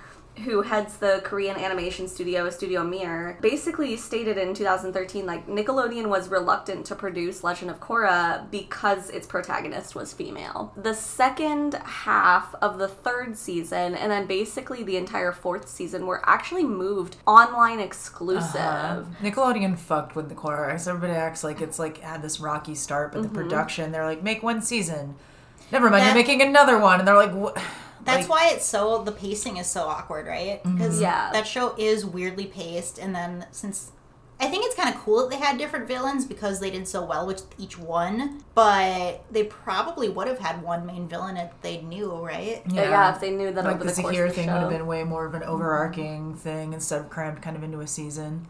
who 0.45 0.63
heads 0.63 0.97
the 0.97 1.21
Korean 1.23 1.57
animation 1.57 2.09
studio, 2.09 2.49
Studio 2.49 2.83
Mir, 2.83 3.37
basically 3.43 3.95
stated 3.97 4.39
in 4.39 4.55
2013 4.55 5.27
like 5.27 5.47
Nickelodeon 5.47 6.07
was 6.09 6.29
reluctant 6.31 6.87
to 6.87 6.95
produce 6.95 7.45
Legend 7.45 7.71
of 7.71 7.79
Korra 7.81 8.51
because 8.51 9.11
its 9.11 9.27
protagonist 9.27 9.95
was 9.95 10.15
female. 10.15 10.73
The 10.77 10.95
second 10.95 11.75
half 11.75 12.55
of 12.63 12.79
the 12.79 12.89
third 12.89 13.37
season 13.37 13.95
and 13.95 14.11
then 14.11 14.27
basically 14.27 14.83
the 14.83 14.97
entire 14.97 15.33
fourth 15.33 15.69
season 15.69 16.07
were 16.07 16.23
actually 16.27 16.65
moved 16.65 17.17
online 17.27 17.81
exclusive. 17.81 18.57
Uh, 18.57 19.03
Nickelodeon 19.23 19.79
fucked 19.79 20.17
with 20.17 20.29
the 20.31 20.35
chorus. 20.35 20.87
Everybody 20.87 21.13
acts 21.19 21.45
like 21.45 21.61
it's 21.61 21.79
like 21.79 21.99
had 21.99 22.23
this 22.23 22.41
rocky 22.41 22.75
start, 22.75 23.13
but 23.13 23.23
the 23.23 23.29
Mm-hmm. 23.29 23.37
production, 23.37 23.93
they're 23.93 24.07
like, 24.07 24.23
make 24.23 24.43
one 24.43 24.63
season. 24.63 25.17
Never 25.71 25.91
mind, 25.91 26.03
That- 26.03 26.07
you're 26.07 26.15
making 26.15 26.41
another 26.43 26.79
one, 26.79 26.99
and 26.99 27.07
they're 27.07 27.15
like, 27.17 27.33
what? 27.33 27.57
That's 28.15 28.29
Like, 28.29 28.43
why 28.43 28.51
it's 28.55 28.65
so 28.67 29.03
the 29.03 29.13
pacing 29.13 29.57
is 29.57 29.67
so 29.67 29.85
awkward, 29.85 30.27
right? 30.27 30.63
Mm-hmm. 30.63 30.77
Because 30.77 31.01
Yeah. 31.01 31.31
that 31.33 31.47
show 31.47 31.75
is 31.77 32.05
weirdly 32.05 32.47
paced, 32.47 32.99
and 32.99 33.15
then 33.15 33.47
since 33.51 33.93
I 34.43 34.47
think 34.47 34.65
it's 34.65 34.75
kind 34.75 34.93
of 34.93 34.99
cool 35.03 35.21
that 35.21 35.31
they 35.31 35.37
had 35.37 35.59
different 35.59 35.87
villains 35.87 36.25
because 36.25 36.61
they 36.61 36.71
did 36.71 36.89
so 36.89 37.05
well 37.05 37.27
with 37.27 37.43
each 37.59 37.79
one, 37.79 38.43
but 38.55 39.23
they 39.31 39.45
probably 39.45 40.09
would 40.09 40.29
have 40.29 40.39
had 40.39 40.63
one 40.63 40.87
main 40.87 41.07
villain 41.09 41.37
if 41.37 41.51
they 41.61 41.83
knew, 41.83 42.11
right? 42.25 42.63
But 42.65 42.75
yeah, 42.75 43.15
if 43.15 43.21
they 43.21 43.31
knew 43.33 43.53
that 43.53 43.65
like 43.65 43.75
over 43.75 43.85
the 43.85 43.91
the 43.93 44.01
course 44.01 44.15
Zahir 44.15 44.25
of 44.25 44.31
the 44.31 44.37
thing 44.37 44.47
show. 44.47 44.55
would 44.55 44.63
have 44.63 44.71
been 44.71 44.87
way 44.87 45.05
more 45.05 45.27
of 45.27 45.35
an 45.35 45.43
mm-hmm. 45.43 45.51
overarching 45.51 46.35
thing 46.37 46.73
instead 46.73 47.01
of 47.01 47.11
crammed 47.11 47.43
kind 47.43 47.55
of 47.55 47.63
into 47.63 47.81
a 47.81 47.87
season. 47.87 48.47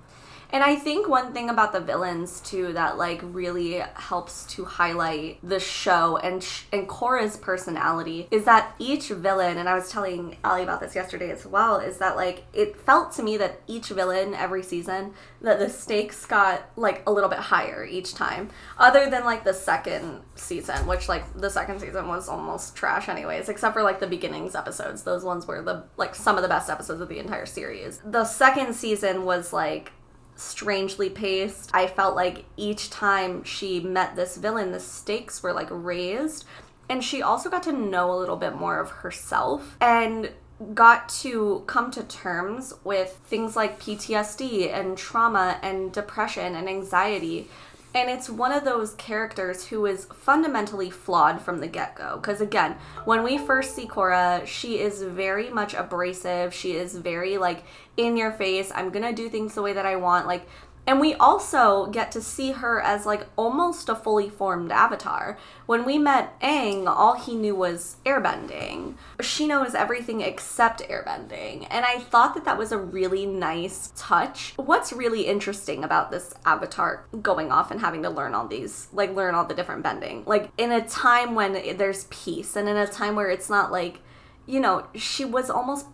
And 0.52 0.64
I 0.64 0.76
think 0.76 1.08
one 1.08 1.32
thing 1.32 1.48
about 1.48 1.72
the 1.72 1.80
villains 1.80 2.40
too 2.40 2.72
that 2.72 2.98
like 2.98 3.20
really 3.22 3.82
helps 3.94 4.46
to 4.54 4.64
highlight 4.64 5.38
the 5.42 5.60
show 5.60 6.16
and 6.16 6.42
sh- 6.42 6.64
and 6.72 6.88
Korra's 6.88 7.36
personality 7.36 8.26
is 8.30 8.44
that 8.44 8.74
each 8.78 9.08
villain 9.08 9.58
and 9.58 9.68
I 9.68 9.74
was 9.74 9.90
telling 9.90 10.36
Allie 10.42 10.62
about 10.62 10.80
this 10.80 10.94
yesterday 10.94 11.30
as 11.30 11.46
well 11.46 11.78
is 11.78 11.98
that 11.98 12.16
like 12.16 12.44
it 12.52 12.76
felt 12.76 13.12
to 13.12 13.22
me 13.22 13.36
that 13.36 13.60
each 13.66 13.88
villain 13.88 14.34
every 14.34 14.62
season 14.62 15.14
that 15.40 15.58
the 15.58 15.68
stakes 15.68 16.26
got 16.26 16.62
like 16.76 17.02
a 17.06 17.12
little 17.12 17.30
bit 17.30 17.38
higher 17.38 17.84
each 17.84 18.14
time. 18.14 18.50
Other 18.78 19.08
than 19.08 19.24
like 19.24 19.44
the 19.44 19.54
second 19.54 20.22
season 20.34 20.86
which 20.86 21.08
like 21.08 21.32
the 21.34 21.50
second 21.50 21.80
season 21.80 22.08
was 22.08 22.28
almost 22.28 22.74
trash 22.74 23.08
anyways 23.08 23.48
except 23.48 23.74
for 23.74 23.82
like 23.82 24.00
the 24.00 24.06
beginnings 24.06 24.54
episodes. 24.54 25.04
Those 25.04 25.24
ones 25.24 25.46
were 25.46 25.62
the 25.62 25.84
like 25.96 26.14
some 26.14 26.36
of 26.36 26.42
the 26.42 26.48
best 26.48 26.68
episodes 26.68 27.00
of 27.00 27.08
the 27.08 27.18
entire 27.18 27.46
series. 27.46 28.00
The 28.04 28.24
second 28.24 28.74
season 28.74 29.24
was 29.24 29.52
like 29.52 29.92
strangely 30.40 31.10
paced. 31.10 31.70
I 31.74 31.86
felt 31.86 32.16
like 32.16 32.44
each 32.56 32.90
time 32.90 33.44
she 33.44 33.80
met 33.80 34.16
this 34.16 34.36
villain, 34.36 34.72
the 34.72 34.80
stakes 34.80 35.42
were 35.42 35.52
like 35.52 35.68
raised. 35.70 36.44
And 36.88 37.04
she 37.04 37.22
also 37.22 37.48
got 37.48 37.62
to 37.64 37.72
know 37.72 38.12
a 38.12 38.18
little 38.18 38.36
bit 38.36 38.56
more 38.56 38.80
of 38.80 38.90
herself 38.90 39.76
and 39.80 40.30
got 40.74 41.08
to 41.08 41.62
come 41.66 41.90
to 41.92 42.02
terms 42.02 42.74
with 42.84 43.20
things 43.24 43.56
like 43.56 43.80
PTSD 43.80 44.72
and 44.72 44.98
trauma 44.98 45.58
and 45.62 45.92
depression 45.92 46.54
and 46.54 46.68
anxiety. 46.68 47.48
And 47.94 48.08
it's 48.08 48.30
one 48.30 48.52
of 48.52 48.64
those 48.64 48.94
characters 48.94 49.66
who 49.66 49.84
is 49.86 50.04
fundamentally 50.04 50.90
flawed 50.90 51.40
from 51.40 51.58
the 51.58 51.66
get 51.66 51.96
go. 51.96 52.16
Because 52.16 52.40
again, 52.40 52.76
when 53.04 53.24
we 53.24 53.36
first 53.36 53.74
see 53.74 53.86
Korra, 53.86 54.46
she 54.46 54.78
is 54.78 55.02
very 55.02 55.50
much 55.50 55.74
abrasive. 55.74 56.54
She 56.54 56.72
is 56.72 56.96
very 56.96 57.36
like 57.36 57.64
in 58.04 58.16
your 58.16 58.32
face. 58.32 58.72
I'm 58.74 58.90
gonna 58.90 59.12
do 59.12 59.28
things 59.28 59.54
the 59.54 59.62
way 59.62 59.72
that 59.72 59.86
I 59.86 59.96
want. 59.96 60.26
Like 60.26 60.46
And 60.86 60.98
we 60.98 61.14
also 61.14 61.86
get 61.86 62.10
to 62.12 62.20
see 62.20 62.52
her 62.52 62.80
as 62.80 63.06
like 63.06 63.26
almost 63.36 63.88
a 63.88 63.94
fully 63.94 64.28
formed 64.28 64.72
avatar. 64.72 65.38
When 65.66 65.84
we 65.84 65.98
met 65.98 66.38
Aang, 66.40 66.86
all 66.88 67.14
he 67.16 67.36
knew 67.36 67.54
was 67.54 67.96
airbending. 68.04 68.94
She 69.20 69.46
knows 69.46 69.74
everything 69.74 70.20
except 70.20 70.80
airbending. 70.88 71.66
And 71.70 71.84
I 71.84 71.98
thought 71.98 72.34
that 72.34 72.44
that 72.44 72.58
was 72.58 72.72
a 72.72 72.78
really 72.78 73.26
nice 73.26 73.92
touch. 73.94 74.54
What's 74.56 74.92
really 74.92 75.26
interesting 75.26 75.84
about 75.84 76.10
this 76.10 76.34
avatar 76.44 77.04
going 77.22 77.52
off 77.52 77.70
and 77.70 77.80
having 77.80 78.02
to 78.02 78.10
learn 78.10 78.34
all 78.34 78.48
these, 78.48 78.88
like, 78.92 79.14
learn 79.14 79.34
all 79.34 79.44
the 79.44 79.54
different 79.54 79.82
bending? 79.82 80.24
Like, 80.26 80.50
in 80.58 80.72
a 80.72 80.86
time 80.86 81.34
when 81.34 81.52
there's 81.76 82.04
peace 82.04 82.56
and 82.56 82.68
in 82.68 82.76
a 82.76 82.86
time 82.86 83.14
where 83.14 83.30
it's 83.30 83.50
not 83.50 83.70
like, 83.70 84.00
you 84.46 84.58
know, 84.58 84.86
she 84.94 85.24
was 85.24 85.50
almost 85.50 85.86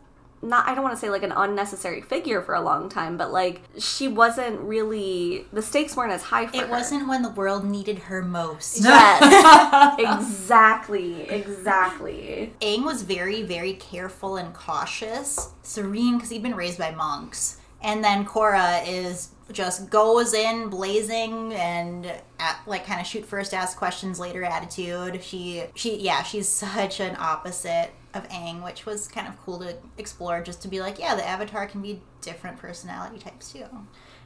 not 0.42 0.66
I 0.68 0.74
don't 0.74 0.84
want 0.84 0.94
to 0.94 1.00
say 1.00 1.10
like 1.10 1.22
an 1.22 1.32
unnecessary 1.32 2.00
figure 2.00 2.42
for 2.42 2.54
a 2.54 2.60
long 2.60 2.88
time, 2.88 3.16
but 3.16 3.32
like 3.32 3.62
she 3.78 4.08
wasn't 4.08 4.60
really 4.60 5.46
the 5.52 5.62
stakes 5.62 5.96
weren't 5.96 6.12
as 6.12 6.22
high 6.22 6.46
for 6.46 6.56
It 6.56 6.62
her. 6.62 6.68
wasn't 6.68 7.08
when 7.08 7.22
the 7.22 7.30
world 7.30 7.64
needed 7.64 7.98
her 8.00 8.22
most. 8.22 8.82
Yes. 8.82 9.96
exactly. 9.98 11.22
Exactly. 11.28 12.52
Aang 12.60 12.84
was 12.84 13.02
very, 13.02 13.42
very 13.42 13.74
careful 13.74 14.36
and 14.36 14.52
cautious, 14.54 15.50
serene 15.62 16.16
because 16.16 16.30
he'd 16.30 16.42
been 16.42 16.54
raised 16.54 16.78
by 16.78 16.90
monks. 16.90 17.58
And 17.82 18.02
then 18.02 18.24
Korra 18.24 18.86
is 18.86 19.30
just 19.52 19.90
goes 19.90 20.34
in 20.34 20.68
blazing 20.68 21.52
and 21.54 22.06
at, 22.40 22.60
like 22.66 22.84
kind 22.84 23.00
of 23.00 23.06
shoot 23.06 23.24
first, 23.24 23.54
ask 23.54 23.76
questions 23.76 24.18
later 24.18 24.42
attitude. 24.42 25.22
She 25.22 25.64
she 25.74 25.98
yeah, 25.98 26.22
she's 26.22 26.48
such 26.48 27.00
an 27.00 27.16
opposite 27.18 27.90
of 28.14 28.28
Aang, 28.28 28.64
which 28.64 28.86
was 28.86 29.08
kind 29.08 29.28
of 29.28 29.40
cool 29.44 29.58
to 29.60 29.76
explore. 29.98 30.42
Just 30.42 30.62
to 30.62 30.68
be 30.68 30.80
like, 30.80 30.98
yeah, 30.98 31.14
the 31.14 31.26
Avatar 31.26 31.66
can 31.66 31.82
be 31.82 32.02
different 32.20 32.58
personality 32.58 33.18
types 33.18 33.52
too. 33.52 33.66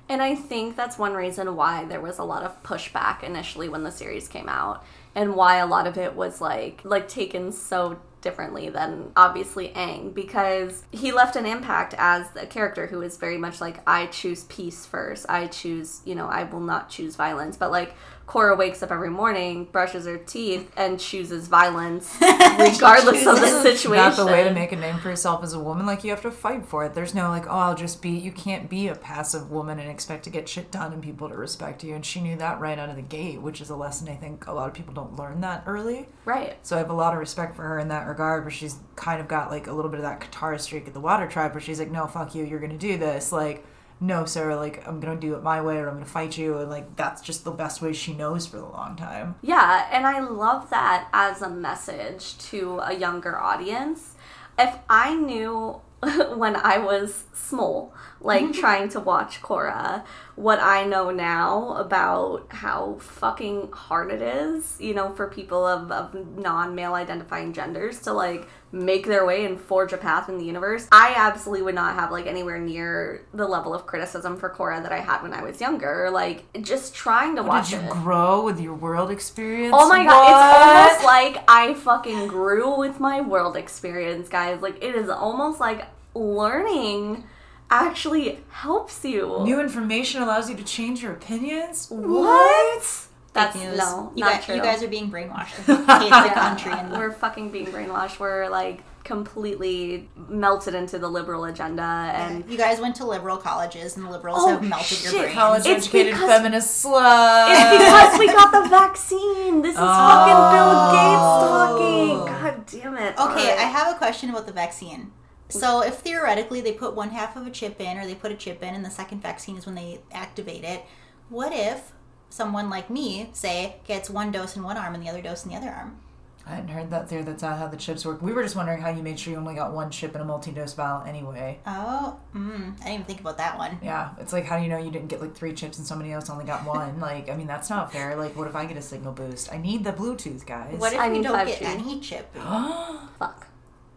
And 0.09 0.23
I 0.23 0.35
think 0.35 0.75
that's 0.75 0.99
one 0.99 1.15
reason 1.15 1.55
why 1.55 1.85
there 1.85 2.01
was 2.01 2.19
a 2.19 2.25
lot 2.25 2.43
of 2.43 2.61
pushback 2.65 3.23
initially 3.23 3.69
when 3.69 3.85
the 3.85 3.93
series 3.93 4.27
came 4.27 4.49
out 4.49 4.85
and 5.15 5.37
why 5.37 5.57
a 5.57 5.67
lot 5.67 5.87
of 5.87 5.97
it 5.99 6.15
was 6.17 6.41
like 6.41 6.81
like 6.85 7.09
taken 7.09 7.53
so 7.53 8.01
differently 8.21 8.69
than 8.69 9.13
obviously 9.17 9.69
Aang 9.69 10.15
because 10.15 10.85
he 10.91 11.13
left 11.13 11.37
an 11.37 11.47
impact 11.47 11.95
as 11.99 12.27
a 12.37 12.47
character 12.47 12.87
who 12.87 13.03
is 13.03 13.17
very 13.17 13.39
much 13.39 13.61
like 13.61 13.81
I 13.87 14.07
choose 14.07 14.45
peace 14.45 14.87
first. 14.87 15.27
I 15.29 15.47
choose, 15.47 16.01
you 16.05 16.15
know, 16.15 16.27
I 16.27 16.45
will 16.45 16.61
not 16.61 16.89
choose 16.89 17.17
violence. 17.17 17.57
But 17.57 17.71
like 17.71 17.95
Korra 18.31 18.57
wakes 18.57 18.81
up 18.81 18.93
every 18.93 19.11
morning, 19.11 19.65
brushes 19.65 20.07
her 20.07 20.17
teeth, 20.17 20.71
and 20.77 21.01
chooses 21.01 21.49
violence 21.49 22.17
regardless 22.21 23.27
of 23.27 23.41
the 23.41 23.47
chooses- 23.47 23.63
situation. 23.81 24.05
Not 24.05 24.17
the 24.17 24.27
way 24.27 24.45
to 24.45 24.53
make 24.55 24.71
a 24.71 24.77
name 24.77 24.99
for 24.99 25.09
yourself 25.09 25.43
as 25.43 25.53
a 25.53 25.59
woman. 25.59 25.85
Like 25.85 26.05
you 26.05 26.11
have 26.11 26.23
to 26.23 26.31
fight 26.31 26.65
for 26.65 26.85
it. 26.85 26.95
There's 26.95 27.13
no 27.13 27.29
like, 27.29 27.47
oh, 27.49 27.51
I'll 27.51 27.75
just 27.75 28.01
be. 28.01 28.11
You 28.11 28.31
can't 28.31 28.71
be 28.71 28.87
a 28.87 28.95
passive 28.95 29.51
woman 29.51 29.81
and 29.81 29.91
expect 29.91 30.23
to 30.25 30.31
get 30.31 30.49
shit 30.49 30.71
done 30.71 30.93
and 30.93 31.03
people 31.03 31.29
to 31.29 31.35
respect 31.37 31.83
you. 31.83 31.95
And 31.97 32.07
she 32.07 32.21
knew 32.21 32.37
that 32.37 32.61
right 32.61 32.79
out 32.79 32.89
of 32.89 32.95
the 32.97 33.03
gate, 33.03 33.43
which 33.43 33.61
is 33.61 33.69
a 33.69 33.77
lesson 33.77 34.09
I 34.09 34.15
think 34.15 34.47
a 34.47 34.53
lot 34.53 34.69
of 34.69 34.75
people 34.75 34.95
don't 34.95 35.17
learn 35.17 35.41
that 35.41 35.65
early. 35.67 36.07
right. 36.25 36.57
So 36.63 36.77
I 36.77 36.79
have 36.79 36.91
a 36.91 36.95
lot 36.95 37.13
of 37.15 37.19
respect 37.19 37.57
for 37.57 37.63
her 37.65 37.81
in 37.81 37.89
that 37.89 38.07
regard. 38.07 38.45
Where 38.45 38.51
she's 38.53 38.77
kind 38.95 39.21
of 39.21 39.27
got 39.27 39.51
like 39.51 39.67
a 39.67 39.73
little 39.73 39.91
bit 39.91 39.99
of 39.99 40.05
that 40.05 40.21
Katara 40.21 40.61
streak 40.61 40.87
at 40.87 40.95
the 40.95 41.01
Water 41.01 41.27
Tribe, 41.27 41.53
where 41.53 41.61
she's 41.61 41.81
like, 41.81 41.91
no, 41.91 42.07
fuck 42.07 42.35
you, 42.37 42.45
you're 42.45 42.61
gonna 42.61 42.79
do 42.79 42.97
this. 42.97 43.33
Like, 43.33 43.65
no, 44.01 44.25
Sarah, 44.25 44.57
like 44.57 44.87
I'm 44.89 44.99
gonna 44.99 45.21
do 45.21 45.35
it 45.35 45.43
my 45.43 45.61
way, 45.61 45.77
or 45.77 45.89
I'm 45.89 45.95
gonna 45.95 46.07
fight 46.07 46.39
you, 46.39 46.57
and 46.57 46.71
like 46.71 46.97
that's 46.97 47.21
just 47.21 47.45
the 47.45 47.51
best 47.51 47.83
way 47.83 47.93
she 47.93 48.15
knows 48.15 48.47
for 48.47 48.57
the 48.57 48.65
long 48.65 48.97
time. 48.97 49.35
Yeah, 49.43 49.89
and 49.93 50.07
I 50.07 50.21
love 50.21 50.71
that 50.71 51.09
as 51.13 51.43
a 51.43 51.51
message 51.51 52.39
to 52.51 52.81
a 52.83 52.95
younger 52.95 53.39
audience. 53.39 54.15
If 54.59 54.77
I 54.89 55.15
knew 55.15 55.81
when 56.35 56.57
I 56.57 56.79
was 56.79 57.25
small, 57.35 57.95
like 58.21 58.53
trying 58.55 58.89
to 58.91 59.01
watch 59.01 59.41
Korra, 59.43 60.05
what 60.37 60.61
I 60.61 60.85
know 60.85 61.11
now 61.11 61.75
about 61.75 62.47
how 62.51 62.97
fucking 63.01 63.73
hard 63.73 64.11
it 64.11 64.23
is, 64.23 64.77
you 64.81 64.95
know, 64.95 65.13
for 65.13 65.29
people 65.29 65.67
of, 65.67 65.91
of 65.91 66.39
non 66.39 66.75
male 66.75 66.95
identifying 66.95 67.53
genders 67.53 68.01
to 68.01 68.13
like 68.13 68.49
make 68.73 69.05
their 69.07 69.27
way 69.27 69.45
and 69.45 69.61
forge 69.61 69.93
a 69.93 69.97
path 69.97 70.29
in 70.29 70.39
the 70.39 70.45
universe, 70.45 70.87
I 70.93 71.15
absolutely 71.17 71.63
would 71.63 71.75
not 71.75 71.95
have 71.95 72.11
like 72.11 72.27
anywhere 72.27 72.59
near 72.59 73.27
the 73.35 73.47
level 73.47 73.75
of 73.75 73.87
criticism 73.87 74.39
for 74.39 74.49
Korra 74.51 74.83
that 74.83 74.93
I 74.93 75.01
had 75.01 75.23
when 75.23 75.33
I 75.33 75.43
was 75.43 75.61
younger. 75.61 76.11
Like 76.11 76.45
just 76.63 76.95
trying 76.95 77.37
to 77.37 77.43
watch 77.43 77.71
Did 77.71 77.83
you 77.83 77.89
it. 77.89 77.91
grow 77.91 78.45
with 78.45 78.61
your 78.61 78.75
world 78.75 79.11
experience? 79.11 79.75
Oh 79.77 79.89
my 79.89 80.05
god, 80.05 80.91
it's 80.91 81.01
almost 81.01 81.05
like 81.05 81.45
I 81.49 81.75
fucking 81.75 82.29
grew 82.29 82.79
with 82.79 83.01
my 83.01 83.21
world 83.21 83.57
experience, 83.57 84.29
guys. 84.29 84.61
Like 84.61 84.83
it 84.83 84.95
is 84.95 85.09
almost 85.09 85.61
like 85.61 85.87
learning 86.15 87.25
actually 87.71 88.41
helps 88.51 89.05
you. 89.05 89.39
New 89.43 89.61
information 89.61 90.23
allows 90.23 90.51
you 90.51 90.57
to 90.57 90.65
change 90.65 91.03
your 91.03 91.13
opinions. 91.13 91.87
what? 91.91 93.07
That's 93.33 93.55
news. 93.55 93.79
no, 93.79 94.11
you 94.17 94.25
not 94.25 94.33
guys, 94.35 94.45
true. 94.45 94.55
You 94.57 94.63
guys 94.63 94.83
are 94.83 94.89
being 94.89 95.09
brainwashed. 95.11 95.65
to 95.67 95.77
hate 95.77 96.11
the 96.11 96.35
country 96.35 96.73
and 96.73 96.91
We're 96.91 97.13
fucking 97.13 97.51
being 97.51 97.67
brainwashed. 97.67 98.19
We're 98.19 98.49
like 98.49 98.83
completely 99.05 100.09
melted 100.29 100.75
into 100.75 100.99
the 100.99 101.09
liberal 101.09 101.45
agenda 101.45 101.83
and 102.15 102.45
you 102.51 102.59
guys 102.59 102.81
went 102.81 102.97
to 102.97 103.07
liberal 103.07 103.37
colleges 103.37 103.97
and 103.97 104.05
the 104.05 104.11
liberals 104.11 104.39
Oh, 104.41 104.49
have 104.49 104.63
melted 104.69 105.03
your 105.03 105.13
shit. 105.13 105.21
brains. 105.23 105.35
College 105.35 105.67
It's 105.67 105.87
educated 105.87 106.15
because- 106.15 106.29
feminist 106.29 106.85
slut. 106.85 107.51
it's 107.53 107.79
because 107.85 108.19
we 108.19 108.27
got 108.27 108.51
the 108.53 108.69
vaccine. 108.69 109.63
This 109.63 109.75
is 109.75 109.81
oh. 109.81 109.87
fucking 109.87 110.43
Bill 110.53 110.75
Gates 110.91 111.23
Oh. 111.23 112.27
talking. 112.27 112.35
God 112.35 112.67
damn 112.67 112.97
it. 112.97 113.13
Okay, 113.15 113.21
Alright. 113.53 113.59
I 113.59 113.63
have 113.63 113.95
a 113.95 113.99
question 113.99 114.31
about 114.31 114.47
the 114.47 114.53
vaccine. 114.53 115.13
So, 115.51 115.83
if 115.83 115.97
theoretically 115.97 116.61
they 116.61 116.73
put 116.73 116.95
one 116.95 117.11
half 117.11 117.37
of 117.37 117.47
a 117.47 117.51
chip 117.51 117.81
in, 117.81 117.99
or 117.99 118.07
they 118.07 118.15
put 118.15 118.33
a 118.33 118.37
chip 118.37 118.63
in, 118.63 118.75
and 118.75 118.85
the 118.85 118.91
second 118.91 119.23
vaccine 119.23 119.57
is 119.57 119.67
when 119.67 119.75
they 119.75 120.01
activate 120.13 120.65
it, 120.65 120.85
what 121.29 121.53
if 121.53 121.93
someone 122.29 122.71
like 122.71 122.91
me, 122.91 123.31
say, 123.33 123.77
gets 123.87 124.09
one 124.09 124.31
dose 124.33 124.57
in 124.57 124.63
one 124.63 124.77
arm 124.77 124.95
and 124.95 125.05
the 125.05 125.09
other 125.09 125.23
dose 125.23 125.45
in 125.45 125.51
the 125.51 125.57
other 125.57 125.71
arm? 125.71 126.01
I 126.47 126.55
hadn't 126.55 126.71
heard 126.71 126.91
that 126.91 127.09
theory. 127.09 127.23
That's 127.23 127.43
not 127.43 127.59
how 127.59 127.69
the 127.69 127.77
chips 127.77 128.05
work. 128.05 128.23
We 128.23 128.33
were 128.33 128.43
just 128.43 128.57
wondering 128.57 128.81
how 128.81 128.91
you 128.91 129.03
made 129.03 129.21
sure 129.21 129.33
you 129.33 129.39
only 129.39 129.55
got 129.55 129.73
one 129.73 129.91
chip 129.91 130.15
in 130.15 130.21
a 130.21 130.25
multi-dose 130.25 130.73
vial 130.73 131.05
anyway. 131.07 131.61
Oh, 131.67 132.19
mm, 132.35 132.75
I 132.81 132.85
didn't 132.85 132.89
even 132.89 133.05
think 133.05 133.21
about 133.21 133.39
that 133.39 133.59
one. 133.59 133.79
Yeah, 133.83 134.11
it's 134.19 134.33
like 134.33 134.47
how 134.47 134.57
do 134.57 134.65
you 134.65 134.69
know 134.69 134.79
you 134.79 134.91
didn't 134.91 135.09
get 135.09 135.21
like 135.21 135.35
three 135.35 135.53
chips 135.53 135.79
and 135.79 135.87
somebody 135.87 136.13
else 136.13 136.31
only 136.31 136.45
got 136.45 136.67
one? 136.67 136.99
like, 137.09 137.29
I 137.29 137.37
mean, 137.37 137.47
that's 137.47 137.71
not 137.71 137.93
fair. 137.93 138.17
Like, 138.17 138.37
what 138.37 138.49
if 138.49 138.57
I 138.57 138.65
get 138.65 138.77
a 138.77 138.83
signal 138.83 139.13
boost? 139.13 139.53
I 139.53 139.59
need 139.59 139.85
the 139.85 139.93
Bluetooth, 139.93 140.45
guys. 140.47 140.79
What 140.79 140.93
if 140.93 140.99
I 140.99 141.11
we 141.11 141.23
don't 141.23 141.37
5G. 141.37 141.47
get 141.47 141.63
any 141.63 142.01
chip? 142.01 142.35
Oh 142.37 143.09
fuck. 143.19 143.47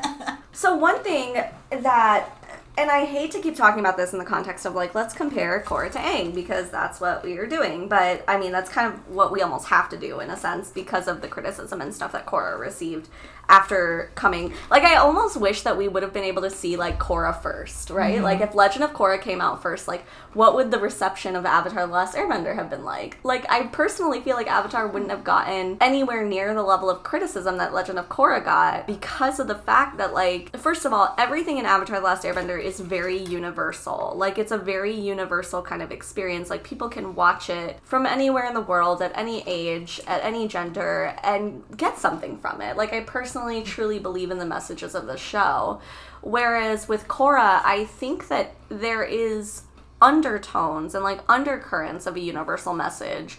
so 0.64 0.74
one 0.74 1.03
thing 1.03 1.35
that 1.35 2.31
and 2.79 2.90
I 2.90 3.05
hate 3.05 3.31
to 3.33 3.40
keep 3.40 3.55
talking 3.55 3.81
about 3.81 3.98
this 3.98 4.14
in 4.14 4.18
the 4.18 4.24
context 4.24 4.64
of 4.64 4.74
like 4.74 4.94
let's 4.94 5.12
compare 5.12 5.62
Korra 5.64 5.92
to 5.92 5.98
Aang 5.98 6.35
because 6.35 6.70
that's 6.70 7.03
what 7.03 7.22
we 7.22 7.37
are 7.37 7.46
doing, 7.46 7.87
but 7.87 8.24
I 8.27 8.38
mean 8.38 8.50
that's 8.50 8.70
kind 8.70 8.90
of 8.90 9.07
what 9.07 9.31
we 9.31 9.42
almost 9.42 9.68
have 9.68 9.90
to 9.90 9.98
do 9.98 10.20
in 10.20 10.31
a 10.31 10.38
sense 10.38 10.70
because 10.70 11.07
of 11.07 11.20
the 11.20 11.29
criticism 11.29 11.83
and 11.83 11.94
stuff 11.94 12.12
that 12.12 12.24
Korra 12.24 12.59
received 12.59 13.11
after 13.48 14.11
coming. 14.14 14.52
Like 14.70 14.85
I 14.85 14.96
almost 14.96 15.37
wish 15.37 15.62
that 15.62 15.76
we 15.76 15.88
would 15.88 16.02
have 16.02 16.12
been 16.12 16.24
able 16.24 16.42
to 16.42 16.50
see 16.50 16.76
like 16.76 16.98
Korra 16.98 17.40
first, 17.40 17.90
right? 17.90 18.16
Mm-hmm. 18.16 18.24
Like 18.24 18.40
if 18.40 18.54
Legend 18.54 18.85
of 18.85 18.92
Korra 18.92 19.20
came 19.20 19.40
out 19.40 19.62
first, 19.62 19.88
like 19.88 20.04
what 20.33 20.54
would 20.54 20.70
the 20.70 20.78
reception 20.78 21.37
of 21.37 21.46
Avatar: 21.46 21.87
The 21.87 21.92
Last 21.92 22.14
Airbender 22.14 22.54
have 22.54 22.70
been 22.70 22.85
like? 22.85 23.18
Like 23.22 23.50
I 23.50 23.66
personally 23.66 24.20
feel 24.20 24.37
like 24.37 24.46
Avatar 24.46 24.87
wouldn't 24.88 25.11
have 25.11 25.24
gotten 25.24 25.76
anywhere 25.80 26.24
near 26.24 26.52
the 26.54 26.62
level 26.62 26.90
of 26.90 27.02
criticism 27.02 27.59
that 27.59 27.72
Legend 27.72 27.98
of 27.98 28.09
Korra 28.09 28.44
got 28.44 28.87
because 28.87 29.38
of 29.38 29.48
the 29.48 29.54
fact 29.54 29.98
that 29.98 30.14
like 30.14 30.57
first 30.57 30.85
of 30.85 30.92
all, 30.92 31.14
everything 31.18 31.59
in 31.59 31.66
Avatar: 31.66 32.00
The 32.00 32.04
Last 32.04 32.24
Airbender 32.24 32.62
is 32.62 32.80
very 32.80 33.18
universal. 33.18 34.14
Like 34.16 34.38
it's 34.38 34.52
a 34.52 34.59
very 34.59 34.94
universal 34.94 35.62
kind 35.62 35.83
of 35.83 35.90
experience. 35.90 36.50
Like 36.50 36.64
people 36.64 36.88
can 36.88 37.14
watch 37.14 37.50
it 37.50 37.78
from 37.83 38.07
anywhere 38.07 38.46
in 38.46 38.54
the 38.54 38.61
world 38.61 39.02
at 39.02 39.12
any 39.16 39.42
age, 39.46 40.00
at 40.07 40.24
any 40.24 40.48
gender 40.48 41.14
and 41.22 41.62
get 41.76 41.98
something 41.98 42.38
from 42.38 42.61
it. 42.61 42.76
Like 42.76 42.92
I 42.92 43.00
personally 43.00 43.34
truly 43.64 43.99
believe 43.99 44.31
in 44.31 44.38
the 44.38 44.47
messages 44.47 44.94
of 44.94 45.07
the 45.07 45.16
show. 45.16 45.81
Whereas 46.23 46.88
with 46.88 47.09
Korra, 47.09 47.61
I 47.64 47.85
think 47.85 48.29
that 48.29 48.55
there 48.68 49.05
is 49.05 49.62
undertones 50.03 50.94
and 50.94 51.03
like 51.03 51.20
undercurrents 51.31 52.07
of 52.07 52.16
a 52.16 52.20
universal 52.20 52.75
message 52.75 53.38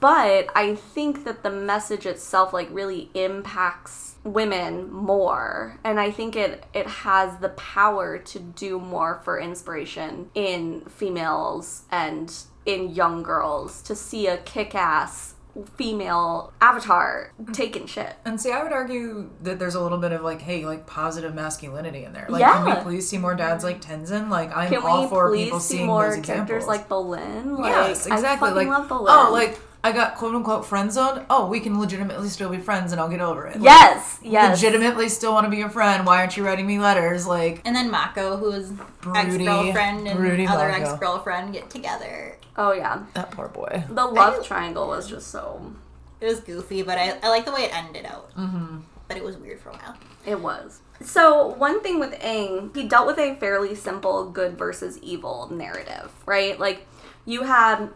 but 0.00 0.48
i 0.54 0.74
think 0.74 1.24
that 1.24 1.42
the 1.42 1.50
message 1.50 2.06
itself 2.06 2.52
like 2.52 2.68
really 2.70 3.10
impacts 3.14 4.14
women 4.24 4.90
more 4.90 5.78
and 5.84 6.00
i 6.00 6.10
think 6.10 6.34
it 6.34 6.64
it 6.72 6.86
has 6.86 7.36
the 7.38 7.50
power 7.50 8.16
to 8.16 8.38
do 8.38 8.78
more 8.78 9.20
for 9.22 9.38
inspiration 9.38 10.30
in 10.34 10.80
females 10.82 11.82
and 11.90 12.34
in 12.64 12.88
young 12.94 13.22
girls 13.22 13.82
to 13.82 13.94
see 13.94 14.26
a 14.26 14.38
kick-ass 14.38 15.34
female 15.74 16.52
avatar 16.60 17.32
taking 17.52 17.86
shit 17.86 18.14
And 18.24 18.40
see, 18.40 18.52
I 18.52 18.62
would 18.62 18.72
argue 18.72 19.30
that 19.42 19.58
there's 19.58 19.74
a 19.74 19.82
little 19.82 19.98
bit 19.98 20.12
of 20.12 20.22
like, 20.22 20.40
hey, 20.40 20.64
like 20.66 20.86
positive 20.86 21.34
masculinity 21.34 22.04
in 22.04 22.12
there. 22.12 22.26
Like, 22.28 22.42
can 22.42 22.64
we 22.64 22.82
please 22.82 23.08
see 23.08 23.18
more 23.18 23.34
dads 23.34 23.64
like 23.64 23.80
Tenzin? 23.80 24.28
Like, 24.28 24.54
I'm 24.56 24.68
can 24.68 24.82
all 24.82 25.08
for 25.08 25.30
please 25.30 25.44
people 25.44 25.60
see 25.60 25.76
seeing 25.76 25.86
more 25.86 26.14
those 26.14 26.24
characters 26.24 26.64
examples. 26.64 26.66
like 26.66 26.88
Bolin? 26.88 27.58
Like, 27.58 27.70
yes, 27.70 28.06
exactly. 28.06 28.48
I 28.48 28.52
fucking 28.52 28.56
like, 28.56 28.68
love 28.68 28.86
oh, 28.90 29.04
Bolin. 29.04 29.28
oh, 29.28 29.32
like 29.32 29.58
I 29.84 29.92
got 29.92 30.16
quote 30.16 30.34
unquote 30.34 30.66
friend 30.66 30.92
zoned. 30.92 31.24
Oh, 31.30 31.46
we 31.46 31.60
can 31.60 31.78
legitimately 31.78 32.28
still 32.28 32.50
be 32.50 32.58
friends 32.58 32.92
and 32.92 33.00
I'll 33.00 33.08
get 33.08 33.20
over 33.20 33.46
it. 33.46 33.56
Like, 33.56 33.64
Yes, 33.64 34.18
yes. 34.22 34.60
Legitimately 34.62 35.08
still 35.08 35.32
want 35.32 35.44
to 35.46 35.50
be 35.50 35.58
your 35.58 35.70
friend. 35.70 36.04
Why 36.04 36.18
aren't 36.18 36.36
you 36.36 36.44
writing 36.44 36.66
me 36.66 36.78
letters? 36.78 37.26
Like, 37.26 37.62
And 37.64 37.76
then 37.76 37.90
Mako, 37.90 38.36
who's 38.36 38.72
ex 39.14 39.36
girlfriend 39.36 40.08
and 40.08 40.18
Broody 40.18 40.46
other 40.46 40.68
ex 40.68 40.92
girlfriend 40.94 41.52
get 41.52 41.70
together. 41.70 42.36
Oh 42.56 42.72
yeah. 42.72 43.04
that 43.14 43.30
poor 43.30 43.48
boy. 43.48 43.84
The 43.88 44.04
love 44.04 44.44
triangle 44.44 44.88
was 44.88 45.08
just 45.08 45.28
so 45.28 45.72
It 46.20 46.26
was 46.26 46.40
goofy, 46.40 46.82
but 46.82 46.98
I, 46.98 47.16
I 47.22 47.28
like 47.28 47.44
the 47.44 47.52
way 47.52 47.62
it 47.62 47.74
ended 47.74 48.04
out. 48.04 48.34
Mm-hmm. 48.36 48.78
But 49.06 49.16
it 49.16 49.24
was 49.24 49.36
weird 49.36 49.60
for 49.60 49.70
a 49.70 49.72
while. 49.72 49.96
It 50.26 50.40
was. 50.40 50.80
So, 51.00 51.46
one 51.46 51.80
thing 51.80 52.00
with 52.00 52.12
Aang, 52.14 52.74
he 52.76 52.88
dealt 52.88 53.06
with 53.06 53.18
a 53.18 53.36
fairly 53.36 53.74
simple 53.76 54.28
good 54.28 54.58
versus 54.58 54.98
evil 54.98 55.48
narrative, 55.50 56.10
right? 56.26 56.58
Like, 56.58 56.86
you 57.24 57.44
had 57.44 57.88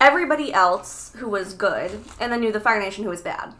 everybody 0.00 0.52
else 0.52 1.12
who 1.16 1.28
was 1.28 1.54
good, 1.54 2.00
and 2.18 2.32
then 2.32 2.40
you 2.40 2.46
had 2.46 2.54
the 2.54 2.60
Fire 2.60 2.80
Nation 2.80 3.04
who 3.04 3.10
was 3.10 3.22
bad. 3.22 3.54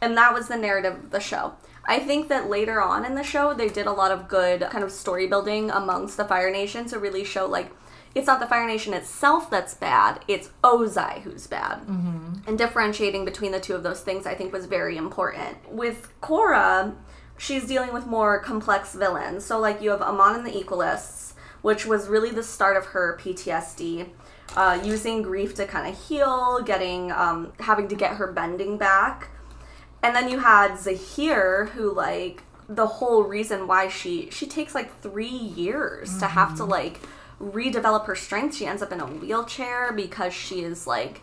And 0.00 0.16
that 0.16 0.34
was 0.34 0.48
the 0.48 0.56
narrative 0.56 0.94
of 0.94 1.10
the 1.10 1.20
show. 1.20 1.54
I 1.86 1.98
think 1.98 2.28
that 2.28 2.48
later 2.48 2.82
on 2.82 3.04
in 3.04 3.14
the 3.14 3.22
show, 3.22 3.52
they 3.52 3.68
did 3.68 3.86
a 3.86 3.92
lot 3.92 4.10
of 4.10 4.28
good 4.28 4.62
kind 4.70 4.82
of 4.82 4.90
story 4.90 5.26
building 5.26 5.70
amongst 5.70 6.16
the 6.16 6.24
Fire 6.24 6.50
Nation 6.50 6.86
to 6.86 6.98
really 6.98 7.24
show, 7.24 7.46
like, 7.46 7.70
it's 8.14 8.26
not 8.26 8.40
the 8.40 8.46
Fire 8.46 8.66
Nation 8.66 8.94
itself 8.94 9.50
that's 9.50 9.74
bad, 9.74 10.20
it's 10.28 10.50
Ozai 10.62 11.20
who's 11.22 11.46
bad. 11.46 11.80
Mm-hmm. 11.80 12.48
And 12.48 12.56
differentiating 12.56 13.24
between 13.24 13.52
the 13.52 13.60
two 13.60 13.74
of 13.74 13.82
those 13.82 14.00
things, 14.00 14.24
I 14.26 14.34
think, 14.34 14.52
was 14.52 14.66
very 14.66 14.96
important. 14.96 15.70
With 15.70 16.08
Korra, 16.22 16.94
she's 17.36 17.66
dealing 17.66 17.92
with 17.92 18.06
more 18.06 18.38
complex 18.38 18.94
villains. 18.94 19.44
So, 19.44 19.58
like, 19.58 19.82
you 19.82 19.90
have 19.90 20.00
Amon 20.00 20.36
and 20.36 20.46
the 20.46 20.52
Equalists, 20.52 21.34
which 21.60 21.86
was 21.86 22.08
really 22.08 22.30
the 22.30 22.42
start 22.42 22.76
of 22.76 22.86
her 22.86 23.18
PTSD. 23.20 24.08
Uh, 24.56 24.80
using 24.84 25.20
grief 25.22 25.54
to 25.56 25.66
kind 25.66 25.88
of 25.92 26.00
heal, 26.08 26.62
getting, 26.64 27.10
um, 27.10 27.52
having 27.58 27.88
to 27.88 27.96
get 27.96 28.16
her 28.18 28.30
bending 28.30 28.78
back. 28.78 29.30
And 30.02 30.14
then 30.14 30.28
you 30.28 30.38
had 30.38 30.78
Zahir, 30.78 31.66
who 31.74 31.92
like 31.92 32.42
the 32.68 32.86
whole 32.86 33.24
reason 33.24 33.66
why 33.66 33.88
she 33.88 34.30
she 34.30 34.46
takes 34.46 34.74
like 34.74 35.00
three 35.02 35.26
years 35.26 36.18
to 36.18 36.26
have 36.26 36.56
to 36.58 36.64
like 36.64 37.00
redevelop 37.40 38.06
her 38.06 38.14
strength. 38.14 38.54
She 38.56 38.66
ends 38.66 38.80
up 38.82 38.92
in 38.92 39.00
a 39.00 39.06
wheelchair 39.06 39.92
because 39.92 40.32
she 40.32 40.60
is 40.62 40.86
like 40.86 41.20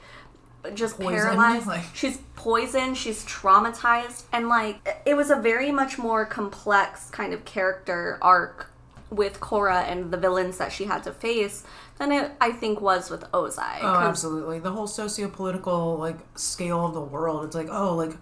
just 0.74 0.98
Poisoned, 1.00 1.22
paralyzed. 1.22 1.68
like- 1.68 1.84
She's 1.94 2.18
poisoned. 2.36 2.98
She's 2.98 3.24
traumatized, 3.26 4.24
and 4.34 4.50
like 4.50 5.02
it 5.06 5.16
was 5.16 5.30
a 5.32 5.36
very 5.36 5.72
much 5.72 5.98
more 5.98 6.26
complex 6.26 7.10
kind 7.12 7.34
of 7.34 7.46
character 7.46 8.18
arc 8.22 8.71
with 9.12 9.40
Korra 9.40 9.84
and 9.84 10.10
the 10.12 10.18
villains 10.18 10.58
that 10.58 10.72
she 10.72 10.86
had 10.86 11.04
to 11.04 11.12
face 11.12 11.64
than 12.00 12.12
it 12.12 12.32
I 12.42 12.52
think 12.52 12.82
was 12.82 13.10
with 13.12 13.22
Ozai. 13.32 13.78
Oh, 13.80 13.82
'Cause- 13.82 14.08
absolutely. 14.08 14.60
The 14.60 14.72
whole 14.72 14.88
socio-political 14.88 15.98
like 15.98 16.18
scale 16.36 16.86
of 16.86 16.94
the 16.94 17.02
world. 17.02 17.46
It's 17.46 17.56
like, 17.56 17.68
oh, 17.70 17.94
like 17.96 18.18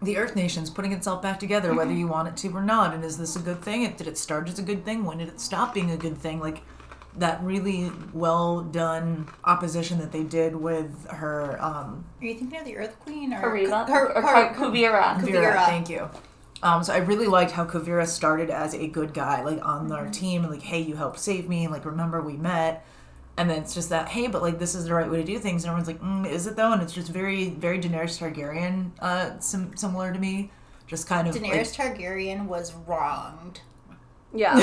the 0.00 0.16
Earth 0.18 0.34
Nation's 0.34 0.70
putting 0.70 0.90
itself 0.92 1.22
back 1.22 1.38
together, 1.38 1.72
whether 1.74 1.92
you 1.92 2.08
want 2.08 2.26
it 2.28 2.36
to 2.38 2.56
or 2.56 2.62
not. 2.62 2.92
And 2.94 3.04
is 3.04 3.18
this 3.18 3.36
a 3.36 3.38
good 3.38 3.62
thing? 3.62 3.82
It- 3.82 3.96
Did 3.98 4.08
it 4.08 4.18
start 4.18 4.48
as 4.48 4.58
a 4.58 4.62
good 4.62 4.84
thing? 4.84 5.04
When 5.04 5.18
did 5.18 5.28
it 5.28 5.40
stop 5.40 5.74
being 5.74 5.90
a 5.90 5.96
good 5.96 6.18
thing? 6.18 6.40
Like 6.40 6.62
that 7.18 7.42
really 7.44 7.92
well 8.14 8.62
done 8.62 9.28
opposition 9.44 9.98
that 9.98 10.12
they 10.12 10.22
did 10.22 10.56
with 10.56 11.06
her 11.10 11.58
um 11.62 12.06
Are 12.22 12.24
you 12.24 12.34
thinking 12.34 12.58
of 12.58 12.64
the 12.64 12.76
Earth 12.78 12.98
Queen 13.00 13.34
or 13.34 13.42
Kariba? 13.42 13.86
Her, 13.86 14.16
or 14.16 14.22
her, 14.22 14.54
Kuvira. 14.54 15.20
Kuvira. 15.20 15.20
Kuvira. 15.20 15.66
Thank 15.66 15.90
you. 15.90 16.08
Um, 16.62 16.84
so 16.84 16.92
I 16.92 16.98
really 16.98 17.26
liked 17.26 17.50
how 17.50 17.64
Kuvira 17.64 18.06
started 18.06 18.48
as 18.48 18.74
a 18.74 18.86
good 18.86 19.12
guy, 19.12 19.42
like 19.42 19.64
on 19.64 19.90
our 19.90 20.08
team, 20.08 20.42
and 20.42 20.52
like, 20.52 20.62
hey, 20.62 20.80
you 20.80 20.94
helped 20.94 21.18
save 21.18 21.48
me, 21.48 21.64
and 21.64 21.72
like, 21.72 21.84
remember 21.84 22.20
we 22.20 22.36
met. 22.36 22.84
And 23.36 23.50
then 23.50 23.62
it's 23.62 23.74
just 23.74 23.88
that, 23.88 24.08
hey, 24.08 24.28
but 24.28 24.42
like, 24.42 24.58
this 24.58 24.74
is 24.74 24.84
the 24.84 24.94
right 24.94 25.10
way 25.10 25.16
to 25.16 25.24
do 25.24 25.38
things. 25.38 25.64
And 25.64 25.70
everyone's 25.70 25.88
like, 25.88 26.00
mm, 26.00 26.30
is 26.30 26.46
it 26.46 26.54
though? 26.54 26.72
And 26.72 26.82
it's 26.82 26.92
just 26.92 27.08
very, 27.08 27.50
very 27.50 27.80
Daenerys 27.80 28.18
Targaryen, 28.18 28.90
uh, 29.00 29.38
sim- 29.40 29.76
similar 29.76 30.12
to 30.12 30.18
me. 30.18 30.50
Just 30.86 31.08
kind 31.08 31.26
of. 31.26 31.34
Daenerys 31.34 31.74
Targaryen 31.74 32.46
was 32.46 32.74
wronged. 32.86 33.60
Yeah. 34.34 34.52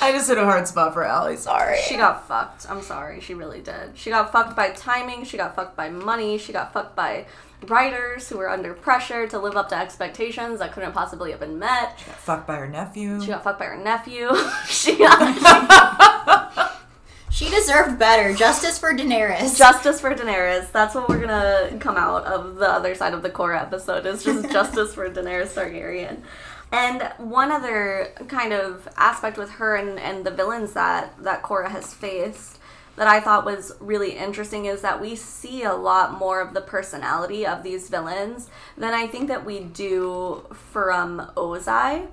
I 0.00 0.10
just 0.12 0.28
hit 0.28 0.38
a 0.38 0.44
hard 0.44 0.66
spot 0.66 0.94
for 0.94 1.04
Allie. 1.04 1.36
Sorry. 1.36 1.78
She 1.86 1.96
got 1.96 2.26
fucked. 2.26 2.68
I'm 2.70 2.82
sorry. 2.82 3.20
She 3.20 3.34
really 3.34 3.60
did. 3.60 3.96
She 3.96 4.10
got 4.10 4.32
fucked 4.32 4.56
by 4.56 4.70
timing. 4.70 5.24
She 5.24 5.36
got 5.36 5.54
fucked 5.54 5.76
by 5.76 5.90
money. 5.90 6.38
She 6.38 6.52
got 6.52 6.72
fucked 6.72 6.96
by 6.96 7.26
writers 7.66 8.28
who 8.28 8.38
were 8.38 8.48
under 8.48 8.72
pressure 8.74 9.26
to 9.26 9.38
live 9.38 9.56
up 9.56 9.68
to 9.70 9.76
expectations 9.76 10.60
that 10.60 10.72
couldn't 10.72 10.92
possibly 10.92 11.30
have 11.32 11.40
been 11.40 11.58
met. 11.58 11.98
She 11.98 12.06
got 12.06 12.16
fucked 12.20 12.46
by 12.46 12.56
her 12.56 12.68
nephew. 12.68 13.20
She 13.20 13.28
got 13.28 13.42
fucked 13.44 13.58
by 13.58 13.66
her 13.66 13.76
nephew. 13.76 14.30
she 14.66 14.96
got 14.98 16.74
She 17.30 17.48
deserved 17.50 17.98
better. 17.98 18.34
Justice 18.34 18.78
for 18.78 18.92
Daenerys. 18.92 19.56
justice 19.56 20.00
for 20.00 20.14
Daenerys. 20.14 20.72
That's 20.72 20.94
what 20.94 21.08
we're 21.08 21.20
gonna 21.20 21.76
come 21.78 21.96
out 21.96 22.24
of 22.24 22.56
the 22.56 22.68
other 22.68 22.94
side 22.94 23.14
of 23.14 23.22
the 23.22 23.30
core 23.30 23.54
episode. 23.54 24.06
Is 24.06 24.24
just 24.24 24.50
justice 24.52 24.94
for 24.94 25.08
Daenerys 25.10 25.54
Targaryen. 25.54 26.22
And 26.72 27.02
one 27.16 27.50
other 27.50 28.08
kind 28.28 28.52
of 28.52 28.88
aspect 28.96 29.38
with 29.38 29.50
her 29.52 29.76
and, 29.76 29.98
and 29.98 30.24
the 30.24 30.30
villains 30.30 30.72
that 30.74 31.14
that 31.22 31.42
Korra 31.42 31.70
has 31.70 31.94
faced 31.94 32.58
that 32.98 33.08
I 33.08 33.20
thought 33.20 33.44
was 33.44 33.72
really 33.80 34.12
interesting 34.12 34.66
is 34.66 34.82
that 34.82 35.00
we 35.00 35.16
see 35.16 35.62
a 35.62 35.74
lot 35.74 36.18
more 36.18 36.40
of 36.40 36.52
the 36.52 36.60
personality 36.60 37.46
of 37.46 37.62
these 37.62 37.88
villains 37.88 38.50
than 38.76 38.92
I 38.92 39.06
think 39.06 39.28
that 39.28 39.44
we 39.44 39.60
do 39.60 40.44
from 40.72 41.30
Ozai. 41.36 42.08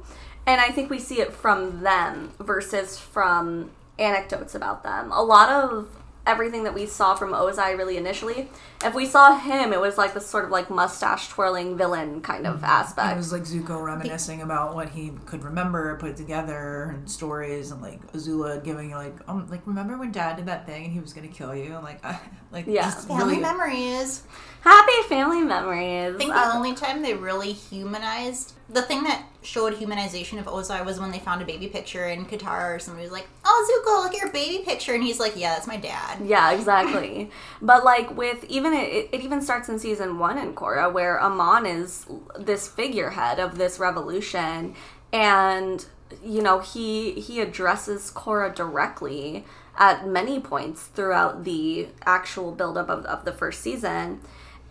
And 0.45 0.62
I 0.62 0.69
think 0.69 0.89
we 0.89 1.00
see 1.00 1.21
it 1.21 1.34
from 1.34 1.82
them 1.82 2.32
versus 2.39 3.00
from 3.00 3.71
anecdotes 3.98 4.54
about 4.54 4.84
them. 4.84 5.12
A 5.12 5.24
lot 5.24 5.50
of 5.50 5.89
everything 6.27 6.63
that 6.63 6.73
we 6.73 6.85
saw 6.85 7.15
from 7.15 7.31
Ozai 7.31 7.77
really 7.77 7.97
initially, 7.97 8.49
if 8.83 8.93
we 8.93 9.05
saw 9.05 9.38
him, 9.38 9.73
it 9.73 9.79
was 9.79 9.97
like 9.97 10.13
this 10.13 10.25
sort 10.27 10.45
of 10.45 10.51
like 10.51 10.69
mustache 10.69 11.29
twirling 11.29 11.77
villain 11.77 12.21
kind 12.21 12.47
of 12.47 12.63
aspect. 12.63 13.13
It 13.13 13.17
was 13.17 13.31
like 13.31 13.43
Zuko 13.43 13.83
reminiscing 13.83 14.41
about 14.41 14.75
what 14.75 14.89
he 14.89 15.11
could 15.25 15.43
remember, 15.43 15.95
put 15.97 16.15
together, 16.17 16.95
and 16.95 17.09
stories, 17.09 17.71
and 17.71 17.81
like 17.81 18.01
Azula 18.13 18.63
giving 18.63 18.91
like, 18.91 19.15
um, 19.27 19.47
like 19.49 19.65
remember 19.65 19.97
when 19.97 20.11
Dad 20.11 20.38
did 20.38 20.45
that 20.47 20.65
thing 20.65 20.85
and 20.85 20.93
he 20.93 20.99
was 20.99 21.13
gonna 21.13 21.27
kill 21.27 21.55
you, 21.55 21.75
and 21.75 21.83
like, 21.83 22.03
I, 22.05 22.19
like 22.51 22.65
Yeah. 22.67 22.83
just 22.83 23.07
Family 23.07 23.25
really, 23.25 23.41
memories. 23.41 24.23
Happy 24.61 25.01
family 25.07 25.41
memories. 25.41 26.15
I 26.15 26.17
think 26.17 26.33
Uh, 26.33 26.49
the 26.49 26.55
only 26.55 26.73
time 26.73 27.01
they 27.03 27.13
really 27.13 27.51
humanized 27.53 28.53
the 28.69 28.81
thing 28.81 29.03
that 29.03 29.23
showed 29.45 29.73
humanization 29.75 30.39
of 30.39 30.45
Ozai 30.45 30.84
was 30.84 30.99
when 30.99 31.12
they 31.12 31.19
found 31.19 31.41
a 31.41 31.45
baby 31.45 31.67
picture 31.67 32.05
in 32.05 32.25
Katara 32.25 32.75
or 32.75 32.79
somebody 32.79 33.05
was 33.05 33.12
like, 33.12 33.27
"Oh, 33.45 33.84
Zuko, 33.86 34.03
look 34.03 34.13
at 34.13 34.21
your 34.21 34.31
baby 34.31 34.63
picture," 34.63 34.93
and 34.93 35.03
he's 35.03 35.19
like, 35.19 35.38
"Yeah, 35.38 35.53
that's 35.53 35.67
my 35.67 35.77
dad." 35.77 36.19
Yeah, 36.25 36.51
exactly. 36.51 37.29
but 37.62 37.86
like 37.86 38.15
with 38.17 38.43
even 38.45 38.73
it, 38.73 39.10
it 39.12 39.21
even 39.21 39.41
starts 39.41 39.69
in 39.69 39.79
season 39.79 40.19
one 40.19 40.38
in 40.38 40.53
Korra 40.53 40.91
where 40.91 41.21
Amon 41.21 41.65
is 41.65 42.05
this 42.38 42.67
figurehead 42.67 43.39
of 43.39 43.58
this 43.58 43.79
revolution, 43.79 44.75
and 45.13 45.86
you 46.23 46.41
know 46.41 46.60
he 46.60 47.12
he 47.13 47.39
addresses 47.39 48.12
Korra 48.12 48.53
directly 48.53 49.45
at 49.77 50.08
many 50.08 50.39
points 50.39 50.88
throughout 50.88 51.43
the 51.43 51.88
actual 52.05 52.51
buildup 52.51 52.89
of, 52.89 53.05
of 53.05 53.25
the 53.25 53.31
first 53.31 53.62
season. 53.62 54.21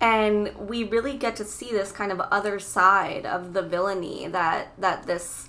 And 0.04 0.54
we 0.58 0.84
really 0.84 1.16
get 1.16 1.34
to 1.36 1.46
see 1.46 1.70
this 1.70 1.90
kind 1.90 2.12
of 2.12 2.20
other 2.20 2.58
side 2.58 3.24
of 3.24 3.54
the 3.54 3.62
villainy 3.62 4.28
that 4.28 4.72
that 4.78 5.06
this 5.06 5.48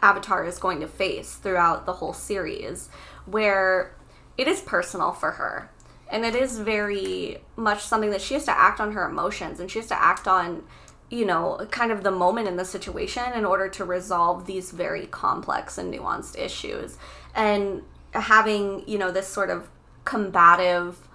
Avatar 0.00 0.42
is 0.46 0.58
going 0.58 0.80
to 0.80 0.88
face 0.88 1.34
throughout 1.34 1.84
the 1.84 1.92
whole 1.92 2.14
series, 2.14 2.88
where 3.26 3.94
it 4.38 4.48
is 4.48 4.62
personal 4.62 5.12
for 5.12 5.32
her. 5.32 5.70
And 6.10 6.24
it 6.24 6.34
is 6.34 6.58
very 6.58 7.42
much 7.56 7.82
something 7.82 8.08
that 8.08 8.22
she 8.22 8.32
has 8.32 8.46
to 8.46 8.58
act 8.58 8.80
on 8.80 8.92
her 8.92 9.06
emotions 9.06 9.60
and 9.60 9.70
she 9.70 9.80
has 9.80 9.88
to 9.88 10.02
act 10.02 10.26
on, 10.26 10.64
you 11.10 11.26
know, 11.26 11.66
kind 11.70 11.92
of 11.92 12.02
the 12.02 12.10
moment 12.10 12.48
in 12.48 12.56
the 12.56 12.64
situation 12.64 13.34
in 13.34 13.44
order 13.44 13.68
to 13.68 13.84
resolve 13.84 14.46
these 14.46 14.70
very 14.70 15.08
complex 15.08 15.76
and 15.76 15.92
nuanced 15.92 16.38
issues. 16.38 16.96
And 17.34 17.82
having, 18.12 18.82
you 18.88 18.96
know, 18.96 19.10
this 19.10 19.28
sort 19.28 19.50
of 19.50 19.68
combative 20.06 21.06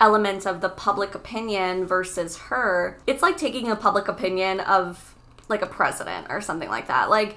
element 0.00 0.46
of 0.46 0.60
the 0.60 0.68
public 0.68 1.14
opinion 1.14 1.86
versus 1.86 2.36
her, 2.36 2.98
it's 3.06 3.22
like 3.22 3.36
taking 3.36 3.70
a 3.70 3.76
public 3.76 4.08
opinion 4.08 4.60
of 4.60 5.14
like 5.48 5.62
a 5.62 5.66
president 5.66 6.26
or 6.30 6.40
something 6.40 6.68
like 6.68 6.88
that. 6.88 7.10
Like 7.10 7.36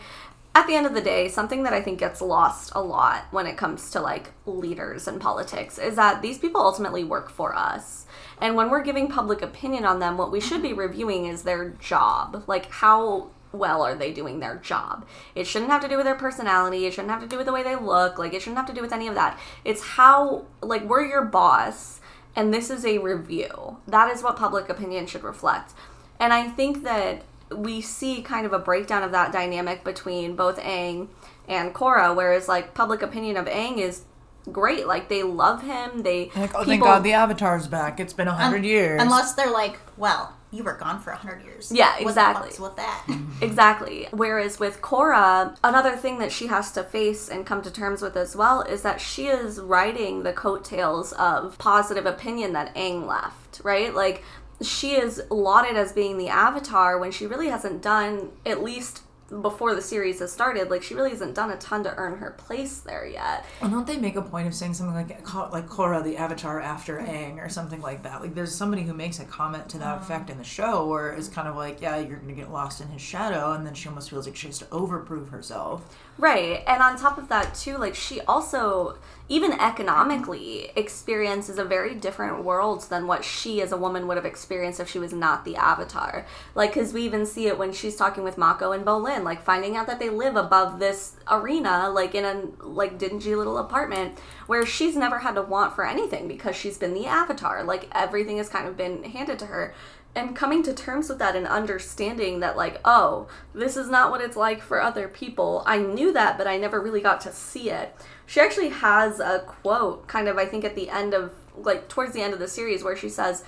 at 0.55 0.65
the 0.65 0.73
end 0.73 0.87
of 0.87 0.95
the 0.95 1.01
day, 1.01 1.27
something 1.27 1.63
that 1.63 1.73
I 1.73 1.81
think 1.81 1.99
gets 1.99 2.19
lost 2.19 2.71
a 2.73 2.81
lot 2.81 3.25
when 3.31 3.45
it 3.45 3.57
comes 3.57 3.91
to 3.91 4.01
like 4.01 4.31
leaders 4.45 5.07
and 5.07 5.21
politics 5.21 5.77
is 5.77 5.95
that 5.97 6.21
these 6.21 6.39
people 6.39 6.61
ultimately 6.61 7.03
work 7.03 7.29
for 7.29 7.55
us. 7.55 8.05
And 8.41 8.55
when 8.55 8.69
we're 8.69 8.83
giving 8.83 9.07
public 9.07 9.41
opinion 9.41 9.85
on 9.85 9.99
them, 9.99 10.17
what 10.17 10.31
we 10.31 10.39
should 10.39 10.61
be 10.63 10.73
reviewing 10.73 11.25
is 11.27 11.43
their 11.43 11.69
job. 11.69 12.43
Like 12.47 12.71
how 12.71 13.29
well 13.51 13.83
are 13.83 13.95
they 13.95 14.11
doing 14.11 14.39
their 14.39 14.55
job? 14.55 15.05
It 15.35 15.45
shouldn't 15.45 15.71
have 15.71 15.81
to 15.83 15.87
do 15.87 15.95
with 15.95 16.05
their 16.05 16.15
personality, 16.15 16.85
it 16.85 16.93
shouldn't 16.93 17.11
have 17.11 17.21
to 17.21 17.27
do 17.27 17.37
with 17.37 17.45
the 17.45 17.53
way 17.53 17.61
they 17.61 17.75
look, 17.75 18.17
like 18.17 18.33
it 18.33 18.41
shouldn't 18.41 18.57
have 18.57 18.67
to 18.67 18.73
do 18.73 18.81
with 18.81 18.93
any 18.93 19.07
of 19.07 19.15
that. 19.15 19.39
It's 19.63 19.81
how 19.81 20.45
like 20.61 20.83
we're 20.83 21.05
your 21.05 21.23
boss 21.23 22.01
and 22.37 22.53
this 22.53 22.69
is 22.69 22.85
a 22.85 22.99
review. 22.99 23.77
That 23.87 24.13
is 24.13 24.21
what 24.21 24.37
public 24.37 24.69
opinion 24.69 25.07
should 25.07 25.23
reflect. 25.23 25.73
And 26.19 26.31
I 26.31 26.47
think 26.47 26.83
that 26.83 27.23
we 27.53 27.81
see 27.81 28.21
kind 28.21 28.45
of 28.45 28.53
a 28.53 28.59
breakdown 28.59 29.01
of 29.01 29.11
that 29.11 29.33
dynamic 29.33 29.83
between 29.83 30.35
both 30.35 30.59
Aang 30.59 31.07
and 31.47 31.73
Korra, 31.73 32.15
whereas 32.15 32.47
like 32.47 32.75
public 32.75 33.01
opinion 33.01 33.37
of 33.37 33.47
Aang 33.47 33.79
is 33.79 34.03
great. 34.51 34.85
Like 34.85 35.09
they 35.09 35.23
love 35.23 35.63
him. 35.63 36.03
They 36.03 36.29
Like, 36.35 36.53
oh, 36.53 36.63
thank 36.63 36.83
God 36.83 37.03
the 37.03 37.13
Avatar's 37.13 37.67
back. 37.67 37.99
It's 37.99 38.13
been 38.13 38.27
a 38.27 38.35
hundred 38.35 38.63
years. 38.63 39.01
Unless 39.01 39.33
they're 39.33 39.51
like, 39.51 39.79
well, 39.97 40.36
you 40.51 40.63
were 40.63 40.73
gone 40.75 41.01
for 41.01 41.11
a 41.11 41.15
hundred 41.17 41.43
years. 41.43 41.71
Yeah, 41.71 41.89
What 41.91 41.97
the 42.03 42.07
exactly. 42.09 42.47
fuck's 42.49 42.59
with 42.59 42.75
that? 42.77 43.07
Exactly. 43.41 44.07
Whereas 44.11 44.59
with 44.59 44.81
Korra, 44.81 45.55
another 45.63 45.95
thing 45.95 46.17
that 46.19 46.31
she 46.31 46.47
has 46.47 46.71
to 46.71 46.83
face 46.83 47.29
and 47.29 47.45
come 47.45 47.61
to 47.61 47.71
terms 47.71 48.01
with 48.01 48.15
as 48.17 48.35
well 48.35 48.61
is 48.61 48.81
that 48.81 48.99
she 48.99 49.27
is 49.27 49.59
riding 49.59 50.23
the 50.23 50.33
coattails 50.33 51.11
of 51.13 51.57
positive 51.59 52.05
opinion 52.07 52.53
that 52.53 52.73
Aang 52.75 53.05
left, 53.05 53.61
right? 53.63 53.93
Like, 53.93 54.23
she 54.61 54.93
is 54.95 55.21
lauded 55.29 55.75
as 55.77 55.91
being 55.91 56.17
the 56.17 56.29
avatar 56.29 56.97
when 56.97 57.11
she 57.11 57.27
really 57.27 57.49
hasn't 57.49 57.83
done, 57.83 58.31
at 58.43 58.63
least 58.63 59.03
before 59.29 59.75
the 59.75 59.81
series 59.81 60.19
has 60.19 60.31
started, 60.31 60.69
like, 60.69 60.83
she 60.83 60.93
really 60.93 61.09
hasn't 61.09 61.35
done 61.35 61.51
a 61.51 61.57
ton 61.57 61.83
to 61.83 61.95
earn 61.95 62.17
her 62.17 62.31
place 62.31 62.79
there 62.79 63.05
yet. 63.05 63.45
Well, 63.61 63.69
don't 63.69 63.85
they 63.85 63.97
make 63.97 64.15
a 64.15 64.21
point 64.21 64.47
of 64.47 64.53
saying 64.53 64.73
something 64.73 64.95
like 64.95 65.09
like 65.51 65.67
Korra 65.67 66.03
the 66.03 66.17
Avatar 66.17 66.59
after 66.59 66.97
Aang 66.99 67.43
or 67.43 67.49
something 67.49 67.81
like 67.81 68.03
that? 68.03 68.21
Like 68.21 68.35
there's 68.35 68.53
somebody 68.53 68.83
who 68.83 68.93
makes 68.93 69.19
a 69.19 69.25
comment 69.25 69.69
to 69.69 69.77
that 69.79 69.97
oh. 69.97 70.01
effect 70.01 70.29
in 70.29 70.37
the 70.37 70.43
show 70.43 70.87
where 70.87 71.11
it's 71.11 71.27
kind 71.27 71.47
of 71.47 71.55
like, 71.55 71.81
yeah, 71.81 71.97
you're 71.97 72.17
gonna 72.17 72.33
get 72.33 72.51
lost 72.51 72.81
in 72.81 72.87
his 72.87 73.01
shadow, 73.01 73.53
and 73.53 73.65
then 73.65 73.73
she 73.73 73.89
almost 73.89 74.09
feels 74.09 74.25
like 74.25 74.35
she 74.35 74.47
has 74.47 74.59
to 74.59 74.65
overprove 74.65 75.29
herself. 75.29 75.97
Right. 76.17 76.63
And 76.65 76.81
on 76.81 76.97
top 76.97 77.17
of 77.17 77.29
that, 77.29 77.53
too, 77.53 77.77
like 77.77 77.93
she 77.93 78.21
also, 78.21 78.97
even 79.29 79.51
economically, 79.53 80.71
experiences 80.75 81.59
a 81.59 81.63
very 81.63 81.93
different 81.93 82.43
world 82.43 82.87
than 82.89 83.05
what 83.05 83.23
she 83.23 83.61
as 83.61 83.71
a 83.71 83.77
woman 83.77 84.07
would 84.07 84.17
have 84.17 84.25
experienced 84.25 84.79
if 84.79 84.89
she 84.89 84.97
was 84.97 85.13
not 85.13 85.45
the 85.45 85.55
avatar. 85.55 86.25
Like, 86.55 86.73
because 86.73 86.91
we 86.91 87.03
even 87.03 87.27
see 87.27 87.45
it 87.45 87.59
when 87.59 87.71
she's 87.71 87.95
talking 87.95 88.23
with 88.23 88.35
Mako 88.35 88.71
and 88.71 88.83
Bolin, 88.83 89.23
like 89.23 89.43
finding 89.43 89.75
out 89.75 89.85
that 89.85 89.99
they 89.99 90.09
live 90.09 90.35
above 90.35 90.79
this 90.79 91.17
arena, 91.29 91.87
like 91.89 92.15
in 92.15 92.25
a 92.25 92.65
like 92.65 92.97
dingy 92.97 93.35
little 93.35 93.59
apartment 93.59 94.17
where 94.47 94.65
she's 94.65 94.95
never 94.95 95.19
had 95.19 95.35
to 95.35 95.43
want 95.43 95.75
for 95.75 95.85
anything 95.85 96.27
because 96.27 96.55
she's 96.55 96.79
been 96.79 96.95
the 96.95 97.05
avatar. 97.05 97.63
Like, 97.63 97.89
everything 97.91 98.37
has 98.37 98.49
kind 98.49 98.67
of 98.67 98.75
been 98.75 99.03
handed 99.03 99.37
to 99.39 99.45
her 99.45 99.75
and 100.17 100.35
coming 100.35 100.63
to 100.63 100.73
terms 100.73 101.09
with 101.09 101.19
that 101.19 101.35
and 101.35 101.47
understanding 101.47 102.39
that 102.39 102.57
like 102.57 102.79
oh 102.83 103.27
this 103.53 103.77
is 103.77 103.87
not 103.87 104.09
what 104.09 104.21
it's 104.21 104.35
like 104.35 104.61
for 104.61 104.81
other 104.81 105.07
people 105.07 105.63
i 105.65 105.77
knew 105.77 106.11
that 106.11 106.37
but 106.37 106.47
i 106.47 106.57
never 106.57 106.81
really 106.81 107.01
got 107.01 107.21
to 107.21 107.31
see 107.31 107.69
it 107.69 107.95
she 108.25 108.39
actually 108.39 108.69
has 108.69 109.19
a 109.19 109.43
quote 109.45 110.07
kind 110.07 110.27
of 110.27 110.37
i 110.37 110.45
think 110.45 110.65
at 110.65 110.75
the 110.75 110.89
end 110.89 111.13
of 111.13 111.31
like 111.55 111.87
towards 111.87 112.13
the 112.13 112.21
end 112.21 112.33
of 112.33 112.39
the 112.39 112.47
series 112.47 112.83
where 112.83 112.97
she 112.97 113.09
says 113.09 113.43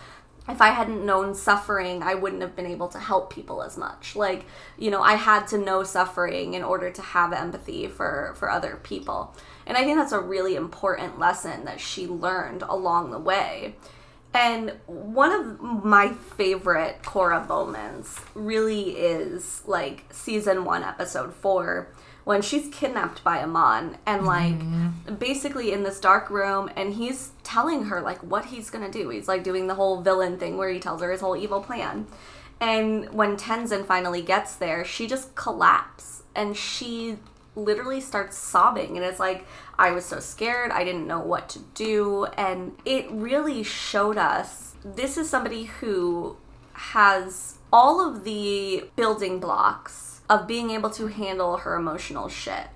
if 0.47 0.61
I 0.61 0.69
hadn't 0.69 1.05
known 1.05 1.35
suffering, 1.35 2.01
I 2.01 2.15
wouldn't 2.15 2.41
have 2.41 2.55
been 2.55 2.65
able 2.65 2.87
to 2.89 2.97
help 2.97 3.31
people 3.31 3.61
as 3.61 3.77
much. 3.77 4.15
Like, 4.15 4.45
you 4.79 4.89
know, 4.89 5.01
I 5.01 5.13
had 5.13 5.45
to 5.49 5.59
know 5.59 5.83
suffering 5.83 6.55
in 6.55 6.63
order 6.63 6.89
to 6.89 7.01
have 7.03 7.33
empathy 7.33 7.87
for 7.87 8.33
for 8.35 8.49
other 8.49 8.79
people. 8.81 9.35
And 9.67 9.77
I 9.77 9.83
think 9.83 9.97
that's 9.97 10.11
a 10.11 10.19
really 10.19 10.55
important 10.55 11.19
lesson 11.19 11.65
that 11.65 11.79
she 11.79 12.07
learned 12.07 12.63
along 12.63 13.11
the 13.11 13.19
way. 13.19 13.75
And 14.33 14.73
one 14.85 15.31
of 15.31 15.83
my 15.83 16.13
favorite 16.13 17.01
Korra 17.01 17.47
moments 17.47 18.19
really 18.35 18.91
is 18.91 19.63
like 19.65 20.05
season 20.11 20.65
one, 20.65 20.83
episode 20.83 21.33
four, 21.33 21.89
when 22.25 22.43
she's 22.43 22.67
kidnapped 22.71 23.23
by 23.23 23.41
Amon 23.41 23.97
and 24.05 24.21
mm-hmm. 24.21 25.07
like 25.07 25.19
basically 25.19 25.73
in 25.73 25.81
this 25.81 25.99
dark 25.99 26.29
room, 26.29 26.69
and 26.75 26.93
he's 26.93 27.31
telling 27.43 27.85
her 27.85 28.01
like 28.01 28.19
what 28.21 28.45
he's 28.45 28.69
gonna 28.69 28.91
do. 28.91 29.09
He's 29.09 29.27
like 29.27 29.43
doing 29.43 29.65
the 29.65 29.75
whole 29.75 30.01
villain 30.01 30.37
thing 30.37 30.57
where 30.57 30.69
he 30.69 30.79
tells 30.79 31.01
her 31.01 31.11
his 31.11 31.21
whole 31.21 31.35
evil 31.35 31.61
plan. 31.61 32.05
And 32.61 33.11
when 33.13 33.35
Tenzin 33.35 33.85
finally 33.85 34.21
gets 34.21 34.55
there, 34.55 34.85
she 34.85 35.07
just 35.07 35.33
collapses 35.33 36.23
and 36.35 36.55
she 36.55 37.17
literally 37.55 37.99
starts 37.99 38.37
sobbing 38.37 38.95
and 38.95 39.05
it's 39.05 39.19
like 39.19 39.45
I 39.79 39.91
was 39.91 40.05
so 40.05 40.19
scared, 40.19 40.71
I 40.71 40.83
didn't 40.83 41.07
know 41.07 41.21
what 41.21 41.47
to 41.49 41.59
do 41.73 42.25
and 42.37 42.73
it 42.83 43.09
really 43.09 43.63
showed 43.63 44.17
us 44.17 44.75
this 44.83 45.17
is 45.17 45.29
somebody 45.29 45.63
who 45.63 46.35
has 46.73 47.59
all 47.71 48.05
of 48.05 48.25
the 48.25 48.89
building 48.97 49.39
blocks 49.39 50.19
of 50.29 50.47
being 50.47 50.69
able 50.71 50.89
to 50.91 51.07
handle 51.07 51.57
her 51.57 51.75
emotional 51.75 52.27
shit. 52.27 52.67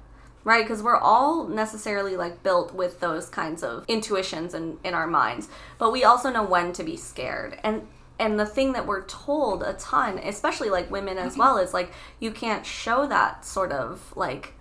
Right, 0.46 0.66
because 0.66 0.84
we're 0.84 0.98
all 0.98 1.48
necessarily 1.48 2.18
like 2.18 2.44
built 2.44 2.74
with 2.74 3.00
those 3.00 3.30
kinds 3.30 3.64
of 3.64 3.86
intuitions 3.88 4.54
in, 4.54 4.78
in 4.84 4.94
our 4.94 5.08
minds, 5.08 5.48
but 5.78 5.94
we 5.94 6.04
also 6.04 6.30
know 6.30 6.44
when 6.44 6.74
to 6.74 6.84
be 6.84 6.98
scared. 6.98 7.58
And 7.64 7.88
and 8.20 8.38
the 8.38 8.46
thing 8.46 8.74
that 8.74 8.86
we're 8.86 9.06
told 9.06 9.64
a 9.64 9.72
ton, 9.74 10.20
especially 10.20 10.70
like 10.70 10.92
women 10.92 11.18
as 11.18 11.34
mm-hmm. 11.34 11.40
well, 11.40 11.58
is 11.58 11.74
like 11.74 11.94
you 12.20 12.32
can't 12.32 12.66
show 12.66 13.08
that 13.08 13.46
sort 13.46 13.72
of 13.72 14.12
like 14.18 14.54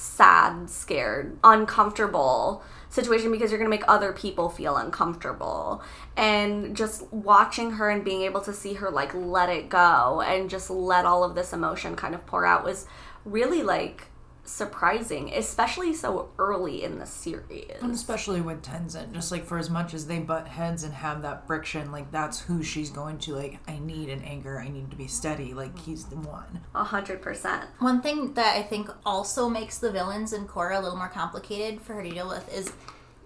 sad, 0.00 0.70
scared, 0.70 1.38
uncomfortable 1.44 2.62
situation 2.88 3.30
because 3.30 3.50
you're 3.50 3.58
going 3.58 3.70
to 3.70 3.76
make 3.76 3.86
other 3.86 4.12
people 4.12 4.48
feel 4.48 4.76
uncomfortable. 4.76 5.82
And 6.16 6.74
just 6.74 7.10
watching 7.12 7.72
her 7.72 7.90
and 7.90 8.04
being 8.04 8.22
able 8.22 8.40
to 8.42 8.52
see 8.52 8.74
her 8.74 8.90
like 8.90 9.14
let 9.14 9.48
it 9.48 9.68
go 9.68 10.22
and 10.26 10.50
just 10.50 10.70
let 10.70 11.04
all 11.04 11.22
of 11.22 11.34
this 11.34 11.52
emotion 11.52 11.96
kind 11.96 12.14
of 12.14 12.26
pour 12.26 12.46
out 12.46 12.64
was 12.64 12.86
really 13.24 13.62
like 13.62 14.09
surprising, 14.50 15.32
especially 15.34 15.94
so 15.94 16.30
early 16.38 16.82
in 16.82 16.98
the 16.98 17.06
series. 17.06 17.70
And 17.80 17.92
especially 17.92 18.40
with 18.40 18.62
Tenzin, 18.62 19.12
just 19.12 19.30
like 19.32 19.46
for 19.46 19.58
as 19.58 19.70
much 19.70 19.94
as 19.94 20.06
they 20.06 20.18
butt 20.18 20.48
heads 20.48 20.82
and 20.82 20.92
have 20.92 21.22
that 21.22 21.46
friction, 21.46 21.92
like 21.92 22.10
that's 22.10 22.40
who 22.40 22.62
she's 22.62 22.90
going 22.90 23.18
to 23.18 23.34
like. 23.34 23.58
I 23.68 23.78
need 23.78 24.08
an 24.08 24.22
anchor. 24.22 24.58
I 24.58 24.68
need 24.68 24.90
to 24.90 24.96
be 24.96 25.06
steady. 25.06 25.54
Like 25.54 25.78
he's 25.78 26.04
the 26.04 26.16
one. 26.16 26.60
A 26.74 26.84
hundred 26.84 27.22
percent. 27.22 27.66
One 27.78 28.02
thing 28.02 28.34
that 28.34 28.56
I 28.56 28.62
think 28.62 28.90
also 29.06 29.48
makes 29.48 29.78
the 29.78 29.90
villains 29.90 30.32
in 30.32 30.46
Korra 30.46 30.78
a 30.78 30.80
little 30.80 30.98
more 30.98 31.08
complicated 31.08 31.80
for 31.80 31.94
her 31.94 32.02
to 32.02 32.10
deal 32.10 32.28
with 32.28 32.52
is 32.54 32.72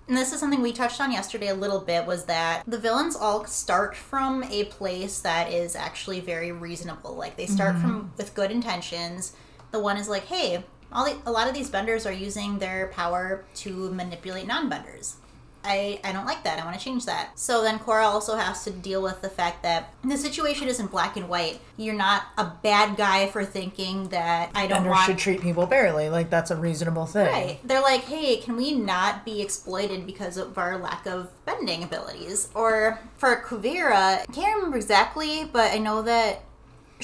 and 0.07 0.17
this 0.17 0.35
is 0.35 0.41
something 0.41 0.61
we 0.61 0.73
touched 0.73 1.01
on 1.01 1.11
yesterday 1.11 1.49
a 1.49 1.55
little 1.55 1.81
bit 1.81 2.05
was 2.05 2.27
that 2.27 2.63
the 2.67 2.79
villains 2.79 3.17
all 3.17 3.47
start 3.47 3.97
from 3.97 4.43
a 4.45 4.65
place 4.65 5.21
that 5.21 5.51
is 5.51 5.75
actually 5.75 6.21
very 6.21 6.53
reasonable 6.53 7.15
like 7.15 7.37
they 7.37 7.47
start 7.47 7.75
mm-hmm. 7.75 7.89
from 7.89 8.13
with 8.17 8.35
good 8.35 8.51
intentions 8.51 9.35
the 9.71 9.81
one 9.81 9.97
is 9.97 10.09
like 10.09 10.25
hey 10.27 10.63
all 10.93 11.05
the, 11.05 11.17
a 11.27 11.33
lot 11.33 11.49
of 11.49 11.55
these 11.55 11.71
benders 11.71 12.07
are 12.07 12.13
using 12.13 12.59
their 12.59 12.89
power 12.89 13.45
to 13.55 13.91
manipulate 13.93 14.47
non-benders 14.47 15.17
I, 15.65 15.99
I 16.05 16.13
don't 16.13 16.27
like 16.27 16.45
that. 16.45 16.61
I 16.61 16.65
want 16.65 16.79
to 16.79 16.85
change 16.85 17.07
that. 17.07 17.39
So 17.39 17.63
then 17.63 17.79
Korra 17.79 18.05
also 18.05 18.37
has 18.37 18.65
to 18.65 18.71
deal 18.71 19.03
with 19.03 19.23
the 19.23 19.31
fact 19.31 19.63
that 19.63 19.95
the 20.05 20.19
situation 20.19 20.69
isn't 20.69 20.91
black 20.91 21.17
and 21.17 21.29
white. 21.29 21.59
You're 21.77 21.95
not 21.95 22.25
a 22.37 22.53
bad 22.63 22.97
guy 22.97 23.29
for 23.29 23.45
thinking 23.45 24.09
that 24.09 24.51
I 24.55 24.67
don't 24.67 24.79
Bender 24.79 24.91
want 24.91 25.07
should 25.07 25.19
treat 25.19 25.41
people 25.41 25.67
fairly. 25.67 26.11
Like 26.11 26.29
that's 26.29 26.51
a 26.51 26.57
reasonable 26.57 27.07
thing. 27.07 27.27
Right. 27.27 27.61
They're 27.65 27.81
like, 27.81 28.03
hey, 28.03 28.37
can 28.37 28.57
we 28.57 28.75
not 28.75 29.25
be 29.25 29.41
exploited 29.41 30.07
because 30.07 30.37
of 30.37 30.59
our 30.59 30.79
lack 30.79 31.07
of 31.07 31.31
bending 31.47 31.83
abilities? 31.83 32.51
Or 32.55 33.01
for 33.17 33.43
Kuvira, 33.43 34.21
I 34.21 34.27
can't 34.33 34.57
remember 34.57 34.77
exactly, 34.77 35.49
but 35.51 35.73
I 35.73 35.79
know 35.79 36.03
that 36.03 36.43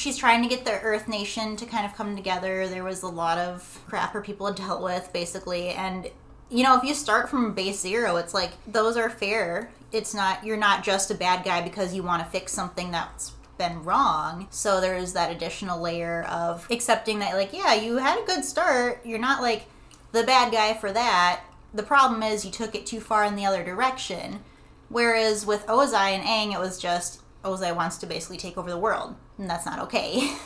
she's 0.01 0.17
trying 0.17 0.43
to 0.43 0.49
get 0.49 0.65
the 0.65 0.81
Earth 0.81 1.07
Nation 1.07 1.57
to 1.57 1.67
kind 1.67 1.85
of 1.85 1.95
come 1.95 2.17
together. 2.17 2.67
There 2.67 2.85
was 2.85 3.03
a 3.03 3.09
lot 3.09 3.39
of 3.39 3.81
crap 3.87 4.13
her 4.13 4.23
people 4.23 4.47
had 4.47 4.57
dealt 4.57 4.83
with, 4.83 5.13
basically. 5.13 5.69
And, 5.69 6.11
you 6.49 6.63
know, 6.63 6.77
if 6.77 6.83
you 6.83 6.95
start 6.95 7.29
from 7.29 7.53
base 7.53 7.81
zero, 7.81 8.17
it's 8.17 8.35
like, 8.35 8.53
those 8.67 8.97
are 8.97 9.11
fair. 9.11 9.71
It's 9.93 10.15
not, 10.15 10.45
you're 10.45 10.57
not 10.57 10.83
just 10.83 11.11
a 11.11 11.15
bad 11.15 11.45
guy 11.45 11.61
because 11.61 11.95
you 11.95 12.03
want 12.03 12.25
to 12.25 12.31
fix 12.31 12.53
something 12.53 12.91
that's 12.91 13.33
been 13.59 13.85
wrong. 13.85 14.49
So 14.51 14.81
there's 14.81 15.13
that 15.13 15.31
additional 15.31 15.81
layer 15.81 16.23
of 16.23 16.67
accepting 16.71 17.19
that, 17.19 17.35
like, 17.35 17.53
yeah, 17.53 17.75
you 17.75 17.99
had 17.99 18.19
a 18.19 18.25
good 18.25 18.45
start. 18.45 19.05
You're 19.05 19.19
not 19.19 19.43
like 19.43 19.67
the 20.13 20.25
bad 20.25 20.51
guy 20.51 20.75
for 20.75 20.91
that. 20.93 21.43
The 21.75 21.83
problem 21.83 22.23
is 22.23 22.45
you 22.45 22.51
took 22.51 22.75
it 22.75 22.87
too 22.87 23.01
far 23.01 23.25
in 23.25 23.37
the 23.37 23.45
other 23.45 23.63
direction. 23.63 24.41
Whereas 24.89 25.47
with 25.47 25.67
Ozai 25.67 26.13
and 26.13 26.25
Aang, 26.25 26.55
it 26.55 26.59
was 26.59 26.79
just 26.79 27.21
Ozai 27.45 27.77
wants 27.77 27.97
to 27.99 28.07
basically 28.07 28.39
take 28.39 28.59
over 28.59 28.71
the 28.71 28.79
world, 28.79 29.15
and 29.41 29.51
that's 29.51 29.67
not 29.67 29.81
okay. 29.81 30.31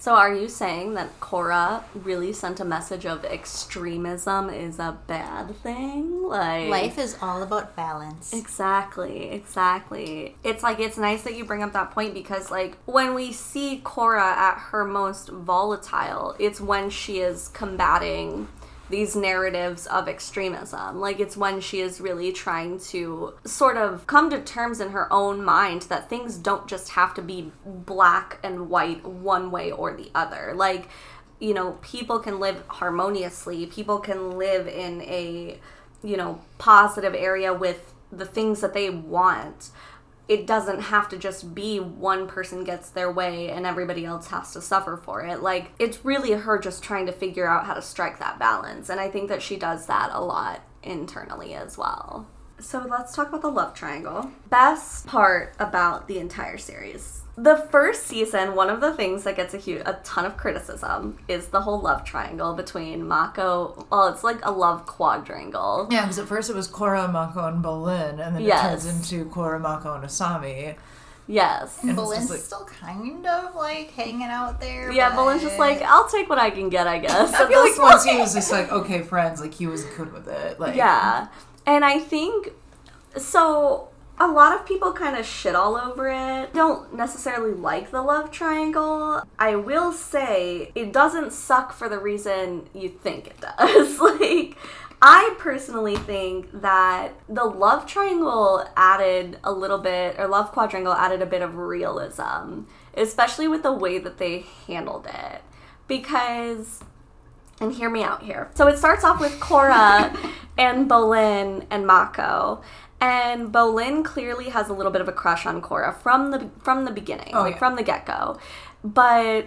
So 0.00 0.14
are 0.14 0.32
you 0.32 0.48
saying 0.48 0.94
that 0.94 1.18
Korra 1.18 1.82
really 1.92 2.32
sent 2.32 2.60
a 2.60 2.64
message 2.64 3.04
of 3.04 3.24
extremism 3.24 4.48
is 4.48 4.78
a 4.78 4.96
bad 5.08 5.56
thing? 5.56 6.22
Like 6.22 6.68
Life 6.68 6.98
is 6.98 7.16
all 7.20 7.42
about 7.42 7.74
balance. 7.74 8.32
Exactly, 8.32 9.30
exactly. 9.30 10.36
It's 10.44 10.62
like 10.62 10.78
it's 10.78 10.96
nice 10.96 11.22
that 11.22 11.34
you 11.34 11.44
bring 11.44 11.64
up 11.64 11.72
that 11.72 11.90
point 11.90 12.14
because 12.14 12.48
like 12.48 12.78
when 12.84 13.14
we 13.14 13.32
see 13.32 13.82
Korra 13.84 14.20
at 14.20 14.58
her 14.70 14.84
most 14.84 15.30
volatile, 15.30 16.36
it's 16.38 16.60
when 16.60 16.90
she 16.90 17.18
is 17.18 17.48
combating 17.48 18.46
these 18.90 19.14
narratives 19.14 19.86
of 19.86 20.08
extremism. 20.08 20.98
Like 21.00 21.20
it's 21.20 21.36
when 21.36 21.60
she 21.60 21.80
is 21.80 22.00
really 22.00 22.32
trying 22.32 22.78
to 22.80 23.34
sort 23.44 23.76
of 23.76 24.06
come 24.06 24.30
to 24.30 24.40
terms 24.40 24.80
in 24.80 24.90
her 24.90 25.12
own 25.12 25.44
mind 25.44 25.82
that 25.82 26.08
things 26.08 26.36
don't 26.36 26.66
just 26.66 26.90
have 26.90 27.14
to 27.14 27.22
be 27.22 27.52
black 27.64 28.38
and 28.42 28.70
white 28.70 29.04
one 29.04 29.50
way 29.50 29.70
or 29.70 29.94
the 29.94 30.10
other. 30.14 30.52
Like 30.54 30.88
you 31.40 31.54
know, 31.54 31.78
people 31.82 32.18
can 32.18 32.40
live 32.40 32.62
harmoniously. 32.68 33.66
People 33.66 33.98
can 33.98 34.32
live 34.32 34.66
in 34.66 35.02
a, 35.02 35.58
you 36.02 36.16
know, 36.16 36.40
positive 36.58 37.14
area 37.14 37.54
with 37.54 37.94
the 38.10 38.26
things 38.26 38.60
that 38.60 38.74
they 38.74 38.90
want. 38.90 39.70
It 40.28 40.46
doesn't 40.46 40.80
have 40.80 41.08
to 41.08 41.18
just 41.18 41.54
be 41.54 41.80
one 41.80 42.28
person 42.28 42.62
gets 42.62 42.90
their 42.90 43.10
way 43.10 43.48
and 43.48 43.64
everybody 43.64 44.04
else 44.04 44.28
has 44.28 44.52
to 44.52 44.60
suffer 44.60 44.96
for 44.96 45.24
it. 45.24 45.42
Like, 45.42 45.72
it's 45.78 46.04
really 46.04 46.32
her 46.32 46.58
just 46.58 46.82
trying 46.82 47.06
to 47.06 47.12
figure 47.12 47.48
out 47.48 47.64
how 47.64 47.74
to 47.74 47.82
strike 47.82 48.18
that 48.18 48.38
balance. 48.38 48.90
And 48.90 49.00
I 49.00 49.08
think 49.08 49.30
that 49.30 49.42
she 49.42 49.56
does 49.56 49.86
that 49.86 50.10
a 50.12 50.20
lot 50.20 50.60
internally 50.82 51.54
as 51.54 51.78
well. 51.78 52.28
So 52.60 52.84
let's 52.88 53.14
talk 53.14 53.28
about 53.28 53.42
the 53.42 53.50
love 53.50 53.74
triangle. 53.74 54.30
Best 54.50 55.06
part 55.06 55.54
about 55.58 56.08
the 56.08 56.18
entire 56.18 56.58
series. 56.58 57.22
The 57.36 57.56
first 57.70 58.08
season, 58.08 58.56
one 58.56 58.68
of 58.68 58.80
the 58.80 58.92
things 58.94 59.22
that 59.22 59.36
gets 59.36 59.54
a 59.54 59.58
huge, 59.58 59.82
a 59.86 60.00
ton 60.02 60.24
of 60.24 60.36
criticism 60.36 61.18
is 61.28 61.46
the 61.48 61.60
whole 61.60 61.80
love 61.80 62.04
triangle 62.04 62.54
between 62.54 63.06
Mako. 63.06 63.86
Well, 63.92 64.08
it's 64.08 64.24
like 64.24 64.44
a 64.44 64.50
love 64.50 64.86
quadrangle. 64.86 65.86
Yeah, 65.88 66.02
because 66.02 66.18
at 66.18 66.26
first 66.26 66.50
it 66.50 66.56
was 66.56 66.66
Korra, 66.66 67.10
Mako, 67.12 67.46
and 67.46 67.62
Bolin, 67.64 68.18
and 68.18 68.34
then 68.34 68.42
Yes. 68.42 68.84
it 68.84 68.88
turns 68.88 69.10
into 69.12 69.30
Korra, 69.30 69.60
Mako, 69.60 69.94
and 69.94 70.04
Asami. 70.04 70.74
Yes. 71.28 71.78
And 71.82 71.90
it's 71.90 71.96
Bolin's 72.00 72.30
like- 72.30 72.40
still 72.40 72.64
kind 72.80 73.24
of 73.24 73.54
like 73.54 73.92
hanging 73.92 74.22
out 74.24 74.60
there. 74.60 74.90
Yeah, 74.90 75.10
but 75.10 75.16
Bolin's 75.16 75.42
just 75.42 75.58
like, 75.60 75.80
I'll 75.82 76.08
take 76.08 76.28
what 76.28 76.38
I 76.38 76.50
can 76.50 76.70
get, 76.70 76.88
I 76.88 76.98
guess. 76.98 77.34
I 77.34 77.46
feel 77.46 77.60
like 77.60 77.78
once 77.78 78.02
he 78.02 78.16
was 78.18 78.34
just 78.34 78.50
like, 78.50 78.72
okay, 78.72 79.02
friends, 79.02 79.40
like 79.40 79.54
he 79.54 79.68
was 79.68 79.84
good 79.84 80.12
with 80.12 80.26
it. 80.26 80.58
Like, 80.58 80.74
Yeah. 80.74 81.28
And 81.68 81.84
I 81.84 81.98
think 81.98 82.54
so 83.18 83.88
a 84.18 84.26
lot 84.26 84.58
of 84.58 84.64
people 84.64 84.94
kind 84.94 85.18
of 85.18 85.26
shit 85.26 85.54
all 85.54 85.76
over 85.76 86.08
it. 86.08 86.54
Don't 86.54 86.94
necessarily 86.94 87.52
like 87.52 87.90
the 87.90 88.00
love 88.00 88.30
triangle. 88.30 89.22
I 89.38 89.54
will 89.54 89.92
say 89.92 90.72
it 90.74 90.94
doesn't 90.94 91.34
suck 91.34 91.74
for 91.74 91.90
the 91.90 91.98
reason 91.98 92.70
you 92.72 92.88
think 92.88 93.26
it 93.26 93.40
does. 93.42 94.00
like 94.00 94.56
I 95.02 95.34
personally 95.36 95.96
think 95.96 96.62
that 96.62 97.12
the 97.28 97.44
love 97.44 97.84
triangle 97.84 98.66
added 98.74 99.38
a 99.44 99.52
little 99.52 99.78
bit 99.78 100.16
or 100.18 100.26
love 100.26 100.52
quadrangle 100.52 100.94
added 100.94 101.20
a 101.20 101.26
bit 101.26 101.42
of 101.42 101.58
realism, 101.58 102.62
especially 102.94 103.46
with 103.46 103.62
the 103.62 103.74
way 103.74 103.98
that 103.98 104.16
they 104.16 104.46
handled 104.66 105.06
it. 105.06 105.42
Because 105.86 106.80
and 107.60 107.72
hear 107.74 107.90
me 107.90 108.02
out 108.02 108.22
here. 108.22 108.50
So 108.54 108.66
it 108.68 108.78
starts 108.78 109.04
off 109.04 109.20
with 109.20 109.32
Korra 109.40 110.16
and 110.58 110.88
Bolin 110.88 111.66
and 111.70 111.86
Mako. 111.86 112.62
And 113.00 113.52
Bolin 113.52 114.04
clearly 114.04 114.48
has 114.50 114.68
a 114.68 114.72
little 114.72 114.90
bit 114.92 115.00
of 115.00 115.08
a 115.08 115.12
crush 115.12 115.46
on 115.46 115.62
Korra 115.62 115.96
from 115.96 116.30
the 116.32 116.50
from 116.62 116.84
the 116.84 116.90
beginning, 116.90 117.30
Oh, 117.34 117.42
like 117.42 117.52
yeah. 117.54 117.58
from 117.58 117.76
the 117.76 117.82
get-go. 117.84 118.38
But 118.82 119.46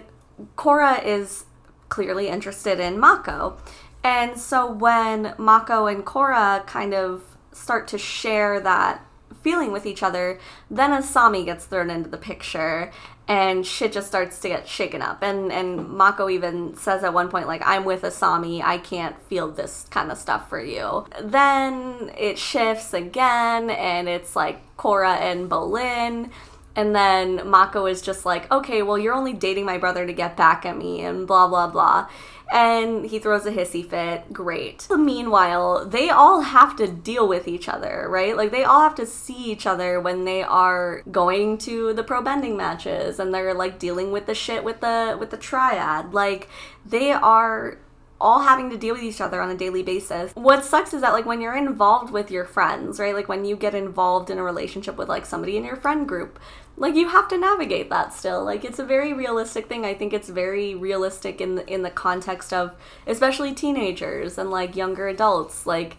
Korra 0.56 1.04
is 1.04 1.44
clearly 1.90 2.28
interested 2.28 2.80
in 2.80 2.98
Mako. 2.98 3.58
And 4.02 4.38
so 4.40 4.70
when 4.70 5.34
Mako 5.38 5.86
and 5.86 6.04
Korra 6.04 6.66
kind 6.66 6.94
of 6.94 7.22
start 7.52 7.86
to 7.88 7.98
share 7.98 8.58
that 8.60 9.04
feeling 9.42 9.72
with 9.72 9.86
each 9.86 10.02
other, 10.02 10.38
then 10.70 10.90
Asami 10.90 11.44
gets 11.44 11.66
thrown 11.66 11.90
into 11.90 12.08
the 12.08 12.18
picture 12.18 12.92
and 13.28 13.64
shit 13.64 13.92
just 13.92 14.08
starts 14.08 14.40
to 14.40 14.48
get 14.48 14.68
shaken 14.68 15.00
up. 15.00 15.22
And 15.22 15.52
and 15.52 15.88
Mako 15.88 16.28
even 16.28 16.76
says 16.76 17.04
at 17.04 17.14
one 17.14 17.28
point 17.28 17.46
like 17.46 17.62
I'm 17.64 17.84
with 17.84 18.02
Asami, 18.02 18.62
I 18.62 18.78
can't 18.78 19.20
feel 19.22 19.50
this 19.50 19.86
kind 19.90 20.10
of 20.10 20.18
stuff 20.18 20.48
for 20.48 20.60
you. 20.60 21.06
Then 21.20 22.10
it 22.18 22.38
shifts 22.38 22.92
again 22.94 23.70
and 23.70 24.08
it's 24.08 24.34
like 24.34 24.76
Korra 24.76 25.20
and 25.20 25.48
Bolin 25.48 26.30
and 26.74 26.94
then 26.94 27.48
Mako 27.48 27.86
is 27.86 28.00
just 28.00 28.24
like, 28.24 28.50
okay, 28.50 28.82
well, 28.82 28.98
you're 28.98 29.14
only 29.14 29.34
dating 29.34 29.66
my 29.66 29.78
brother 29.78 30.06
to 30.06 30.12
get 30.12 30.36
back 30.36 30.64
at 30.64 30.76
me, 30.76 31.02
and 31.02 31.26
blah, 31.26 31.46
blah, 31.46 31.66
blah. 31.66 32.08
And 32.52 33.06
he 33.06 33.18
throws 33.18 33.46
a 33.46 33.50
hissy 33.50 33.84
fit. 33.88 34.30
Great. 34.30 34.86
Meanwhile, 34.90 35.86
they 35.86 36.10
all 36.10 36.42
have 36.42 36.76
to 36.76 36.86
deal 36.86 37.26
with 37.26 37.48
each 37.48 37.66
other, 37.66 38.06
right? 38.10 38.36
Like, 38.36 38.50
they 38.50 38.62
all 38.62 38.80
have 38.80 38.94
to 38.96 39.06
see 39.06 39.50
each 39.50 39.66
other 39.66 39.98
when 39.98 40.26
they 40.26 40.42
are 40.42 41.02
going 41.10 41.56
to 41.58 41.94
the 41.94 42.04
pro 42.04 42.20
bending 42.20 42.56
matches 42.56 43.18
and 43.18 43.32
they're 43.32 43.54
like 43.54 43.78
dealing 43.78 44.12
with 44.12 44.26
the 44.26 44.34
shit 44.34 44.64
with 44.64 44.80
the 44.80 45.16
with 45.18 45.30
the 45.30 45.38
triad. 45.38 46.12
Like, 46.12 46.48
they 46.84 47.10
are 47.10 47.78
all 48.22 48.42
having 48.42 48.70
to 48.70 48.78
deal 48.78 48.94
with 48.94 49.02
each 49.02 49.20
other 49.20 49.42
on 49.42 49.50
a 49.50 49.56
daily 49.56 49.82
basis. 49.82 50.32
What 50.34 50.64
sucks 50.64 50.94
is 50.94 51.00
that 51.00 51.12
like 51.12 51.26
when 51.26 51.40
you're 51.40 51.56
involved 51.56 52.12
with 52.12 52.30
your 52.30 52.44
friends, 52.44 53.00
right? 53.00 53.14
Like 53.14 53.28
when 53.28 53.44
you 53.44 53.56
get 53.56 53.74
involved 53.74 54.30
in 54.30 54.38
a 54.38 54.44
relationship 54.44 54.96
with 54.96 55.08
like 55.08 55.26
somebody 55.26 55.56
in 55.56 55.64
your 55.64 55.76
friend 55.76 56.06
group, 56.06 56.38
like 56.76 56.94
you 56.94 57.08
have 57.08 57.28
to 57.28 57.38
navigate 57.38 57.90
that 57.90 58.12
still. 58.14 58.44
Like 58.44 58.64
it's 58.64 58.78
a 58.78 58.84
very 58.84 59.12
realistic 59.12 59.68
thing. 59.68 59.84
I 59.84 59.94
think 59.94 60.12
it's 60.12 60.28
very 60.28 60.74
realistic 60.74 61.40
in 61.40 61.56
the, 61.56 61.72
in 61.72 61.82
the 61.82 61.90
context 61.90 62.52
of 62.52 62.72
especially 63.06 63.52
teenagers 63.52 64.38
and 64.38 64.50
like 64.50 64.74
younger 64.76 65.08
adults. 65.08 65.66
Like 65.66 65.96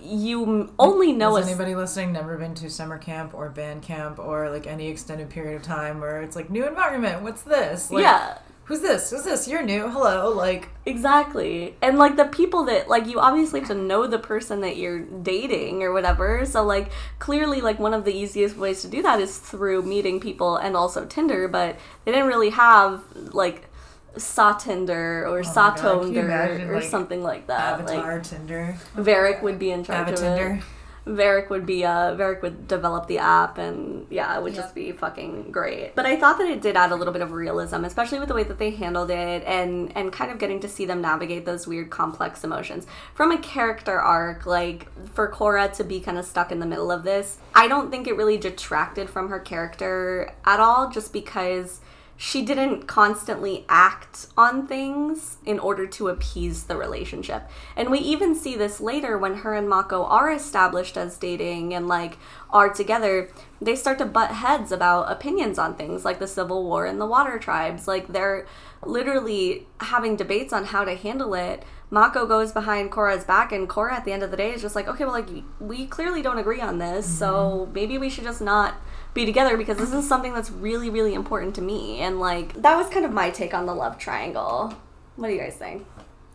you 0.00 0.70
only 0.78 1.12
know 1.12 1.36
Has 1.36 1.46
anybody 1.46 1.74
listening 1.74 2.12
never 2.12 2.36
been 2.36 2.54
to 2.56 2.68
summer 2.68 2.98
camp 2.98 3.34
or 3.34 3.48
band 3.48 3.82
camp 3.82 4.18
or 4.18 4.50
like 4.50 4.66
any 4.66 4.88
extended 4.88 5.30
period 5.30 5.56
of 5.56 5.62
time 5.62 6.00
where 6.00 6.22
it's 6.22 6.36
like 6.36 6.50
new 6.50 6.66
environment? 6.66 7.22
What's 7.22 7.42
this? 7.42 7.90
Like, 7.90 8.02
yeah. 8.02 8.38
Who's 8.66 8.80
this? 8.80 9.10
Who's 9.10 9.22
this? 9.22 9.46
You're 9.46 9.62
new. 9.62 9.88
Hello. 9.88 10.30
Like, 10.30 10.68
Exactly. 10.84 11.76
And 11.80 11.98
like 11.98 12.16
the 12.16 12.24
people 12.24 12.64
that 12.64 12.88
like 12.88 13.06
you 13.06 13.20
obviously 13.20 13.60
have 13.60 13.68
to 13.68 13.74
know 13.74 14.06
the 14.06 14.18
person 14.18 14.60
that 14.60 14.76
you're 14.76 15.00
dating 15.00 15.82
or 15.82 15.92
whatever. 15.92 16.44
So 16.44 16.64
like 16.64 16.90
clearly 17.18 17.60
like 17.60 17.78
one 17.78 17.94
of 17.94 18.04
the 18.04 18.12
easiest 18.12 18.56
ways 18.56 18.82
to 18.82 18.88
do 18.88 19.02
that 19.02 19.20
is 19.20 19.38
through 19.38 19.82
meeting 19.82 20.20
people 20.20 20.56
and 20.56 20.76
also 20.76 21.04
Tinder, 21.06 21.46
but 21.48 21.76
they 22.04 22.12
didn't 22.12 22.26
really 22.26 22.50
have 22.50 23.04
like 23.14 23.68
Sa 24.16 24.52
Tinder 24.54 25.26
or 25.26 25.40
Oh 25.40 25.42
my 25.42 25.52
God, 25.52 25.76
can 25.76 26.12
you 26.12 26.20
Satinder 26.20 26.24
imagine, 26.24 26.68
or 26.70 26.74
like, 26.80 26.84
something 26.84 27.22
like 27.22 27.46
that. 27.46 27.80
Avatar, 27.80 28.20
Tinder, 28.20 28.76
Like 28.96 29.04
Varrick 29.04 29.42
would 29.42 29.58
be 29.58 29.70
in 29.70 29.84
charge 29.84 30.08
of 30.12 30.22
it. 30.22 30.62
Varrick 31.06 31.50
would 31.50 31.64
be 31.64 31.84
uh 31.84 32.14
Varrick 32.16 32.42
would 32.42 32.66
develop 32.66 33.06
the 33.06 33.18
app 33.18 33.58
and 33.58 34.06
yeah, 34.10 34.36
it 34.36 34.42
would 34.42 34.54
just 34.54 34.74
be 34.74 34.90
fucking 34.90 35.52
great. 35.52 35.94
But 35.94 36.04
I 36.04 36.16
thought 36.16 36.38
that 36.38 36.48
it 36.48 36.60
did 36.60 36.76
add 36.76 36.90
a 36.90 36.96
little 36.96 37.12
bit 37.12 37.22
of 37.22 37.30
realism, 37.30 37.84
especially 37.84 38.18
with 38.18 38.28
the 38.28 38.34
way 38.34 38.42
that 38.42 38.58
they 38.58 38.70
handled 38.72 39.10
it 39.10 39.44
and 39.44 39.96
and 39.96 40.12
kind 40.12 40.32
of 40.32 40.38
getting 40.38 40.58
to 40.60 40.68
see 40.68 40.84
them 40.84 41.00
navigate 41.00 41.44
those 41.46 41.66
weird 41.66 41.90
complex 41.90 42.42
emotions. 42.42 42.88
From 43.14 43.30
a 43.30 43.38
character 43.38 44.00
arc, 44.00 44.46
like 44.46 44.88
for 45.14 45.30
Korra 45.30 45.72
to 45.74 45.84
be 45.84 46.00
kind 46.00 46.18
of 46.18 46.24
stuck 46.24 46.50
in 46.50 46.58
the 46.58 46.66
middle 46.66 46.90
of 46.90 47.04
this, 47.04 47.38
I 47.54 47.68
don't 47.68 47.90
think 47.90 48.08
it 48.08 48.16
really 48.16 48.36
detracted 48.36 49.08
from 49.08 49.28
her 49.28 49.38
character 49.38 50.34
at 50.44 50.58
all 50.58 50.90
just 50.90 51.12
because 51.12 51.80
she 52.16 52.42
didn't 52.42 52.86
constantly 52.86 53.64
act 53.68 54.28
on 54.36 54.66
things 54.66 55.36
in 55.44 55.58
order 55.58 55.86
to 55.86 56.08
appease 56.08 56.64
the 56.64 56.76
relationship. 56.76 57.48
And 57.76 57.90
we 57.90 57.98
even 57.98 58.34
see 58.34 58.56
this 58.56 58.80
later 58.80 59.18
when 59.18 59.36
her 59.36 59.54
and 59.54 59.68
Mako 59.68 60.04
are 60.04 60.32
established 60.32 60.96
as 60.96 61.18
dating 61.18 61.74
and 61.74 61.86
like 61.86 62.16
are 62.50 62.72
together. 62.72 63.30
They 63.60 63.76
start 63.76 63.98
to 63.98 64.06
butt 64.06 64.30
heads 64.30 64.72
about 64.72 65.12
opinions 65.12 65.58
on 65.58 65.74
things 65.74 66.04
like 66.04 66.18
the 66.18 66.26
Civil 66.26 66.64
War 66.64 66.86
and 66.86 67.00
the 67.00 67.06
Water 67.06 67.38
Tribes. 67.38 67.86
Like 67.86 68.08
they're 68.08 68.46
literally 68.82 69.66
having 69.80 70.16
debates 70.16 70.52
on 70.52 70.66
how 70.66 70.84
to 70.84 70.94
handle 70.94 71.34
it. 71.34 71.64
Mako 71.90 72.26
goes 72.26 72.50
behind 72.50 72.90
Korra's 72.90 73.24
back, 73.24 73.52
and 73.52 73.68
Korra 73.68 73.92
at 73.92 74.04
the 74.04 74.12
end 74.12 74.24
of 74.24 74.32
the 74.32 74.36
day 74.36 74.52
is 74.52 74.60
just 74.60 74.74
like, 74.74 74.88
okay, 74.88 75.04
well, 75.04 75.12
like, 75.12 75.28
we 75.60 75.86
clearly 75.86 76.20
don't 76.20 76.38
agree 76.38 76.60
on 76.60 76.78
this, 76.78 77.06
so 77.06 77.62
mm-hmm. 77.62 77.72
maybe 77.72 77.96
we 77.96 78.10
should 78.10 78.24
just 78.24 78.40
not 78.40 78.74
be 79.16 79.26
together 79.26 79.56
because 79.56 79.78
this 79.78 79.92
is 79.92 80.08
something 80.08 80.32
that's 80.32 80.50
really, 80.50 80.90
really 80.90 81.14
important 81.14 81.56
to 81.56 81.62
me. 81.62 81.98
And, 81.98 82.20
like, 82.20 82.54
that 82.62 82.76
was 82.76 82.88
kind 82.88 83.04
of 83.04 83.12
my 83.12 83.30
take 83.30 83.52
on 83.52 83.66
the 83.66 83.74
love 83.74 83.98
triangle. 83.98 84.72
What 85.16 85.28
do 85.28 85.34
you 85.34 85.40
guys 85.40 85.56
think? 85.56 85.84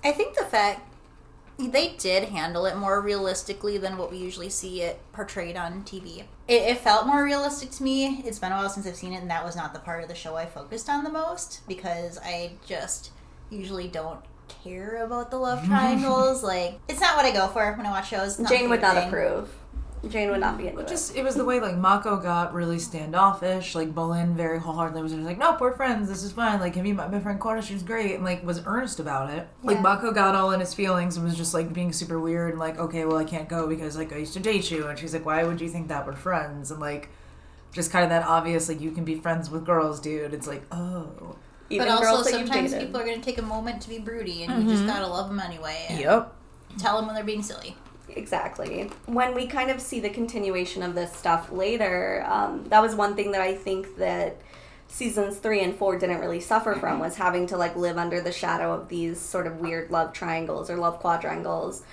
I 0.04 0.12
think 0.12 0.36
the 0.36 0.44
fact 0.44 0.82
they 1.58 1.90
did 1.98 2.30
handle 2.30 2.66
it 2.66 2.76
more 2.76 3.00
realistically 3.02 3.78
than 3.78 3.98
what 3.98 4.12
we 4.12 4.18
usually 4.18 4.50
see 4.50 4.82
it 4.82 5.00
portrayed 5.14 5.56
on 5.56 5.84
TV. 5.84 6.24
It, 6.48 6.64
it 6.64 6.78
felt 6.80 7.06
more 7.06 7.24
realistic 7.24 7.72
to 7.72 7.84
me. 7.84 8.22
It's 8.26 8.40
been 8.40 8.52
a 8.52 8.56
while 8.56 8.70
since 8.70 8.88
I've 8.88 8.96
seen 8.96 9.14
it, 9.14 9.22
and 9.22 9.30
that 9.30 9.46
was 9.46 9.56
not 9.56 9.74
the 9.74 9.80
part 9.80 10.02
of 10.02 10.10
the 10.10 10.16
show 10.16 10.36
I 10.36 10.46
focused 10.46 10.90
on 10.90 11.04
the 11.04 11.12
most 11.12 11.62
because 11.68 12.18
I 12.24 12.54
just 12.66 13.12
usually 13.50 13.88
don't 13.88 14.22
care 14.64 15.04
about 15.04 15.32
the 15.32 15.38
love 15.38 15.66
triangles. 15.68 16.44
like, 16.44 16.80
it's 16.88 17.00
not 17.00 17.16
what 17.16 17.26
I 17.26 17.32
go 17.32 17.48
for 17.48 17.74
when 17.74 17.86
I 17.86 17.92
watch 17.92 18.10
shows. 18.10 18.38
Jane 18.50 18.70
would 18.70 18.82
not 18.82 18.96
thing. 18.96 19.08
approve. 19.08 19.50
Jane 20.10 20.32
would 20.32 20.39
not 20.39 20.58
be 20.58 20.66
into 20.66 20.78
But 20.78 20.88
it. 20.88 20.89
just 20.89 21.16
it 21.16 21.24
was 21.24 21.36
the 21.36 21.45
way 21.45 21.60
like 21.60 21.78
Mako 21.78 22.18
got 22.18 22.54
really 22.54 22.80
standoffish. 22.80 23.76
Like 23.76 23.93
Bolin 23.93 24.34
very 24.36 24.60
wholeheartedly 24.60 25.04
was 25.04 25.12
just 25.12 25.24
like, 25.24 25.38
"Nope, 25.38 25.62
we're 25.62 25.76
friends. 25.76 26.10
This 26.10 26.24
is 26.24 26.32
fine. 26.32 26.60
Like, 26.60 26.76
have 26.76 26.86
you 26.86 26.95
met 26.95 27.12
my 27.12 27.20
friend 27.20 27.39
Korra? 27.39 27.62
She's 27.62 27.84
great." 27.84 28.16
And 28.16 28.24
like 28.24 28.43
was 28.43 28.62
earnest 28.66 28.99
about 28.99 29.30
it. 29.30 29.47
Like 29.64 29.76
Yeah. 29.76 29.82
Mako 29.82 30.12
got 30.12 30.36
all 30.36 30.52
in 30.52 30.60
his 30.60 30.74
feelings 30.74 31.18
and 31.18 31.26
was 31.26 31.38
just 31.38 31.54
like 31.54 31.72
being 31.72 31.93
super 31.93 32.20
weird 32.20 32.52
and 32.52 32.60
like, 32.60 32.80
"Okay, 32.80 33.06
well 33.06 33.18
I 33.18 33.26
can't 33.26 33.47
go 33.47 33.68
because 33.68 33.95
like 33.95 34.12
I 34.12 34.18
used 34.18 34.34
to 34.34 34.39
date 34.39 34.72
you." 34.72 34.88
And 34.88 34.97
she's 34.97 35.14
like, 35.14 35.26
"Why 35.26 35.43
would 35.43 35.62
you 35.62 35.70
think 35.70 35.88
that 35.89 36.08
we're 36.08 36.16
friends?" 36.16 36.72
And 36.72 36.80
like, 36.80 37.10
just 37.72 37.91
kind 37.91 38.04
of 38.04 38.10
that 38.10 38.26
obvious 38.26 38.68
like 38.70 38.82
you 38.82 38.91
can 38.91 39.04
be 39.06 39.16
friends 39.16 39.49
with 39.49 39.66
girls, 39.66 39.99
dude. 39.99 40.34
It's 40.34 40.47
like, 40.47 40.64
oh, 40.72 41.36
Even 41.70 41.88
But 41.88 41.93
also, 41.93 42.04
girls 42.04 42.26
that 42.26 42.39
you've 42.39 42.47
sometimes 42.47 42.74
people 42.74 42.99
are 42.99 43.06
going 43.06 43.20
to 43.20 43.24
take 43.24 43.38
a 43.38 43.43
moment 43.43 43.82
to 43.84 43.89
be 43.89 43.99
broody, 43.99 44.43
and 44.43 44.64
you 44.64 44.70
just 44.70 44.84
mm-hmm. 44.84 44.91
gotta 44.91 45.08
love 45.08 45.30
them 45.30 45.39
anyway. 45.39 45.86
Yep. 45.91 46.34
Tell 46.78 46.97
them 46.97 47.06
when 47.06 47.16
they're 47.16 47.24
being 47.24 47.43
silly. 47.43 47.78
Exactly. 48.16 48.89
When 49.05 49.34
we 49.34 49.47
kind 49.47 49.72
of 49.72 49.82
see 49.82 49.99
the 49.99 50.09
continuation 50.09 50.84
of 50.84 50.95
this 50.95 51.14
stuff 51.14 51.51
later, 51.51 52.26
um, 52.28 52.66
that 52.70 52.82
was 52.82 52.95
one 52.95 53.16
thing 53.16 53.32
that 53.32 53.41
I 53.41 53.53
think 53.55 53.97
that 53.97 54.38
seasons 54.88 55.38
three 55.38 55.62
and 55.62 55.74
four 55.74 55.97
didn't 55.97 56.20
really 56.20 56.41
suffer 56.41 56.76
from 56.76 56.99
was 56.99 57.16
having 57.16 57.47
to 57.47 57.57
like 57.57 57.76
live 57.76 57.97
under 57.97 58.20
the 58.20 58.32
shadow 58.32 58.74
of 58.74 58.89
these 58.89 59.20
sort 59.20 59.47
of 59.47 59.59
weird 59.59 59.89
love 59.89 60.12
triangles 60.12 60.70
or 60.70 60.76
love 60.76 60.99
quadrangles. 60.99 61.84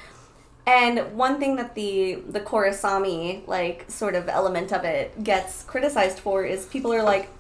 And 0.66 1.16
one 1.16 1.38
thing 1.38 1.56
that 1.56 1.74
the 1.74 2.16
the 2.28 2.40
Korrasami 2.40 3.46
like 3.46 3.90
sort 3.90 4.14
of 4.14 4.28
element 4.28 4.72
of 4.72 4.84
it 4.84 5.24
gets 5.24 5.62
criticized 5.62 6.18
for 6.18 6.44
is 6.44 6.66
people 6.66 6.92
are 6.92 7.02
like, 7.02 7.30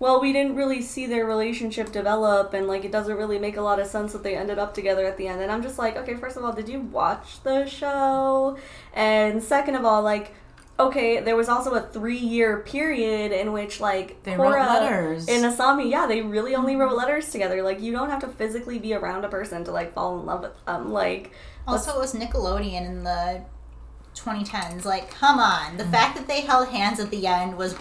well, 0.00 0.20
we 0.20 0.32
didn't 0.32 0.54
really 0.54 0.80
see 0.80 1.06
their 1.06 1.26
relationship 1.26 1.90
develop, 1.90 2.54
and 2.54 2.66
like 2.66 2.84
it 2.84 2.92
doesn't 2.92 3.16
really 3.16 3.38
make 3.38 3.56
a 3.56 3.62
lot 3.62 3.80
of 3.80 3.86
sense 3.86 4.12
that 4.12 4.22
they 4.22 4.36
ended 4.36 4.58
up 4.58 4.74
together 4.74 5.04
at 5.06 5.16
the 5.16 5.26
end. 5.26 5.40
And 5.40 5.50
I'm 5.50 5.62
just 5.62 5.78
like, 5.78 5.96
okay, 5.96 6.14
first 6.14 6.36
of 6.36 6.44
all, 6.44 6.52
did 6.52 6.68
you 6.68 6.80
watch 6.80 7.42
the 7.42 7.66
show? 7.66 8.56
And 8.94 9.42
second 9.42 9.74
of 9.74 9.84
all, 9.84 10.02
like, 10.02 10.34
okay, 10.78 11.20
there 11.20 11.34
was 11.34 11.48
also 11.48 11.74
a 11.74 11.80
three 11.80 12.16
year 12.16 12.60
period 12.60 13.32
in 13.32 13.52
which 13.52 13.80
like 13.80 14.22
They 14.22 14.36
wrote 14.36 14.52
letters. 14.52 15.28
and 15.28 15.44
Asami, 15.44 15.90
yeah, 15.90 16.06
they 16.06 16.20
really 16.20 16.54
only 16.54 16.76
wrote 16.76 16.96
letters 16.96 17.30
together. 17.30 17.62
Like 17.62 17.80
you 17.80 17.92
don't 17.92 18.10
have 18.10 18.20
to 18.20 18.28
physically 18.28 18.78
be 18.78 18.94
around 18.94 19.24
a 19.24 19.28
person 19.28 19.64
to 19.64 19.72
like 19.72 19.92
fall 19.92 20.20
in 20.20 20.26
love 20.26 20.42
with 20.42 20.64
them. 20.64 20.90
Like 20.92 21.32
Also, 21.66 21.92
it 21.92 21.98
was 21.98 22.14
Nickelodeon 22.14 22.86
in 22.86 23.04
the 23.04 23.42
2010s. 24.14 24.84
Like, 24.84 25.10
come 25.10 25.38
on. 25.38 25.74
Mm. 25.74 25.78
The 25.78 25.84
fact 25.86 26.16
that 26.16 26.26
they 26.28 26.42
held 26.42 26.68
hands 26.68 27.00
at 27.00 27.10
the 27.10 27.26
end 27.26 27.56
was 27.56 27.74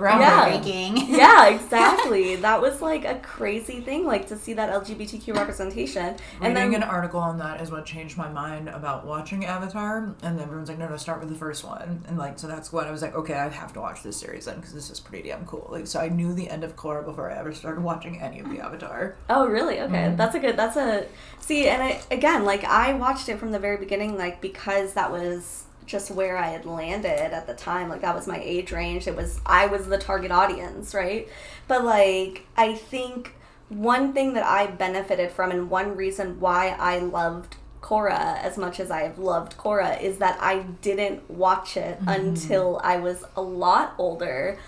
Groundbreaking. 0.00 0.96
groundbreaking. 0.96 1.08
yeah, 1.08 1.48
exactly. 1.48 2.36
that 2.46 2.60
was 2.60 2.80
like 2.80 3.04
a 3.04 3.16
crazy 3.20 3.80
thing, 3.80 4.06
like 4.06 4.28
to 4.28 4.36
see 4.36 4.54
that 4.54 4.70
LGBTQ 4.70 5.36
representation. 5.36 6.16
And 6.40 6.54
Reading 6.54 6.72
then 6.72 6.82
an 6.82 6.88
article 6.88 7.20
on 7.20 7.38
that 7.38 7.60
is 7.60 7.70
what 7.70 7.84
changed 7.84 8.16
my 8.16 8.28
mind 8.28 8.68
about 8.68 9.06
watching 9.06 9.44
Avatar, 9.44 10.14
and 10.22 10.38
then 10.38 10.40
everyone's 10.40 10.68
like, 10.68 10.78
"No, 10.78 10.88
no, 10.88 10.96
start 10.96 11.20
with 11.20 11.28
the 11.28 11.34
first 11.34 11.64
one." 11.64 12.04
And 12.08 12.16
like, 12.18 12.38
so 12.38 12.46
that's 12.46 12.72
when 12.72 12.86
I 12.86 12.90
was 12.90 13.02
like, 13.02 13.14
"Okay, 13.14 13.34
I 13.34 13.48
have 13.48 13.72
to 13.74 13.80
watch 13.80 14.02
this 14.02 14.16
series 14.16 14.46
then 14.46 14.56
because 14.56 14.72
this 14.72 14.90
is 14.90 15.00
pretty 15.00 15.28
damn 15.28 15.44
cool." 15.46 15.68
Like, 15.70 15.86
so 15.86 16.00
I 16.00 16.08
knew 16.08 16.32
the 16.32 16.48
end 16.48 16.64
of 16.64 16.76
Korra 16.76 17.04
before 17.04 17.30
I 17.30 17.36
ever 17.38 17.52
started 17.52 17.82
watching 17.82 18.20
any 18.20 18.40
of 18.40 18.48
the 18.50 18.60
Avatar. 18.64 19.16
Oh, 19.28 19.46
really? 19.46 19.80
Okay. 19.80 19.94
Mm-hmm. 19.94 20.16
That's 20.16 20.34
a 20.34 20.38
good. 20.38 20.56
That's 20.56 20.76
a 20.76 21.06
see. 21.40 21.68
And 21.68 21.82
I 21.82 22.00
again, 22.10 22.44
like 22.44 22.64
I 22.64 22.94
watched 22.94 23.28
it 23.28 23.38
from 23.38 23.52
the 23.52 23.58
very 23.58 23.76
beginning, 23.76 24.16
like 24.16 24.40
because 24.40 24.94
that 24.94 25.10
was 25.10 25.64
just 25.90 26.10
where 26.10 26.36
I 26.36 26.48
had 26.48 26.64
landed 26.64 27.32
at 27.32 27.46
the 27.46 27.54
time. 27.54 27.88
Like 27.88 28.02
that 28.02 28.14
was 28.14 28.26
my 28.26 28.40
age 28.40 28.72
range. 28.72 29.06
It 29.06 29.16
was 29.16 29.40
I 29.44 29.66
was 29.66 29.86
the 29.86 29.98
target 29.98 30.30
audience, 30.30 30.94
right? 30.94 31.28
But 31.68 31.84
like 31.84 32.46
I 32.56 32.74
think 32.74 33.34
one 33.68 34.12
thing 34.12 34.34
that 34.34 34.44
I 34.44 34.66
benefited 34.66 35.30
from, 35.32 35.50
and 35.50 35.70
one 35.70 35.96
reason 35.96 36.40
why 36.40 36.76
I 36.78 36.98
loved 36.98 37.56
Korra 37.82 38.40
as 38.42 38.56
much 38.56 38.78
as 38.78 38.90
I 38.90 39.02
have 39.02 39.18
loved 39.18 39.56
Korra 39.56 40.00
is 40.00 40.18
that 40.18 40.38
I 40.40 40.60
didn't 40.82 41.30
watch 41.30 41.76
it 41.76 41.98
mm-hmm. 41.98 42.08
until 42.08 42.80
I 42.82 42.96
was 42.96 43.24
a 43.36 43.42
lot 43.42 43.94
older, 43.98 44.58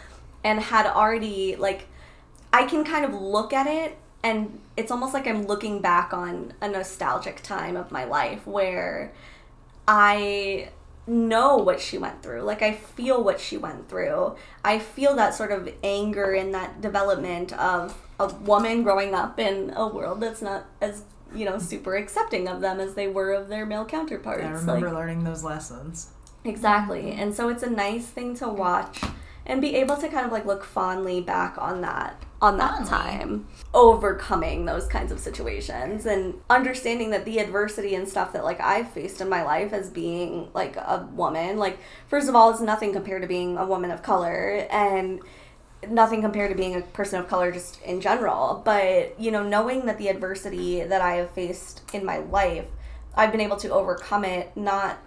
and 0.43 0.61
had 0.61 0.87
already 0.87 1.57
like 1.57 1.87
I 2.53 2.65
can 2.65 2.85
kind 2.85 3.05
of 3.05 3.15
look 3.15 3.53
at 3.53 3.67
it 3.67 3.97
and 4.25 4.61
it's 4.77 4.91
almost 4.91 5.15
like 5.15 5.27
I'm 5.27 5.47
looking 5.47 5.81
back 5.81 6.13
on 6.13 6.55
a 6.61 6.69
nostalgic 6.69 7.43
time 7.43 7.77
of 7.77 7.91
my 7.91 8.05
life 8.05 8.47
where 8.47 9.13
I 9.89 10.69
know 11.07 11.57
what 11.57 11.81
she 11.81 11.99
went 11.99 12.23
through. 12.23 12.43
Like 12.43 12.63
I 12.63 12.73
feel 12.75 13.23
what 13.23 13.41
she 13.41 13.57
went 13.57 13.89
through. 13.89 14.37
I 14.65 14.79
feel 14.79 15.17
that 15.17 15.35
sort 15.35 15.51
of 15.53 15.69
anger 15.83 16.33
and 16.33 16.55
that 16.55 16.81
development 16.81 17.53
of 17.55 18.01
a 18.21 18.29
woman 18.33 18.83
growing 18.83 19.15
up 19.15 19.39
in 19.41 19.73
a 19.77 19.87
world 19.89 20.21
that's 20.21 20.43
not 20.43 20.65
as 20.81 21.03
you 21.35 21.45
know 21.45 21.59
super 21.59 21.97
accepting 21.97 22.47
of 22.47 22.61
them 22.61 22.79
as 22.79 22.95
they 22.95 23.09
were 23.09 23.33
of 23.33 23.49
their 23.49 23.67
male 23.67 23.85
counterparts. 23.85 24.43
I 24.45 24.51
remember 24.51 24.87
Like- 24.89 24.95
learning 24.95 25.25
those 25.25 25.43
lessons. 25.43 26.09
Exactly. 26.45 27.13
And 27.13 27.35
so 27.35 27.49
it's 27.49 27.63
a 27.63 27.71
nice 27.71 28.07
thing 28.07 28.35
to 28.37 28.49
watch 28.49 29.01
and 29.47 29.61
be 29.61 29.77
able 29.77 29.97
to 29.97 30.09
kind 30.09 30.27
of 30.27 30.33
like 30.33 30.45
look 30.45 30.65
fondly 30.65 31.21
back 31.21 31.57
on 31.59 31.81
that 31.83 32.21
on 32.43 32.59
that 32.59 32.87
Fondly. 32.87 32.91
time 32.91 33.47
overcoming 33.73 34.67
those 34.67 34.87
kinds 34.87 35.11
of 35.13 35.19
situations 35.19 36.05
and 36.05 36.35
understanding 36.51 37.11
that 37.11 37.25
the 37.25 37.39
adversity 37.39 37.95
and 37.95 38.07
stuff 38.07 38.33
that 38.35 38.45
like 38.45 38.61
I've 38.61 38.91
faced 38.91 39.21
in 39.21 39.29
my 39.29 39.43
life 39.43 39.73
as 39.73 39.89
being 39.89 40.51
like 40.53 40.77
a 40.77 41.09
woman 41.15 41.57
like 41.57 41.79
first 42.09 42.29
of 42.29 42.35
all 42.35 42.51
it's 42.51 42.61
nothing 42.61 42.93
compared 42.93 43.23
to 43.23 43.29
being 43.29 43.57
a 43.57 43.65
woman 43.65 43.91
of 43.91 44.03
color 44.03 44.67
and 44.71 45.21
nothing 45.89 46.21
compared 46.21 46.51
to 46.51 46.57
being 46.57 46.77
a 46.77 46.83
person 46.83 47.19
of 47.19 47.29
color 47.29 47.51
just 47.51 47.81
in 47.83 48.01
general 48.01 48.61
but 48.65 49.19
you 49.19 49.31
know 49.31 49.43
knowing 49.43 49.87
that 49.87 49.99
the 49.99 50.09
adversity 50.09 50.83
that 50.83 51.01
I 51.01 51.15
have 51.15 51.31
faced 51.31 51.83
in 51.95 52.05
my 52.05 52.19
life 52.19 52.67
I've 53.15 53.31
been 53.31 53.41
able 53.41 53.57
to 53.59 53.69
overcome 53.71 54.25
it 54.25 54.57
not 54.57 54.99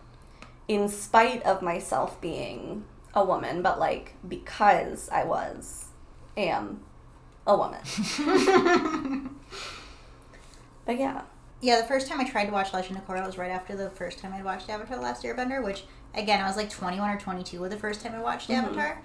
in 0.67 0.89
spite 0.89 1.43
of 1.43 1.61
myself 1.61 2.19
being 2.21 2.85
a 3.13 3.23
woman, 3.23 3.61
but 3.61 3.79
like 3.79 4.15
because 4.27 5.09
I 5.09 5.23
was, 5.23 5.85
am 6.35 6.81
a 7.47 7.57
woman. 7.57 7.79
but 10.85 10.99
yeah. 10.99 11.21
Yeah, 11.61 11.81
the 11.81 11.87
first 11.87 12.07
time 12.07 12.19
I 12.19 12.29
tried 12.29 12.45
to 12.45 12.51
watch 12.51 12.73
Legend 12.73 12.97
of 12.97 13.07
Korra 13.07 13.25
was 13.25 13.37
right 13.37 13.49
after 13.49 13.75
the 13.75 13.89
first 13.89 14.19
time 14.19 14.33
I 14.33 14.43
watched 14.43 14.69
Avatar: 14.69 14.97
The 14.97 15.03
Last 15.03 15.23
Airbender, 15.23 15.63
which 15.63 15.85
again 16.13 16.41
I 16.41 16.47
was 16.47 16.57
like 16.57 16.69
21 16.69 17.09
or 17.09 17.19
22 17.19 17.69
the 17.69 17.77
first 17.77 18.01
time 18.01 18.13
I 18.13 18.19
watched 18.19 18.49
mm-hmm. 18.49 18.65
Avatar, 18.65 19.01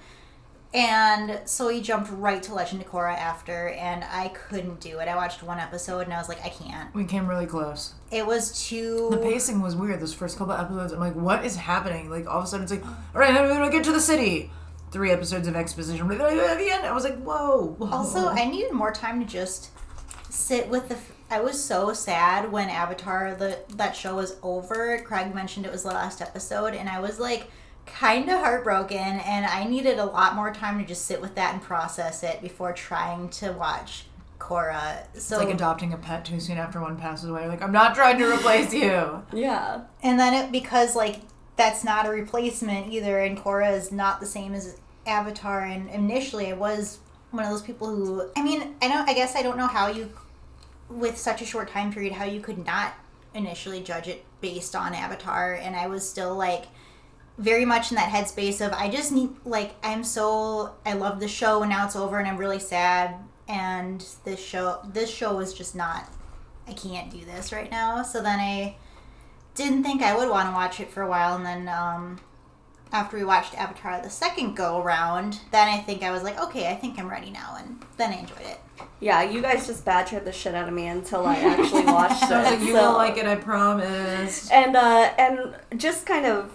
and 0.72 1.40
so 1.46 1.66
we 1.66 1.80
jumped 1.80 2.10
right 2.12 2.42
to 2.44 2.54
Legend 2.54 2.82
of 2.82 2.88
Korra 2.88 3.14
after, 3.14 3.70
and 3.70 4.04
I 4.04 4.28
couldn't 4.28 4.78
do 4.78 5.00
it. 5.00 5.08
I 5.08 5.16
watched 5.16 5.42
one 5.42 5.58
episode 5.58 6.00
and 6.00 6.12
I 6.12 6.18
was 6.18 6.28
like, 6.28 6.44
I 6.44 6.48
can't. 6.48 6.94
We 6.94 7.04
came 7.04 7.26
really 7.26 7.46
close. 7.46 7.94
It 8.12 8.24
was 8.24 8.66
too. 8.68 9.08
The 9.10 9.18
pacing 9.18 9.60
was 9.62 9.74
weird. 9.74 10.00
Those 10.00 10.14
first 10.14 10.38
couple 10.38 10.52
episodes, 10.52 10.92
I'm 10.92 11.00
like, 11.00 11.16
"What 11.16 11.44
is 11.44 11.56
happening?" 11.56 12.08
Like 12.08 12.28
all 12.28 12.38
of 12.38 12.44
a 12.44 12.46
sudden, 12.46 12.64
it's 12.64 12.72
like, 12.72 12.84
"All 12.84 13.20
right, 13.20 13.34
now 13.34 13.42
we're 13.42 13.48
gonna 13.48 13.70
get 13.70 13.84
to 13.84 13.92
the 13.92 14.00
city." 14.00 14.50
Three 14.90 15.10
episodes 15.12 15.46
of 15.46 15.54
exposition. 15.54 16.10
At 16.10 16.18
the 16.58 16.70
end, 16.70 16.84
I 16.84 16.92
was 16.92 17.04
like, 17.04 17.20
"Whoa!" 17.22 17.76
whoa. 17.78 17.90
Also, 17.90 18.28
I 18.28 18.46
needed 18.46 18.72
more 18.72 18.90
time 18.92 19.20
to 19.20 19.26
just 19.26 19.70
sit 20.28 20.68
with 20.68 20.88
the. 20.88 20.96
f- 20.96 21.12
I 21.30 21.40
was 21.40 21.62
so 21.62 21.92
sad 21.92 22.50
when 22.50 22.68
Avatar 22.68 23.34
the 23.36 23.58
that 23.76 23.94
show 23.94 24.16
was 24.16 24.36
over. 24.42 25.00
Craig 25.06 25.32
mentioned 25.34 25.64
it 25.64 25.70
was 25.72 25.84
the 25.84 25.90
last 25.90 26.20
episode, 26.20 26.74
and 26.74 26.88
I 26.88 26.98
was 27.00 27.20
like 27.20 27.50
kind 27.86 28.28
of 28.28 28.40
heartbroken, 28.40 28.98
and 28.98 29.46
I 29.46 29.64
needed 29.64 29.98
a 29.98 30.04
lot 30.04 30.34
more 30.34 30.52
time 30.52 30.78
to 30.80 30.84
just 30.84 31.04
sit 31.04 31.20
with 31.20 31.36
that 31.36 31.54
and 31.54 31.62
process 31.62 32.22
it 32.24 32.42
before 32.42 32.72
trying 32.72 33.28
to 33.30 33.52
watch 33.52 34.06
Korra. 34.40 35.04
So 35.14 35.36
It's 35.36 35.44
like 35.44 35.54
adopting 35.54 35.92
a 35.92 35.96
pet 35.98 36.24
too 36.24 36.40
soon 36.40 36.58
after 36.58 36.80
one 36.80 36.96
passes 36.96 37.28
away. 37.28 37.46
Like, 37.46 37.62
I'm 37.62 37.72
not 37.72 37.94
trying 37.94 38.18
to 38.18 38.32
replace 38.32 38.72
you. 38.74 39.22
Yeah. 39.32 39.82
And 40.02 40.18
then 40.18 40.34
it 40.34 40.50
because 40.50 40.96
like 40.96 41.20
that's 41.56 41.84
not 41.84 42.06
a 42.06 42.10
replacement 42.10 42.92
either, 42.92 43.18
and 43.18 43.36
Korra 43.36 43.72
is 43.72 43.92
not 43.92 44.20
the 44.20 44.26
same 44.26 44.54
as 44.54 44.76
Avatar. 45.06 45.60
And 45.60 45.90
initially, 45.90 46.48
I 46.48 46.54
was 46.54 46.98
one 47.30 47.44
of 47.44 47.50
those 47.50 47.62
people 47.62 47.88
who 47.88 48.28
I 48.36 48.42
mean, 48.42 48.74
I 48.82 48.88
don't. 48.88 49.08
I 49.08 49.14
guess 49.14 49.36
I 49.36 49.42
don't 49.42 49.58
know 49.58 49.66
how 49.66 49.88
you, 49.88 50.10
with 50.88 51.16
such 51.18 51.42
a 51.42 51.46
short 51.46 51.68
time 51.68 51.92
period, 51.92 52.12
how 52.12 52.24
you 52.24 52.40
could 52.40 52.64
not 52.64 52.94
initially 53.34 53.80
judge 53.82 54.08
it 54.08 54.24
based 54.40 54.74
on 54.74 54.94
Avatar, 54.94 55.54
and 55.54 55.76
I 55.76 55.86
was 55.86 56.08
still 56.08 56.34
like 56.34 56.66
very 57.40 57.64
much 57.64 57.90
in 57.90 57.96
that 57.96 58.10
headspace 58.10 58.64
of 58.64 58.72
I 58.74 58.90
just 58.90 59.12
need 59.12 59.30
like 59.46 59.74
I'm 59.82 60.04
so 60.04 60.74
I 60.84 60.92
love 60.92 61.20
the 61.20 61.28
show 61.28 61.62
and 61.62 61.70
now 61.70 61.86
it's 61.86 61.96
over 61.96 62.18
and 62.18 62.28
I'm 62.28 62.36
really 62.36 62.58
sad 62.58 63.14
and 63.48 64.04
this 64.24 64.38
show 64.38 64.80
this 64.92 65.08
show 65.08 65.40
is 65.40 65.54
just 65.54 65.74
not 65.74 66.06
I 66.68 66.74
can't 66.74 67.10
do 67.10 67.24
this 67.24 67.50
right 67.52 67.70
now. 67.70 68.02
So 68.02 68.22
then 68.22 68.38
I 68.38 68.76
didn't 69.54 69.82
think 69.82 70.02
I 70.02 70.16
would 70.16 70.28
want 70.28 70.48
to 70.48 70.52
watch 70.52 70.80
it 70.80 70.90
for 70.90 71.02
a 71.02 71.08
while 71.08 71.36
and 71.36 71.44
then 71.44 71.68
um 71.68 72.20
after 72.92 73.16
we 73.16 73.24
watched 73.24 73.54
Avatar 73.54 74.02
the 74.02 74.10
second 74.10 74.56
go 74.56 74.82
around, 74.82 75.38
then 75.52 75.68
I 75.68 75.78
think 75.78 76.02
I 76.02 76.10
was 76.10 76.24
like, 76.24 76.40
okay, 76.40 76.68
I 76.68 76.74
think 76.74 76.98
I'm 76.98 77.08
ready 77.08 77.30
now 77.30 77.56
and 77.58 77.80
then 77.96 78.10
I 78.12 78.16
enjoyed 78.16 78.40
it. 78.40 78.58
Yeah, 78.98 79.22
you 79.22 79.40
guys 79.42 79.66
just 79.66 79.84
badgered 79.84 80.24
the 80.24 80.32
shit 80.32 80.54
out 80.56 80.66
of 80.66 80.74
me 80.74 80.86
until 80.88 81.24
I 81.26 81.36
actually 81.36 81.84
watched 81.84 82.22
it. 82.24 82.32
I 82.32 82.42
was 82.42 82.50
like, 82.50 82.60
"You 82.60 82.74
so- 82.74 82.90
will 82.90 82.96
like 82.98 83.16
it, 83.16 83.26
I 83.26 83.36
promise." 83.36 84.50
And 84.50 84.74
uh 84.76 85.12
and 85.18 85.54
just 85.80 86.04
kind 86.06 86.26
of 86.26 86.50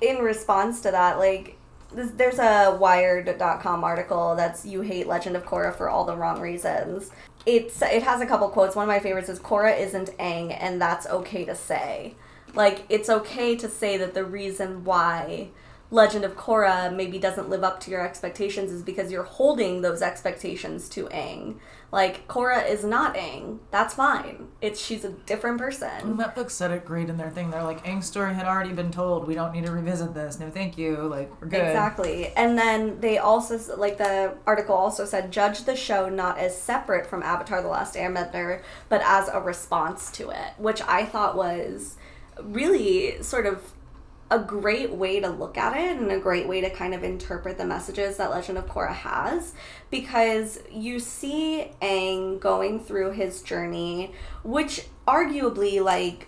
in 0.00 0.18
response 0.18 0.80
to 0.82 0.90
that, 0.90 1.18
like 1.18 1.56
there's 1.92 2.40
a 2.40 2.76
wired.com 2.80 3.84
article 3.84 4.34
that's 4.34 4.66
you 4.66 4.80
hate 4.80 5.06
Legend 5.06 5.36
of 5.36 5.44
Korra 5.44 5.72
for 5.74 5.88
all 5.88 6.04
the 6.04 6.16
wrong 6.16 6.40
reasons. 6.40 7.10
It's 7.46 7.82
it 7.82 8.02
has 8.02 8.20
a 8.20 8.26
couple 8.26 8.48
quotes. 8.48 8.74
One 8.74 8.84
of 8.84 8.88
my 8.88 9.00
favorites 9.00 9.28
is 9.28 9.38
Korra 9.38 9.78
isn't 9.78 10.16
Aang 10.18 10.56
and 10.58 10.80
that's 10.80 11.06
okay 11.06 11.44
to 11.44 11.54
say. 11.54 12.14
Like 12.54 12.84
it's 12.88 13.10
okay 13.10 13.56
to 13.56 13.68
say 13.68 13.96
that 13.98 14.14
the 14.14 14.24
reason 14.24 14.84
why 14.84 15.48
Legend 15.90 16.24
of 16.24 16.36
Korra 16.36 16.94
maybe 16.94 17.18
doesn't 17.18 17.48
live 17.48 17.62
up 17.62 17.78
to 17.80 17.90
your 17.90 18.04
expectations 18.04 18.72
is 18.72 18.82
because 18.82 19.12
you're 19.12 19.22
holding 19.22 19.82
those 19.82 20.02
expectations 20.02 20.88
to 20.88 21.06
Aang. 21.06 21.56
Like 21.92 22.26
Korra 22.26 22.68
is 22.68 22.84
not 22.84 23.14
Aang. 23.14 23.58
That's 23.70 23.94
fine. 23.94 24.48
It's 24.60 24.80
she's 24.80 25.04
a 25.04 25.10
different 25.10 25.58
person. 25.58 26.16
Netflix 26.16 26.50
said 26.52 26.72
it 26.72 26.84
great 26.84 27.08
in 27.08 27.16
their 27.16 27.30
thing. 27.30 27.50
They're 27.50 27.62
like, 27.62 27.84
Aang's 27.84 28.06
story 28.06 28.34
had 28.34 28.46
already 28.46 28.72
been 28.72 28.90
told. 28.90 29.28
We 29.28 29.34
don't 29.34 29.52
need 29.52 29.66
to 29.66 29.72
revisit 29.72 30.14
this. 30.14 30.40
No, 30.40 30.50
thank 30.50 30.76
you. 30.76 30.96
Like, 30.96 31.30
we're 31.40 31.46
good. 31.46 31.60
Exactly. 31.60 32.32
And 32.34 32.58
then 32.58 32.98
they 33.00 33.18
also, 33.18 33.76
like 33.76 33.98
the 33.98 34.34
article 34.46 34.74
also 34.74 35.04
said, 35.04 35.30
judge 35.30 35.64
the 35.64 35.76
show 35.76 36.08
not 36.08 36.38
as 36.38 36.60
separate 36.60 37.06
from 37.06 37.22
Avatar 37.22 37.62
The 37.62 37.68
Last 37.68 37.94
Airbender, 37.94 38.62
but 38.88 39.00
as 39.04 39.28
a 39.28 39.40
response 39.40 40.10
to 40.12 40.30
it, 40.30 40.54
which 40.58 40.82
I 40.82 41.04
thought 41.04 41.36
was 41.36 41.96
really 42.42 43.22
sort 43.22 43.46
of 43.46 43.73
a 44.34 44.38
great 44.40 44.90
way 44.90 45.20
to 45.20 45.28
look 45.28 45.56
at 45.56 45.76
it 45.76 45.96
and 45.96 46.10
a 46.10 46.18
great 46.18 46.48
way 46.48 46.60
to 46.60 46.68
kind 46.68 46.92
of 46.92 47.04
interpret 47.04 47.56
the 47.56 47.64
messages 47.64 48.16
that 48.16 48.30
Legend 48.30 48.58
of 48.58 48.66
Korra 48.66 48.92
has 48.92 49.54
because 49.92 50.58
you 50.72 50.98
see 50.98 51.70
Aang 51.80 52.40
going 52.40 52.80
through 52.80 53.12
his 53.12 53.42
journey, 53.42 54.12
which 54.42 54.86
arguably, 55.06 55.80
like, 55.80 56.26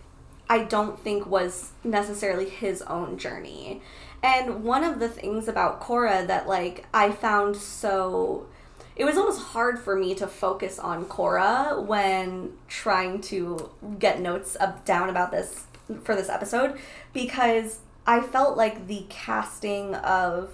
I 0.49 0.63
don't 0.63 1.01
think 1.01 1.27
was 1.27 1.73
necessarily 1.83 2.49
his 2.49 2.81
own 2.83 3.19
journey. 3.19 3.83
And 4.23 4.63
one 4.63 4.85
of 4.85 5.01
the 5.01 5.09
things 5.09 5.49
about 5.49 5.81
Korra 5.81 6.25
that 6.29 6.47
like 6.47 6.87
I 6.95 7.11
found 7.11 7.57
so 7.57 8.47
it 8.95 9.05
was 9.05 9.17
almost 9.17 9.41
hard 9.41 9.79
for 9.79 9.97
me 9.97 10.15
to 10.15 10.27
focus 10.27 10.79
on 10.79 11.07
Korra 11.07 11.85
when 11.85 12.53
trying 12.69 13.21
to 13.23 13.71
get 13.99 14.21
notes 14.21 14.57
up, 14.59 14.85
down 14.85 15.11
about 15.11 15.33
this 15.33 15.65
for 16.03 16.15
this 16.17 16.29
episode 16.29 16.79
because 17.13 17.81
I 18.07 18.21
felt 18.21 18.57
like 18.57 18.87
the 18.87 19.05
casting 19.09 19.95
of 19.97 20.51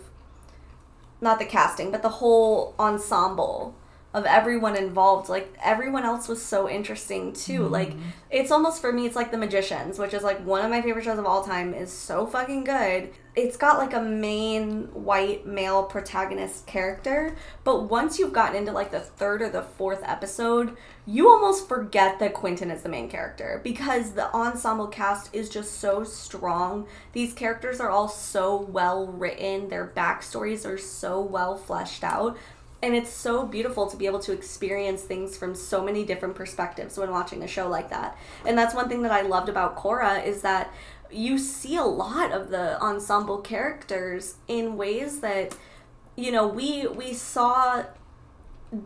not 1.21 1.39
the 1.39 1.45
casting, 1.45 1.91
but 1.91 2.03
the 2.03 2.09
whole 2.09 2.75
ensemble 2.79 3.75
of 4.15 4.27
everyone 4.27 4.77
involved 4.77 5.29
like 5.29 5.55
everyone 5.63 6.05
else 6.05 6.29
was 6.29 6.43
so 6.43 6.69
interesting 6.69 7.33
too 7.33 7.61
mm-hmm. 7.61 7.73
like 7.73 7.93
it's 8.31 8.51
almost 8.51 8.81
for 8.81 8.93
me 8.93 9.07
it's 9.07 9.17
like 9.17 9.31
the 9.31 9.39
magicians 9.39 9.99
which 9.99 10.13
is 10.13 10.23
like 10.23 10.45
one 10.45 10.65
of 10.65 10.71
my 10.71 10.83
favorite 10.83 11.05
shows 11.05 11.19
of 11.19 11.25
all 11.25 11.43
time 11.43 11.73
is 11.73 11.91
so 11.91 12.27
fucking 12.27 12.65
good 12.65 13.11
it's 13.35 13.57
got 13.57 13.79
like 13.79 13.95
a 13.95 14.01
main 14.01 14.83
white 14.93 15.47
male 15.47 15.85
protagonist 15.85 16.67
character 16.67 17.35
but 17.65 17.85
once 17.85 18.19
you've 18.19 18.33
gotten 18.33 18.57
into 18.57 18.73
like 18.73 18.91
the 18.91 19.01
third 19.01 19.41
or 19.41 19.49
the 19.49 19.63
fourth 19.63 20.03
episode 20.05 20.77
you 21.07 21.29
almost 21.29 21.67
forget 21.67 22.19
that 22.19 22.35
quentin 22.35 22.71
is 22.71 22.83
the 22.83 22.89
main 22.89 23.09
character 23.09 23.61
because 23.65 24.13
the 24.13 24.31
ensemble 24.35 24.87
cast 24.87 25.35
is 25.35 25.49
just 25.49 25.81
so 25.81 26.05
strong 26.05 26.87
these 27.15 27.33
characters 27.33 27.81
are 27.81 27.89
all 27.89 28.09
so 28.09 28.61
well 28.61 29.07
written 29.07 29.69
their 29.69 29.91
backstories 29.97 30.67
are 30.67 30.79
so 30.79 31.19
well 31.19 31.57
fleshed 31.57 32.05
out 32.05 32.37
and 32.83 32.95
it's 32.95 33.11
so 33.11 33.47
beautiful 33.47 33.87
to 33.87 33.97
be 33.97 34.07
able 34.07 34.18
to 34.18 34.33
experience 34.33 35.03
things 35.03 35.37
from 35.37 35.55
so 35.55 35.85
many 35.85 36.05
different 36.05 36.35
perspectives 36.35 36.99
when 36.99 37.11
watching 37.11 37.43
a 37.43 37.47
show 37.47 37.68
like 37.68 37.91
that. 37.91 38.16
And 38.45 38.59
that's 38.59 38.74
one 38.74 38.89
thing 38.89 39.03
that 39.03 39.12
i 39.12 39.22
loved 39.22 39.49
about 39.49 39.76
korra 39.76 40.24
is 40.24 40.43
that 40.43 40.72
you 41.11 41.39
see 41.39 41.76
a 41.76 41.85
lot 41.85 42.33
of 42.33 42.51
the 42.51 42.80
ensemble 42.80 43.39
characters 43.39 44.37
in 44.49 44.76
ways 44.76 45.20
that 45.20 45.57
you 46.16 46.33
know 46.33 46.47
we 46.47 46.87
we 46.87 47.12
saw 47.12 47.85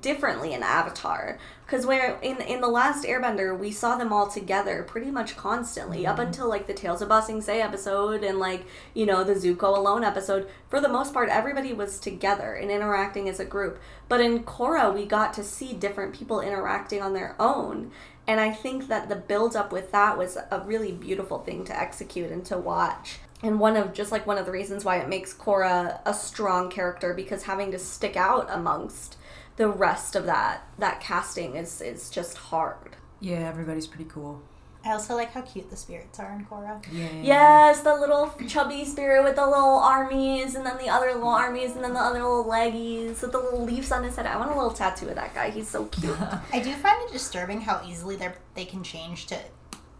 differently 0.01 0.53
in 0.53 0.62
Avatar. 0.62 1.39
Because 1.64 1.87
where 1.87 2.18
in 2.20 2.41
in 2.43 2.61
the 2.61 2.68
last 2.68 3.05
Airbender 3.05 3.59
we 3.59 3.70
saw 3.70 3.97
them 3.97 4.12
all 4.12 4.28
together 4.28 4.82
pretty 4.82 5.11
much 5.11 5.37
constantly 5.37 5.99
mm-hmm. 5.99 6.12
up 6.12 6.18
until 6.18 6.49
like 6.49 6.66
the 6.66 6.74
Tales 6.74 7.03
of 7.03 7.09
Ba 7.09 7.22
Sing 7.22 7.41
Se 7.41 7.61
episode 7.61 8.22
and 8.22 8.39
like 8.39 8.64
you 8.95 9.07
know 9.07 9.24
the 9.24 9.34
Zuko 9.34 9.76
alone 9.76 10.05
episode. 10.05 10.49
For 10.68 10.80
the 10.80 10.89
most 10.89 11.12
part 11.12 11.28
everybody 11.28 11.72
was 11.72 11.99
together 11.99 12.55
and 12.55 12.70
interacting 12.70 13.28
as 13.28 13.41
a 13.41 13.45
group. 13.45 13.80
But 14.09 14.20
in 14.20 14.45
Korra 14.45 14.93
we 14.93 15.07
got 15.07 15.32
to 15.34 15.45
see 15.45 15.72
different 15.72 16.14
people 16.14 16.41
interacting 16.41 17.03
on 17.03 17.14
their 17.14 17.34
own. 17.39 17.91
And 18.28 18.41
I 18.41 18.51
think 18.51 18.89
that 18.89 19.09
the 19.09 19.16
build 19.16 19.55
up 19.55 19.72
with 19.72 19.93
that 19.93 20.18
was 20.18 20.37
a 20.37 20.61
really 20.61 20.91
beautiful 20.91 21.39
thing 21.39 21.64
to 21.66 21.78
execute 21.78 22.32
and 22.32 22.45
to 22.47 22.59
watch. 22.59 23.20
And 23.43 23.61
one 23.61 23.76
of 23.76 23.93
just 23.93 24.11
like 24.11 24.26
one 24.26 24.39
of 24.39 24.47
the 24.47 24.53
reasons 24.53 24.84
why 24.84 24.97
it 24.97 25.09
makes 25.09 25.34
Korra 25.34 26.01
a 26.05 26.14
strong 26.14 26.70
character 26.70 27.14
because 27.14 27.45
having 27.45 27.70
to 27.70 27.78
stick 27.78 28.16
out 28.16 28.49
amongst 28.51 29.16
the 29.57 29.68
rest 29.68 30.14
of 30.14 30.26
that 30.26 30.62
that 30.78 31.00
casting 31.00 31.57
is 31.57 31.80
is 31.80 32.11
just 32.11 32.36
hard. 32.36 32.96
Yeah, 33.20 33.48
everybody's 33.48 33.86
pretty 33.86 34.09
cool. 34.09 34.42
I 34.86 34.92
also 34.92 35.16
like 35.16 35.32
how 35.32 35.40
cute 35.40 35.68
the 35.68 35.76
spirits 35.76 36.20
are 36.20 36.32
in 36.32 36.44
Korra. 36.44 36.80
Yeah. 36.92 37.09
Yes, 37.20 37.80
the 37.80 37.92
little 37.92 38.32
chubby 38.46 38.84
spirit 38.84 39.24
with 39.24 39.34
the 39.34 39.44
little 39.44 39.78
armies, 39.78 40.54
and 40.54 40.64
then 40.64 40.78
the 40.78 40.88
other 40.88 41.12
little 41.12 41.28
armies, 41.28 41.72
and 41.72 41.82
then 41.82 41.92
the 41.92 41.98
other 42.00 42.22
little 42.22 42.44
leggies 42.44 43.20
with 43.20 43.32
the 43.32 43.38
little 43.38 43.64
leaves 43.64 43.90
on 43.90 44.04
his 44.04 44.14
head. 44.14 44.26
I 44.26 44.36
want 44.36 44.52
a 44.52 44.54
little 44.54 44.70
tattoo 44.70 45.09
of 45.09 45.16
that 45.16 45.34
guy. 45.34 45.50
He's 45.50 45.68
so 45.68 45.86
cute. 45.86 46.16
I 46.52 46.61
do 46.61 46.72
find 46.74 47.02
it 47.02 47.12
disturbing 47.12 47.62
how 47.62 47.82
easily 47.84 48.14
they 48.14 48.32
they 48.54 48.64
can 48.64 48.84
change 48.84 49.26
to 49.26 49.38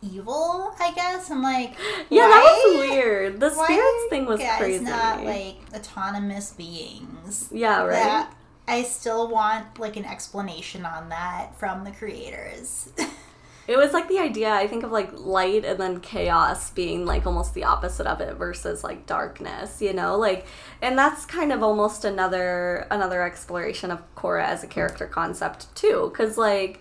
evil. 0.03 0.73
I 0.79 0.93
guess 0.93 1.33
I'm 1.33 1.43
like, 1.43 1.75
yeah, 2.09 2.29
why? 2.29 2.29
that 2.29 2.63
was 2.65 2.89
weird. 2.89 3.41
The 3.41 3.51
spirits 3.51 4.07
thing 4.09 4.27
was 4.27 4.41
crazy. 4.57 4.85
Not 4.85 5.25
like 5.25 5.57
autonomous 5.75 6.53
beings. 6.53 7.49
Yeah, 7.51 7.83
right. 7.83 7.93
That 7.93 8.37
I 8.69 8.83
still 8.83 9.29
want 9.29 9.79
like 9.79 9.97
an 9.97 10.05
explanation 10.05 10.85
on 10.85 11.09
that 11.11 11.57
from 11.59 11.85
the 11.85 11.93
creators. 11.93 12.91
it 13.69 13.77
was 13.77 13.93
like 13.93 14.09
the 14.09 14.19
idea 14.19 14.53
I 14.53 14.67
think 14.67 14.83
of 14.83 14.91
like 14.91 15.11
light 15.13 15.65
and 15.65 15.79
then 15.79 16.01
chaos 16.01 16.71
being 16.71 17.07
like 17.07 17.27
almost 17.27 17.55
the 17.55 17.65
opposite 17.65 18.07
of 18.07 18.21
it 18.21 18.35
versus 18.35 18.83
like 18.83 19.07
darkness, 19.07 19.81
you 19.81 19.93
know? 19.93 20.17
Like 20.17 20.47
and 20.83 20.99
that's 20.99 21.25
kind 21.25 21.53
of 21.53 21.63
almost 21.63 22.05
another 22.05 22.87
another 22.91 23.23
exploration 23.23 23.91
of 23.91 24.03
Korra 24.17 24.45
as 24.45 24.65
a 24.65 24.69
character 24.69 25.07
concept 25.07 25.75
too 25.77 26.13
cuz 26.15 26.37
like 26.37 26.81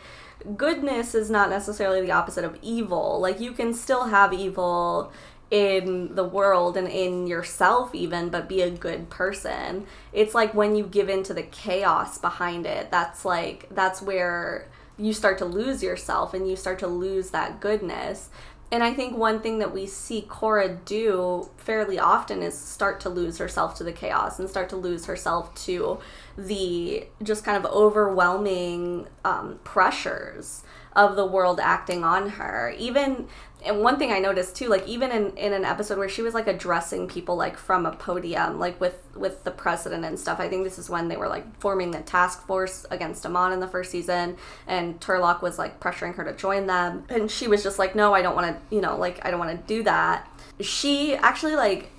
goodness 0.58 1.16
is 1.16 1.30
not 1.30 1.50
necessarily 1.50 2.02
the 2.02 2.12
opposite 2.12 2.44
of 2.44 2.58
evil. 2.62 3.20
Like 3.20 3.40
you 3.40 3.52
can 3.52 3.74
still 3.74 4.06
have 4.06 4.34
evil 4.34 5.12
in 5.52 6.16
the 6.16 6.24
world 6.24 6.76
and 6.76 6.88
in 6.88 7.28
yourself 7.28 7.93
even 7.93 8.30
but 8.30 8.50
be 8.50 8.62
a 8.62 8.70
good 8.70 9.10
person. 9.10 9.86
It's 10.12 10.34
like 10.34 10.54
when 10.54 10.76
you 10.76 10.86
give 10.86 11.10
in 11.10 11.24
to 11.24 11.34
the 11.34 11.43
chaos 11.43 12.18
behind 12.18 12.66
it 12.66 12.91
that's 12.91 13.26
like 13.26 13.68
that's 13.72 14.02
where 14.02 14.68
you 14.98 15.14
start 15.14 15.38
to 15.39 15.46
lose 15.46 15.84
yourself 15.84 16.34
and 16.34 16.50
you 16.50 16.56
start 16.56 16.80
to 16.80 16.88
lose 16.88 17.32
that 17.32 17.60
goodness. 17.60 18.30
And 18.72 18.84
I 18.84 18.93
think 18.93 19.16
one 19.16 19.41
thing 19.41 19.60
that 19.60 19.74
we 19.74 19.86
see 19.86 20.24
korra 20.24 20.84
do 20.86 21.50
fairly 21.58 22.00
often 22.00 22.41
is 22.41 22.58
start 22.58 23.00
to 23.02 23.10
lose 23.10 23.38
herself 23.38 23.76
to 23.76 23.84
the 23.84 23.91
chaos 23.91 24.39
and 24.39 24.50
start 24.50 24.70
to 24.70 24.76
lose 24.76 25.06
herself 25.06 25.54
to 25.66 26.00
the 26.38 27.06
just 27.22 27.43
kind 27.43 27.64
of 27.64 27.72
overwhelming 27.72 29.08
um, 29.24 29.60
pressures 29.64 30.64
of 30.96 31.16
the 31.16 31.26
world 31.26 31.60
acting 31.60 32.04
on 32.04 32.30
her. 32.30 32.74
Even 32.78 33.28
and 33.66 33.82
one 33.82 33.98
thing 33.98 34.12
I 34.12 34.20
noticed 34.20 34.56
too, 34.56 34.68
like 34.68 34.88
even 34.88 35.12
in, 35.12 35.36
in 35.38 35.52
an 35.52 35.66
episode 35.66 35.98
where 35.98 36.08
she 36.08 36.22
was 36.22 36.36
like 36.36 36.48
addressing 36.48 37.08
people 37.08 37.36
like 37.36 37.58
from 37.58 37.86
a 37.86 37.91
podium, 37.91 38.60
like 38.60 38.80
with 38.80 39.02
with 39.16 39.43
the 39.43 39.52
president 39.52 40.06
and 40.06 40.20
stuff. 40.20 40.39
I 40.39 40.48
think 40.48 40.64
this 40.64 40.78
is 40.78 40.89
when 40.89 41.08
they 41.08 41.18
were 41.18 41.28
like 41.28 41.60
forming 41.60 41.91
the 41.91 42.02
task 42.02 42.46
force 42.46 42.86
against 42.91 43.26
Amon 43.26 43.52
in 43.52 43.60
the 43.60 43.68
first 43.68 43.89
season, 43.91 44.38
and 44.68 45.00
Tarrlok 45.00 45.41
was 45.41 45.58
like 45.58 45.80
pressuring 45.80 46.16
her 46.16 46.24
to 46.24 46.34
join 46.34 46.68
them, 46.68 47.06
and 47.10 47.30
she 47.30 47.48
was 47.48 47.64
just 47.64 47.80
like, 47.80 47.96
no, 47.96 48.14
I 48.14 48.22
don't 48.22 48.36
want 48.36 48.56
to, 48.56 48.76
you 48.76 48.82
know, 48.82 48.98
like 48.98 49.26
I 49.26 49.32
don't 49.32 49.39
want 49.39 49.60
to 49.60 49.68
do 49.68 49.84
that. 49.84 50.30
She 50.62 51.16
actually 51.16 51.56
like 51.56 51.89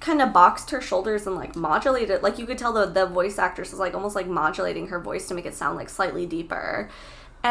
kind 0.00 0.20
of 0.20 0.32
boxed 0.32 0.70
her 0.70 0.80
shoulders 0.82 1.26
and 1.26 1.34
like 1.34 1.56
modulated 1.56 2.22
like 2.22 2.38
you 2.38 2.44
could 2.44 2.58
tell 2.58 2.72
the 2.72 2.84
the 2.84 3.06
voice 3.06 3.38
actress 3.38 3.70
was 3.70 3.80
like 3.80 3.94
almost 3.94 4.14
like 4.14 4.26
modulating 4.26 4.88
her 4.88 5.00
voice 5.00 5.26
to 5.26 5.34
make 5.34 5.46
it 5.46 5.54
sound 5.54 5.74
like 5.74 5.88
slightly 5.88 6.26
deeper 6.26 6.90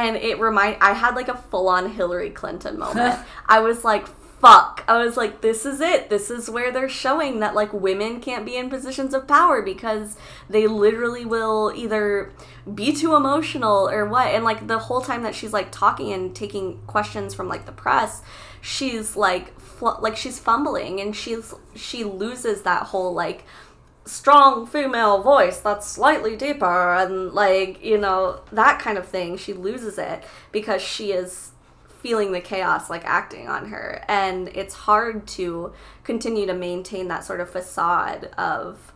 and 0.04 0.16
it 0.18 0.40
remind 0.40 0.78
I 0.82 0.94
had 0.94 1.16
like 1.16 1.28
a 1.28 1.38
full 1.38 1.68
on 1.68 1.92
Hillary 1.92 2.30
Clinton 2.30 2.78
moment. 2.86 3.20
I 3.48 3.60
was 3.60 3.84
like, 3.84 4.08
fuck. 4.40 4.84
I 4.88 5.04
was 5.04 5.18
like, 5.18 5.42
this 5.42 5.66
is 5.66 5.82
it. 5.82 6.10
This 6.10 6.30
is 6.30 6.50
where 6.50 6.72
they're 6.72 6.90
showing 6.90 7.40
that 7.40 7.56
like 7.56 7.74
women 7.74 8.20
can't 8.20 8.46
be 8.46 8.56
in 8.58 8.70
positions 8.70 9.14
of 9.14 9.28
power 9.28 9.62
because 9.62 10.18
they 10.50 10.68
literally 10.68 11.26
will 11.26 11.72
either 11.76 12.32
be 12.74 12.94
too 12.94 13.16
emotional 13.16 13.90
or 13.90 14.06
what. 14.06 14.28
And 14.28 14.44
like 14.44 14.68
the 14.68 14.80
whole 14.80 15.02
time 15.02 15.24
that 15.24 15.36
she's 15.36 15.54
like 15.54 15.72
talking 15.72 16.12
and 16.12 16.36
taking 16.36 16.80
questions 16.86 17.34
from 17.34 17.48
like 17.48 17.66
the 17.66 17.72
press, 17.72 18.22
she's 18.62 19.16
like 19.16 19.60
fl- 19.60 20.00
like 20.00 20.18
she's 20.18 20.40
fumbling 20.40 21.00
and 21.00 21.16
she's 21.16 21.54
she 21.76 22.04
loses 22.04 22.64
that 22.64 22.84
whole 22.84 23.14
like 23.14 23.46
strong 24.06 24.68
female 24.68 25.22
voice 25.24 25.60
that's 25.60 25.88
slightly 25.88 26.36
deeper 26.36 26.94
and 26.94 27.34
like 27.34 27.84
you 27.84 27.98
know 27.98 28.40
that 28.52 28.80
kind 28.80 29.00
of 29.00 29.08
thing 29.08 29.36
she 29.36 29.52
loses 29.52 29.98
it 29.98 30.24
because 30.52 30.82
she 30.82 31.12
is 31.12 31.52
feeling 32.02 32.32
the 32.32 32.40
chaos 32.40 32.88
like 32.88 33.04
acting 33.04 33.48
on 33.48 33.70
her 33.70 34.04
and 34.08 34.48
it's 34.50 34.76
hard 34.76 35.26
to 35.26 35.74
continue 36.04 36.46
to 36.46 36.54
maintain 36.54 37.08
that 37.08 37.24
sort 37.24 37.40
of 37.40 37.50
facade 37.50 38.26
of 38.38 38.94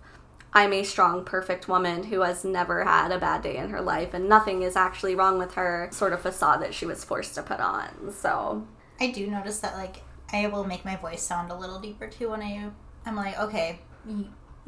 I'm 0.51 0.73
a 0.73 0.83
strong, 0.83 1.25
perfect 1.25 1.67
woman 1.67 2.03
who 2.05 2.21
has 2.21 2.43
never 2.43 2.83
had 2.83 3.11
a 3.11 3.19
bad 3.19 3.43
day 3.43 3.57
in 3.57 3.69
her 3.69 3.81
life 3.81 4.13
and 4.13 4.27
nothing 4.27 4.63
is 4.63 4.75
actually 4.75 5.13
wrong 5.13 5.37
with 5.37 5.53
her 5.53 5.89
sort 5.91 6.11
of 6.11 6.21
facade 6.21 6.61
that 6.63 6.73
she 6.73 6.87
was 6.87 7.03
forced 7.03 7.35
to 7.35 7.43
put 7.43 7.59
on. 7.59 8.11
So 8.11 8.65
I 8.99 9.11
do 9.11 9.27
notice 9.27 9.59
that 9.59 9.75
like 9.75 10.01
I 10.31 10.47
will 10.47 10.63
make 10.63 10.85
my 10.85 10.95
voice 10.95 11.21
sound 11.21 11.51
a 11.51 11.55
little 11.55 11.79
deeper 11.79 12.07
too 12.07 12.29
when 12.29 12.41
I 12.41 12.69
I'm 13.05 13.15
like, 13.15 13.39
okay, 13.39 13.79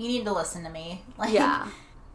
you 0.02 0.08
need 0.08 0.26
to 0.26 0.34
listen 0.34 0.64
to 0.64 0.70
me. 0.70 1.04
Like, 1.18 1.34
yeah. 1.34 1.68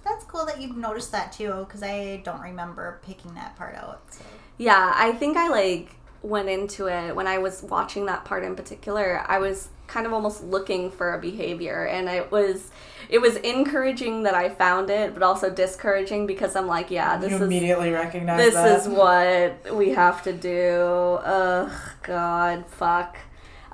That's 0.05 0.25
cool 0.25 0.47
that 0.47 0.61
you've 0.61 0.77
noticed 0.77 1.13
that 1.13 1.33
too, 1.33 1.65
because 1.67 1.83
I 1.83 2.21
don't 2.25 2.41
remember 2.41 3.01
picking 3.05 3.35
that 3.35 3.57
part 3.57 3.75
out. 3.77 4.03
So. 4.11 4.25
Yeah, 4.59 4.93
I 4.95 5.13
think 5.13 5.37
I 5.37 5.49
like 5.49 5.97
went 6.23 6.49
into 6.49 6.87
it 6.87 7.15
when 7.15 7.27
I 7.27 7.39
was 7.39 7.63
watching 7.63 8.07
that 8.07 8.25
part 8.25 8.43
in 8.45 8.57
particular. 8.57 9.25
I 9.27 9.39
was 9.39 9.69
kind 9.87 10.07
of 10.07 10.13
almost 10.13 10.43
looking 10.43 10.91
for 10.91 11.15
a 11.15 11.21
behavior, 11.21 11.87
and 11.87 12.09
it 12.09 12.31
was 12.31 12.71
it 13.09 13.21
was 13.21 13.37
encouraging 13.37 14.25
that 14.25 14.35
I 14.35 14.49
found 14.49 14.91
it, 14.91 15.15
but 15.15 15.23
also 15.23 15.51
discouraging 15.51 16.27
because 16.27 16.57
I'm 16.57 16.67
like, 16.67 16.91
yeah, 16.91 17.17
this 17.19 17.31
you 17.31 17.37
is 17.37 17.43
immediately 17.43 17.91
recognize 17.91 18.39
this 18.39 18.55
that. 18.55 18.81
is 18.81 18.89
what 18.89 19.75
we 19.77 19.91
have 19.91 20.23
to 20.25 20.33
do. 20.33 20.81
Ugh, 21.23 21.73
God, 22.03 22.67
fuck. 22.67 23.19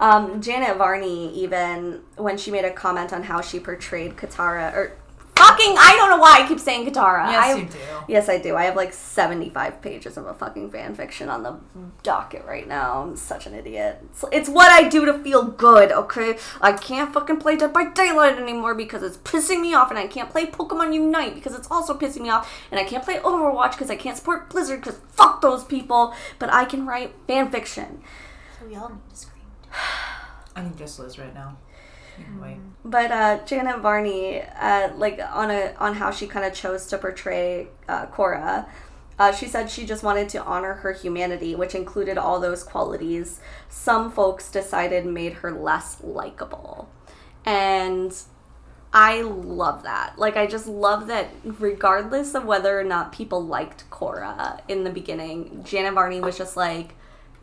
Um, 0.03 0.43
Janet 0.43 0.79
Varney, 0.79 1.33
even 1.33 2.01
when 2.17 2.37
she 2.37 2.51
made 2.51 2.65
a 2.65 2.73
comment 2.73 3.13
on 3.13 3.23
how 3.23 3.41
she 3.41 3.61
portrayed 3.61 4.17
Katara, 4.17 4.75
or 4.75 4.99
fucking 5.37 5.77
I 5.79 5.95
don't 5.97 6.11
know 6.11 6.17
why 6.19 6.41
I 6.43 6.49
keep 6.49 6.59
saying 6.59 6.89
Katara. 6.89 7.31
Yes, 7.31 7.45
I, 7.45 7.55
you 7.55 7.67
do. 7.67 7.79
Yes, 8.09 8.29
I 8.29 8.39
do. 8.39 8.57
I 8.57 8.65
have 8.65 8.75
like 8.75 8.93
75 8.93 9.81
pages 9.81 10.17
of 10.17 10.27
a 10.27 10.35
fucking 10.35 10.73
fan 10.73 10.97
fiction 10.97 11.29
on 11.29 11.45
the 11.45 11.57
docket 12.03 12.45
right 12.45 12.67
now. 12.67 13.03
I'm 13.03 13.15
such 13.17 13.47
an 13.47 13.55
idiot. 13.55 14.01
It's, 14.11 14.25
it's 14.33 14.49
what 14.49 14.73
I 14.73 14.89
do 14.89 15.05
to 15.05 15.15
feel 15.21 15.45
good, 15.45 15.93
okay? 15.93 16.37
I 16.61 16.73
can't 16.73 17.15
fucking 17.15 17.37
play 17.37 17.57
Dead 17.57 17.73
by 17.73 17.85
Daylight 17.85 18.39
anymore 18.41 18.75
because 18.75 19.05
it's 19.05 19.19
pissing 19.19 19.61
me 19.61 19.73
off, 19.73 19.91
and 19.91 19.99
I 20.01 20.09
can't 20.09 20.31
play 20.31 20.47
Pokemon 20.47 20.95
Unite 20.95 21.37
because 21.37 21.55
it's 21.55 21.71
also 21.71 21.97
pissing 21.97 22.23
me 22.23 22.31
off, 22.31 22.53
and 22.73 22.81
I 22.81 22.85
can't 22.85 23.05
play 23.05 23.19
Overwatch 23.19 23.73
because 23.73 23.89
I 23.89 23.95
can't 23.95 24.17
support 24.17 24.51
Blizzard 24.51 24.81
because 24.81 24.99
fuck 25.13 25.41
those 25.43 25.63
people, 25.63 26.13
but 26.41 26.53
I 26.53 26.65
can 26.65 26.87
write 26.87 27.15
fan 27.29 27.53
fiction. 27.53 28.03
So 28.59 28.67
we 28.67 28.75
all 28.75 28.89
need 28.89 29.09
to 29.11 29.17
scream. 29.17 29.32
I 30.57 30.63
think 30.63 30.77
just 30.77 30.99
Liz 30.99 31.19
right 31.19 31.35
now. 31.35 31.57
Can. 32.17 32.75
But 32.85 33.11
uh, 33.11 33.45
Janet 33.47 33.81
Varney, 33.81 34.43
uh, 34.43 34.91
like 34.97 35.19
on 35.31 35.51
a 35.51 35.75
on 35.79 35.95
how 35.95 36.11
she 36.11 36.27
kind 36.27 36.45
of 36.45 36.53
chose 36.53 36.87
to 36.89 36.99
portray 36.99 37.69
uh, 37.89 38.07
Korra, 38.07 38.69
uh, 39.19 39.33
she 39.33 39.47
said 39.47 39.71
she 39.71 39.87
just 39.87 40.03
wanted 40.03 40.29
to 40.31 40.43
honor 40.43 40.75
her 40.75 40.93
humanity, 40.93 41.55
which 41.55 41.75
included 41.75 42.19
all 42.19 42.41
those 42.41 42.63
qualities. 42.65 43.41
Some 43.69 44.11
folks 44.11 44.51
decided 44.51 45.07
made 45.07 45.35
her 45.35 45.53
less 45.53 46.03
likable, 46.03 46.91
and 47.47 48.15
I 48.93 49.23
love 49.23 49.85
that. 49.85 50.19
Like 50.19 50.37
I 50.37 50.47
just 50.47 50.67
love 50.67 51.07
that, 51.07 51.29
regardless 51.45 52.35
of 52.35 52.45
whether 52.45 52.79
or 52.79 52.85
not 52.85 53.13
people 53.13 53.45
liked 53.45 53.89
Korra 53.91 54.61
in 54.69 54.85
the 54.85 54.91
beginning, 54.91 55.63
Janet 55.65 55.95
Varney 55.95 56.21
was 56.21 56.37
just 56.37 56.57
like 56.57 56.95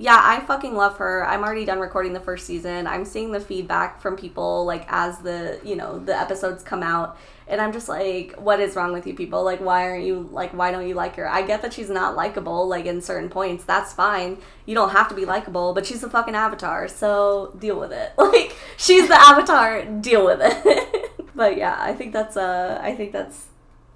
yeah, 0.02 0.18
I 0.18 0.40
fucking 0.40 0.76
love 0.76 0.96
her. 0.98 1.28
I'm 1.28 1.44
already 1.44 1.66
done 1.66 1.80
recording 1.80 2.14
the 2.14 2.22
first 2.22 2.48
season. 2.48 2.88
I'm 2.88 3.04
seeing 3.04 3.34
the 3.34 3.40
feedback 3.42 4.00
from 4.00 4.16
people 4.16 4.66
like 4.66 4.86
as 4.88 5.20
the, 5.20 5.60
you 5.62 5.76
know, 5.76 6.00
the 6.00 6.18
episodes 6.18 6.64
come 6.64 6.82
out 6.82 7.18
and 7.50 7.60
I'm 7.60 7.74
just 7.74 7.90
like, 7.90 8.34
what 8.38 8.62
is 8.62 8.78
wrong 8.78 8.94
with 8.94 9.06
you 9.06 9.14
people? 9.14 9.44
Like 9.44 9.60
why 9.60 9.84
aren't 9.84 10.06
you 10.06 10.30
like 10.32 10.54
why 10.54 10.72
don't 10.72 10.88
you 10.88 10.94
like 10.94 11.18
her? 11.18 11.28
I 11.28 11.42
get 11.42 11.62
that 11.64 11.74
she's 11.74 11.90
not 11.90 12.16
likable 12.16 12.66
like 12.66 12.86
in 12.86 13.02
certain 13.02 13.28
points. 13.28 13.66
That's 13.66 13.92
fine. 13.92 14.38
You 14.66 14.74
don't 14.74 14.92
have 14.92 15.10
to 15.10 15.16
be 15.16 15.26
likable, 15.26 15.74
but 15.74 15.86
she's 15.86 16.02
a 16.02 16.10
fucking 16.10 16.34
avatar, 16.34 16.88
so 16.88 17.54
deal 17.60 17.78
with 17.78 17.92
it. 17.92 18.14
Like 18.30 18.56
she's 18.78 19.10
the 19.10 19.20
avatar, 19.20 19.84
deal 19.84 20.24
with 20.24 20.40
it. 20.42 21.12
but 21.36 21.58
yeah, 21.58 21.76
I 21.78 21.94
think 21.94 22.14
that's 22.14 22.38
a 22.38 22.80
I 22.82 22.96
think 22.96 23.12
that's 23.12 23.48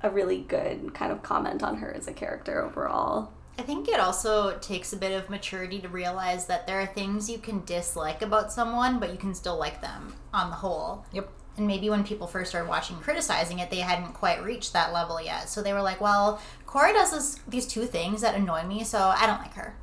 a 0.01 0.09
really 0.09 0.41
good 0.41 0.93
kind 0.93 1.13
of 1.13 1.23
comment 1.23 1.63
on 1.63 1.77
her 1.77 1.93
as 1.93 2.09
a 2.09 2.13
character 2.13 2.61
overall. 2.61 3.31
I 3.57 3.61
think 3.61 3.87
it 3.87 3.99
also 3.99 4.57
takes 4.57 4.93
a 4.93 4.97
bit 4.97 5.11
of 5.11 5.29
maturity 5.29 5.79
to 5.81 5.87
realize 5.87 6.47
that 6.47 6.65
there 6.65 6.79
are 6.81 6.87
things 6.87 7.29
you 7.29 7.37
can 7.37 7.63
dislike 7.65 8.21
about 8.21 8.51
someone, 8.51 8.99
but 8.99 9.11
you 9.11 9.17
can 9.17 9.35
still 9.35 9.57
like 9.57 9.81
them 9.81 10.15
on 10.33 10.49
the 10.49 10.55
whole. 10.55 11.05
Yep. 11.11 11.29
And 11.57 11.67
maybe 11.67 11.87
when 11.89 12.03
people 12.03 12.25
first 12.25 12.49
started 12.49 12.67
watching 12.67 12.97
criticizing 12.97 13.59
it, 13.59 13.69
they 13.69 13.77
hadn't 13.77 14.13
quite 14.13 14.43
reached 14.43 14.73
that 14.73 14.91
level 14.91 15.21
yet. 15.21 15.49
So 15.49 15.61
they 15.61 15.71
were 15.71 15.83
like, 15.83 16.01
well, 16.01 16.41
Korra 16.65 16.93
does 16.93 17.11
this, 17.11 17.39
these 17.47 17.67
two 17.67 17.85
things 17.85 18.21
that 18.21 18.33
annoy 18.33 18.63
me, 18.63 18.83
so 18.83 18.97
I 18.97 19.27
don't 19.27 19.39
like 19.39 19.53
her. 19.53 19.75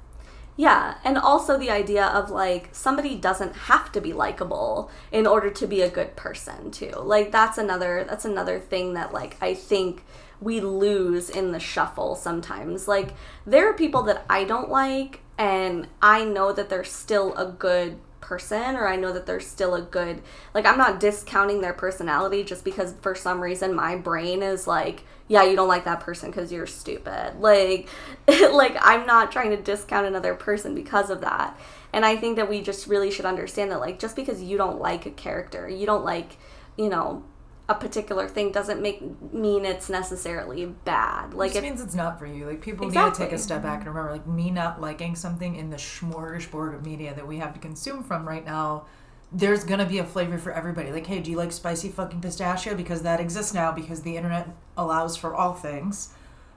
Yeah, 0.57 0.97
and 1.05 1.17
also 1.17 1.57
the 1.57 1.71
idea 1.71 2.05
of 2.05 2.29
like 2.29 2.69
somebody 2.73 3.15
doesn't 3.15 3.55
have 3.55 3.93
to 3.93 4.01
be 4.01 4.13
likable 4.13 4.91
in 5.11 5.27
order 5.27 5.49
to 5.49 5.67
be 5.67 5.81
a 5.81 5.89
good 5.89 6.17
person 6.17 6.71
too. 6.71 6.93
Like 6.99 7.33
that's 7.33 7.57
another 7.57 8.05
that's 8.07 8.27
another 8.27 8.59
thing 8.59 8.93
that 8.93 9.11
like 9.11 9.37
I 9.41 9.55
think 9.55 10.05
we 10.41 10.61
lose 10.61 11.29
in 11.29 11.53
the 11.53 11.61
shuffle 11.61 12.15
sometimes. 12.15 12.89
Like 12.89 13.15
there 13.47 13.69
are 13.69 13.75
people 13.75 14.03
that 14.05 14.25
I 14.29 14.45
don't 14.45 14.71
like 14.71 15.21
and 15.39 15.89
I 16.03 16.25
know 16.25 16.53
that 16.53 16.69
they're 16.69 16.85
still 16.85 17.35
a 17.35 17.47
good 17.47 17.99
person 18.21 18.77
or 18.77 18.87
I 18.87 18.97
know 18.97 19.13
that 19.13 19.27
they're 19.27 19.41
still 19.41 19.75
a 19.75 19.83
good 19.83 20.23
like 20.55 20.65
I'm 20.65 20.79
not 20.79 21.01
discounting 21.01 21.63
their 21.63 21.73
personality 21.73 22.45
just 22.45 22.65
because 22.65 22.95
for 23.01 23.15
some 23.15 23.41
reason 23.41 23.75
my 23.75 23.97
brain 23.97 24.43
is 24.43 24.69
like 24.69 25.03
yeah 25.27 25.43
you 25.43 25.57
don't 25.57 25.67
like 25.67 25.85
that 25.87 25.99
person 25.99 26.31
cuz 26.31 26.53
you're 26.53 26.67
stupid 26.67 27.41
like 27.41 27.89
like 28.29 28.77
I'm 28.81 29.05
not 29.05 29.33
trying 29.33 29.51
to 29.51 29.57
discount 29.57 30.07
another 30.07 30.35
person 30.35 30.77
because 30.77 31.11
of 31.11 31.23
that 31.23 31.59
and 31.93 32.05
I 32.05 32.15
think 32.15 32.37
that 32.37 32.49
we 32.49 32.61
just 32.63 32.87
really 32.87 33.11
should 33.11 33.27
understand 33.27 33.73
that 33.73 33.81
like 33.81 33.99
just 33.99 34.15
because 34.15 34.41
you 34.41 34.57
don't 34.57 34.81
like 34.81 35.07
a 35.07 35.11
character 35.11 35.69
you 35.69 35.87
don't 35.87 36.05
like 36.05 36.37
you 36.77 36.89
know 36.89 37.25
a 37.71 37.75
particular 37.75 38.29
thing 38.29 38.51
doesn't 38.51 38.83
make 38.83 39.01
mean 39.33 39.65
it's 39.65 39.89
necessarily 39.89 40.67
bad 40.67 41.33
like 41.35 41.53
it 41.53 41.59
if 41.59 41.63
means 41.63 41.81
it's 41.81 41.95
not 41.95 42.19
for 42.19 42.27
you. 42.27 42.45
Like 42.45 42.61
people 42.61 42.89
need 42.89 42.95
to 42.95 43.13
take 43.15 43.31
a 43.31 43.39
step 43.39 43.63
back 43.63 43.79
mm-hmm. 43.79 43.89
and 43.89 43.97
remember, 43.97 44.13
like 44.13 44.27
me 44.27 44.51
not 44.51 44.81
liking 44.81 45.15
something 45.15 45.55
in 45.55 45.71
the 45.71 45.77
smorgasbord 45.77 46.75
of 46.75 46.85
media 46.85 47.15
that 47.15 47.29
we 47.29 47.37
have 47.37 47.55
to 47.55 47.61
consume 47.61 48.03
from 48.03 48.27
right 48.27 48.45
now. 48.45 48.87
There's 49.31 49.63
gonna 49.63 49.87
be 49.87 49.99
a 49.99 50.05
flavor 50.05 50.37
for 50.37 50.51
everybody. 50.51 50.91
Like, 50.91 51.07
hey, 51.07 51.21
do 51.21 51.31
you 51.31 51.37
like 51.37 51.53
spicy 51.53 51.91
fucking 51.91 52.21
pistachio? 52.21 52.75
Because 52.75 53.03
that 53.03 53.21
exists 53.21 53.55
now 53.55 53.71
because 53.71 54.03
the 54.03 54.17
internet 54.17 54.49
allows 54.77 55.17
for 55.17 55.33
all 55.33 55.55
things. 55.55 56.13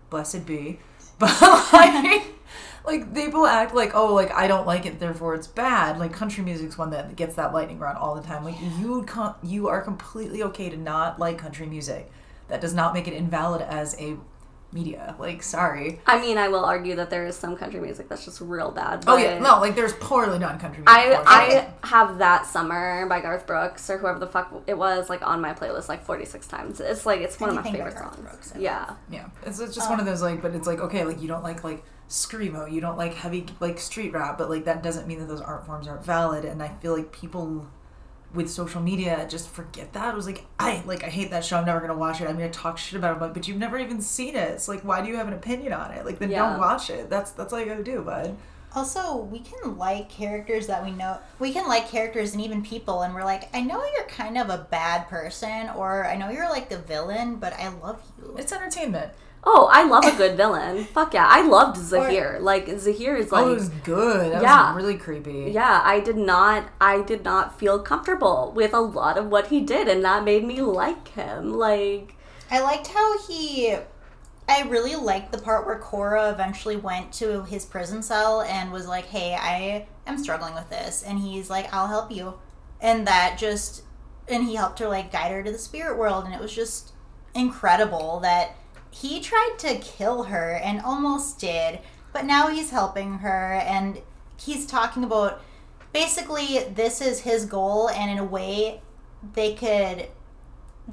Blessed 0.09 0.47
be. 0.47 0.80
But 1.20 1.39
like, 1.72 2.24
like 2.86 3.13
people 3.13 3.45
act 3.45 3.73
like, 3.73 3.95
oh, 3.95 4.13
like 4.13 4.31
I 4.34 4.47
don't 4.47 4.67
like 4.67 4.86
it, 4.86 4.99
therefore 4.99 5.36
it's 5.36 5.47
bad. 5.47 5.99
Like 5.99 6.11
country 6.13 6.43
music's 6.43 6.77
one 6.77 6.89
that 6.91 7.15
gets 7.15 7.36
that 7.36 7.53
lightning 7.53 7.79
rod 7.79 7.95
all 7.95 8.15
the 8.15 8.21
time. 8.21 8.43
Like 8.43 8.55
you, 8.79 9.03
com- 9.03 9.36
you 9.41 9.67
are 9.69 9.81
completely 9.81 10.43
okay 10.43 10.69
to 10.69 10.77
not 10.77 11.19
like 11.19 11.38
country 11.38 11.65
music. 11.65 12.11
That 12.49 12.59
does 12.59 12.73
not 12.73 12.93
make 12.93 13.07
it 13.07 13.13
invalid 13.13 13.61
as 13.61 13.95
a 13.99 14.17
media. 14.73 15.15
Like, 15.17 15.43
sorry. 15.43 16.01
I 16.05 16.19
mean 16.19 16.38
I 16.38 16.49
will 16.49 16.65
argue 16.65 16.95
that 16.95 17.09
there 17.09 17.25
is 17.25 17.36
some 17.36 17.55
country 17.55 17.79
music 17.79 18.09
that's 18.09 18.25
just 18.25 18.41
real 18.41 18.71
bad 18.71 19.03
Oh 19.07 19.17
yeah, 19.17 19.39
no, 19.39 19.59
like 19.59 19.75
there's 19.75 19.93
poorly 19.93 20.39
done 20.39 20.59
country 20.59 20.84
music. 20.84 20.88
I. 20.88 21.23
I 21.25 21.88
have 21.88 22.17
that 22.17 22.45
summer 22.45 23.05
by 23.07 23.21
Garth 23.21 23.45
Brooks 23.45 23.89
or 23.89 23.97
whoever 23.97 24.19
the 24.19 24.27
fuck 24.27 24.63
it 24.67 24.77
was 24.77 25.09
like 25.09 25.25
on 25.25 25.41
my 25.41 25.53
playlist 25.53 25.88
like 25.88 26.03
46 26.03 26.47
times. 26.47 26.79
It's 26.79 27.05
like 27.05 27.21
it's 27.21 27.39
one 27.39 27.49
of 27.49 27.55
my 27.55 27.63
favorite 27.63 27.97
songs. 27.97 28.17
Brooks, 28.17 28.53
yeah. 28.57 28.95
yeah, 29.09 29.27
it's, 29.45 29.59
it's 29.59 29.75
just 29.75 29.89
one 29.89 29.99
of 29.99 30.07
um, 30.07 30.11
those 30.11 30.21
like, 30.21 30.41
but 30.41 30.53
it's 30.55 30.67
like 30.67 30.79
okay, 30.79 31.05
like 31.05 31.21
you 31.21 31.27
don't 31.27 31.43
like 31.43 31.63
like 31.63 31.84
screamo, 32.10 32.72
you 32.72 32.82
don't 32.82 32.97
like 32.97 33.14
heavy 33.16 33.45
like 33.60 33.80
street 33.80 34.14
rap, 34.14 34.38
but 34.38 34.49
like 34.49 34.66
that 34.66 34.84
doesn't 34.84 35.08
mean 35.08 35.20
that 35.20 35.28
those 35.28 35.41
art 35.41 35.66
forms 35.66 35.88
aren't 35.88 36.06
valid. 36.06 36.45
And 36.45 36.62
I 36.62 36.70
feel 36.70 36.95
like 36.95 37.12
people 37.12 37.68
with 38.34 38.49
social 38.49 38.82
media 38.82 39.28
just 39.30 39.47
forget 39.49 39.93
that. 39.93 40.14
It 40.14 40.16
was 40.16 40.26
like 40.26 40.45
I 40.60 40.84
like 40.86 41.04
I 41.04 41.10
hate 41.10 41.32
that 41.32 41.45
show. 41.45 41.58
I'm 41.58 41.66
never 41.66 41.80
gonna 41.80 41.97
watch 41.97 42.22
it. 42.22 42.28
I'm 42.28 42.36
gonna 42.38 42.49
talk 42.49 42.78
shit 42.78 42.97
about 42.97 43.18
it, 43.18 43.20
but, 43.20 43.34
but 43.34 43.47
you've 43.47 43.58
never 43.58 43.78
even 43.78 44.01
seen 44.01 44.36
it. 44.36 44.51
It's 44.51 44.68
like 44.68 44.82
why 44.82 45.01
do 45.01 45.08
you 45.10 45.18
have 45.18 45.28
an 45.28 45.34
opinion 45.34 45.74
on 45.74 45.91
it? 45.91 46.06
Like 46.06 46.20
then 46.20 46.32
Yeah. 46.32 46.49
don't 46.49 46.60
watch 46.60 46.89
it. 46.89 47.10
That's 47.10 47.32
that's 47.32 47.54
all 47.54 47.60
you 47.60 47.66
gotta 47.66 47.84
do, 47.84 48.01
bud. 48.01 48.36
Also, 48.76 49.18
we 49.18 49.38
can 49.38 49.78
like 49.78 50.10
characters 50.10 50.66
that 50.66 50.84
we 50.84 50.89
know. 50.89 51.20
We 51.38 51.54
can 51.54 51.68
like 51.68 51.89
characters 51.89 52.34
and 52.34 52.41
even 52.41 52.64
people, 52.64 53.04
and 53.04 53.14
we're 53.14 53.24
like, 53.24 53.56
I 53.56 53.62
know 53.62 53.84
you're 53.95 54.08
kind 54.08 54.36
of 54.36 54.49
a 54.49 54.68
bad 54.72 55.08
person, 55.10 55.70
or 55.76 56.08
I 56.08 56.16
know 56.16 56.32
you're 56.32 56.49
like 56.49 56.70
the 56.70 56.80
villain, 56.80 57.36
but 57.36 57.54
I 57.54 57.68
love 57.68 58.01
you. 58.18 58.36
It's 58.36 58.51
entertainment. 58.51 59.12
Oh, 59.45 59.67
I 59.71 59.83
love 59.83 60.05
a 60.05 60.15
good 60.15 60.37
villain. 60.37 60.83
Fuck 60.93 61.13
yeah. 61.13 61.27
I 61.27 61.41
loved 61.45 61.77
Zahir. 61.77 62.37
like 62.41 62.67
Zahir 62.79 63.15
is 63.17 63.31
like 63.31 63.45
oh, 63.45 63.51
it 63.51 63.55
was 63.55 63.69
good. 63.69 64.31
That 64.31 64.41
Yeah. 64.41 64.73
was 64.73 64.83
really 64.83 64.97
creepy. 64.97 65.51
yeah, 65.53 65.81
I 65.83 65.99
did 65.99 66.15
not 66.17 66.69
I 66.79 67.01
did 67.01 67.23
not 67.23 67.59
feel 67.59 67.79
comfortable 67.79 68.53
with 68.55 68.73
a 68.73 68.79
lot 68.79 69.17
of 69.17 69.27
what 69.27 69.47
he 69.47 69.59
did 69.61 69.87
and 69.87 70.03
that 70.05 70.23
made 70.23 70.45
me 70.45 70.61
like 70.61 71.09
him. 71.09 71.53
Like 71.53 72.15
I 72.49 72.61
liked 72.61 72.87
how 72.87 73.19
he. 73.27 73.75
I 74.47 74.63
really 74.63 74.95
liked 74.95 75.31
the 75.31 75.37
part 75.37 75.65
where 75.65 75.79
Korra 75.79 76.31
eventually 76.31 76.75
went 76.75 77.13
to 77.13 77.43
his 77.43 77.65
prison 77.65 78.03
cell 78.03 78.41
and 78.41 78.71
was 78.73 78.85
like, 78.87 79.05
"Hey, 79.05 79.33
I 79.39 79.87
am 80.05 80.17
struggling 80.17 80.53
with 80.53 80.69
this," 80.69 81.01
and 81.01 81.17
he's 81.17 81.49
like, 81.49 81.73
"I'll 81.73 81.87
help 81.87 82.11
you," 82.11 82.33
and 82.81 83.07
that 83.07 83.37
just, 83.37 83.83
and 84.27 84.43
he 84.43 84.55
helped 84.55 84.79
her 84.79 84.87
like 84.89 85.13
guide 85.13 85.31
her 85.31 85.41
to 85.43 85.51
the 85.51 85.57
spirit 85.57 85.97
world, 85.97 86.25
and 86.25 86.33
it 86.33 86.41
was 86.41 86.53
just 86.53 86.91
incredible 87.33 88.19
that 88.19 88.55
he 88.93 89.19
tried 89.19 89.55
to 89.59 89.75
kill 89.75 90.23
her 90.23 90.51
and 90.51 90.79
almost 90.81 91.39
did, 91.39 91.79
but 92.11 92.25
now 92.25 92.49
he's 92.49 92.69
helping 92.69 93.19
her 93.19 93.53
and 93.53 94.01
he's 94.39 94.67
talking 94.67 95.03
about 95.03 95.41
basically 95.93 96.59
this 96.59 97.01
is 97.01 97.21
his 97.21 97.45
goal, 97.45 97.89
and 97.89 98.11
in 98.11 98.17
a 98.17 98.23
way, 98.23 98.81
they 99.33 99.55
could 99.55 100.07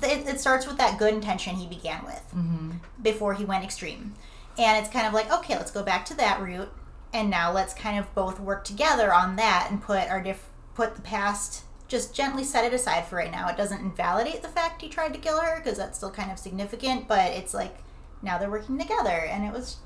it, 0.03 0.26
it 0.26 0.40
starts 0.40 0.66
with 0.66 0.78
that 0.78 0.98
good 0.98 1.12
intention 1.12 1.57
he 1.57 1.66
began 1.66 2.05
with 2.05 2.24
mm-hmm. 2.34 2.70
before 3.03 3.34
he 3.34 3.44
went 3.44 3.64
extreme. 3.64 4.14
And 4.57 4.78
it's 4.78 4.92
kind 4.92 5.07
of 5.07 5.12
like, 5.12 5.32
okay, 5.32 5.57
let's 5.57 5.70
go 5.70 5.82
back 5.82 6.05
to 6.07 6.16
that 6.16 6.40
route, 6.40 6.72
and 7.12 7.28
now 7.28 7.53
let's 7.53 7.74
kind 7.74 7.98
of 7.98 8.14
both 8.14 8.40
work 8.40 8.64
together 8.64 9.12
on 9.12 9.36
that 9.36 9.68
and 9.70 9.82
put 9.82 10.09
our 10.09 10.22
diff- 10.22 10.48
put 10.74 10.94
the 10.94 11.03
past 11.03 11.64
just 11.88 12.14
gently 12.14 12.44
set 12.44 12.64
it 12.64 12.72
aside 12.72 13.05
for 13.05 13.16
right 13.16 13.32
now. 13.32 13.48
It 13.48 13.57
doesn't 13.57 13.80
invalidate 13.80 14.42
the 14.42 14.48
fact 14.48 14.80
he 14.80 14.88
tried 14.88 15.12
to 15.12 15.18
kill 15.18 15.40
her 15.40 15.57
because 15.59 15.76
that's 15.76 15.98
still 15.98 16.11
kind 16.11 16.30
of 16.30 16.38
significant, 16.38 17.09
but 17.09 17.32
it's 17.32 17.53
like 17.53 17.76
now 18.23 18.39
they're 18.39 18.51
working 18.51 18.79
together, 18.79 19.11
and 19.31 19.45
it 19.45 19.53
was 19.53 19.77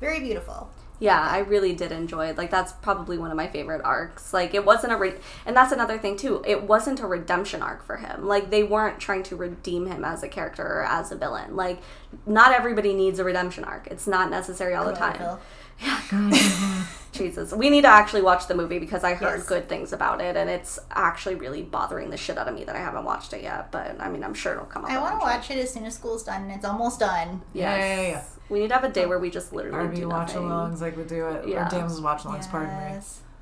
very 0.00 0.20
beautiful. 0.20 0.70
yeah, 1.00 1.20
I 1.20 1.38
really 1.38 1.74
did 1.74 1.90
enjoy 1.92 2.26
it. 2.28 2.38
Like 2.38 2.50
that's 2.50 2.72
probably 2.72 3.18
one 3.18 3.30
of 3.30 3.36
my 3.36 3.48
favorite 3.48 3.82
arcs. 3.84 4.32
Like 4.32 4.54
it 4.54 4.64
wasn't 4.64 4.92
a 4.92 4.96
re- 4.96 5.14
and 5.44 5.56
that's 5.56 5.72
another 5.72 5.98
thing 5.98 6.16
too. 6.16 6.42
It 6.46 6.62
wasn't 6.64 7.00
a 7.00 7.06
redemption 7.06 7.62
arc 7.62 7.84
for 7.84 7.96
him. 7.96 8.26
Like 8.26 8.50
they 8.50 8.62
weren't 8.62 9.00
trying 9.00 9.22
to 9.24 9.36
redeem 9.36 9.86
him 9.86 10.04
as 10.04 10.22
a 10.22 10.28
character 10.28 10.62
or 10.64 10.84
as 10.84 11.10
a 11.12 11.16
villain. 11.16 11.56
Like 11.56 11.80
not 12.26 12.52
everybody 12.52 12.94
needs 12.94 13.18
a 13.18 13.24
redemption 13.24 13.64
arc. 13.64 13.88
It's 13.88 14.06
not 14.06 14.30
necessary 14.30 14.74
all 14.74 14.86
the 14.86 14.92
time. 14.94 15.38
Phil. 15.78 16.30
Jesus, 17.12 17.52
we 17.52 17.70
need 17.70 17.82
to 17.82 17.88
actually 17.88 18.22
watch 18.22 18.48
the 18.48 18.54
movie 18.56 18.80
because 18.80 19.04
I 19.04 19.14
heard 19.14 19.38
Yes. 19.38 19.46
good 19.46 19.68
things 19.68 19.92
about 19.92 20.20
it, 20.20 20.36
and 20.36 20.50
it's 20.50 20.80
actually 20.90 21.36
really 21.36 21.62
bothering 21.62 22.10
the 22.10 22.16
shit 22.16 22.36
out 22.36 22.48
of 22.48 22.54
me 22.54 22.64
that 22.64 22.74
I 22.74 22.80
haven't 22.80 23.04
watched 23.04 23.32
it 23.32 23.42
yet. 23.42 23.70
But 23.70 24.00
I 24.00 24.08
mean, 24.08 24.24
I'm 24.24 24.34
sure 24.34 24.52
it'll 24.54 24.64
come 24.64 24.84
up. 24.84 24.90
I 24.90 24.98
want 25.00 25.14
to 25.20 25.24
watch 25.24 25.48
it 25.50 25.58
as 25.58 25.72
soon 25.72 25.84
as 25.84 25.94
school's 25.94 26.24
done. 26.24 26.42
and 26.42 26.52
It's 26.52 26.64
almost 26.64 26.98
done. 26.98 27.42
Yeah, 27.52 27.76
yeah, 27.76 27.86
yeah, 27.96 28.08
Yes. 28.08 28.30
We 28.48 28.58
need 28.60 28.68
to 28.68 28.74
have 28.74 28.84
a 28.84 28.88
day 28.90 29.06
where 29.06 29.18
we 29.20 29.30
just 29.30 29.52
literally 29.52 29.88
RV 29.88 29.94
do 29.96 30.08
watch 30.08 30.28
nothing. 30.34 30.42
alongs 30.42 30.80
like 30.80 30.96
we 30.96 31.04
do 31.04 31.26
it. 31.28 31.46
Yeah. 31.48 31.66
Or 31.66 31.70
Damsels 31.70 32.00
watch 32.02 32.22
alongs, 32.24 32.50
pardon 32.50 32.94
me. 32.96 33.00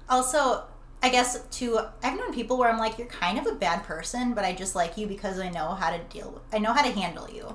Also, 0.08 0.64
I 1.02 1.08
guess 1.08 1.40
to 1.40 1.80
I've 2.02 2.16
known 2.18 2.32
people 2.34 2.58
where 2.58 2.70
I'm 2.70 2.78
like, 2.78 2.98
you're 2.98 3.08
kind 3.08 3.38
of 3.38 3.46
a 3.46 3.54
bad 3.54 3.82
person, 3.84 4.34
but 4.34 4.44
I 4.44 4.52
just 4.52 4.76
like 4.76 4.96
you 4.98 5.06
because 5.06 5.40
I 5.40 5.48
know 5.48 5.68
how 5.70 5.90
to 5.90 5.98
deal. 6.04 6.30
with 6.30 6.42
I 6.52 6.58
know 6.58 6.72
how 6.74 6.82
to 6.82 6.90
handle 6.92 7.28
you. 7.30 7.54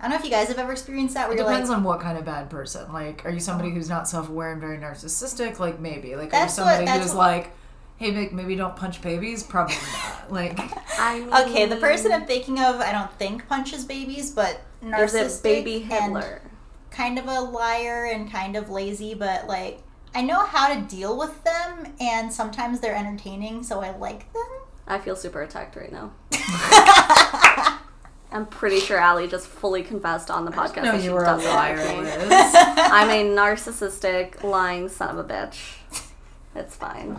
I 0.00 0.04
don't 0.04 0.10
know 0.10 0.16
if 0.16 0.24
you 0.24 0.30
guys 0.30 0.48
have 0.48 0.58
ever 0.58 0.72
experienced 0.72 1.14
that 1.14 1.28
where 1.28 1.36
It 1.36 1.40
you're 1.40 1.48
depends 1.48 1.70
like, 1.70 1.78
on 1.78 1.84
what 1.84 2.00
kind 2.00 2.16
of 2.18 2.24
bad 2.24 2.50
person. 2.50 2.92
Like, 2.92 3.24
are 3.26 3.30
you 3.30 3.40
somebody 3.40 3.70
who's 3.70 3.88
not 3.88 4.06
self 4.08 4.28
aware 4.28 4.52
and 4.52 4.60
very 4.60 4.78
narcissistic? 4.78 5.58
Like, 5.58 5.80
maybe. 5.80 6.14
Like, 6.14 6.20
are 6.20 6.24
you 6.24 6.30
That's 6.30 6.56
what- 6.58 6.76
somebody 6.76 6.98
who's 7.00 7.08
what- 7.08 7.16
like, 7.16 7.50
hey, 7.96 8.12
Mick, 8.12 8.30
maybe 8.32 8.54
don't 8.54 8.76
punch 8.76 9.02
babies? 9.02 9.42
Probably 9.42 9.74
not. 9.74 10.14
Like, 10.30 10.58
I 11.00 11.20
mean, 11.20 11.32
okay, 11.32 11.64
the 11.66 11.76
person 11.76 12.12
I'm 12.12 12.26
thinking 12.26 12.60
of, 12.60 12.80
I 12.82 12.92
don't 12.92 13.10
think 13.18 13.48
punches 13.48 13.86
babies, 13.86 14.30
but 14.30 14.60
is 14.82 14.88
narcissistic 14.90 15.38
it 15.38 15.42
baby 15.42 15.76
and 15.90 16.14
Hitler? 16.16 16.42
kind 16.90 17.18
of 17.18 17.26
a 17.26 17.40
liar 17.40 18.04
and 18.12 18.30
kind 18.30 18.56
of 18.56 18.68
lazy, 18.68 19.14
but 19.14 19.46
like 19.48 19.80
I 20.14 20.20
know 20.20 20.44
how 20.44 20.74
to 20.74 20.80
deal 20.82 21.16
with 21.16 21.42
them, 21.44 21.94
and 21.98 22.30
sometimes 22.32 22.80
they're 22.80 22.94
entertaining, 22.94 23.62
so 23.62 23.80
I 23.80 23.96
like 23.96 24.30
them. 24.34 24.42
I 24.86 24.98
feel 24.98 25.16
super 25.16 25.40
attacked 25.42 25.76
right 25.76 25.90
now. 25.90 26.12
I'm 28.38 28.46
pretty 28.46 28.78
sure 28.78 28.98
Allie 28.98 29.26
just 29.26 29.48
fully 29.48 29.82
confessed 29.82 30.30
on 30.30 30.44
the 30.44 30.52
podcast 30.52 30.84
no, 30.84 30.92
that 30.92 31.00
she 31.00 31.06
you 31.06 31.12
were 31.12 31.22
a 31.22 31.26
doesn't 31.26 31.50
liar, 31.52 31.76
like 31.76 31.96
me. 31.96 32.02
Liz. 32.04 32.28
I'm 32.30 33.10
a 33.10 33.24
narcissistic, 33.36 34.44
lying 34.44 34.88
son 34.88 35.18
of 35.18 35.28
a 35.28 35.28
bitch. 35.28 35.74
It's 36.54 36.76
fine. 36.76 37.18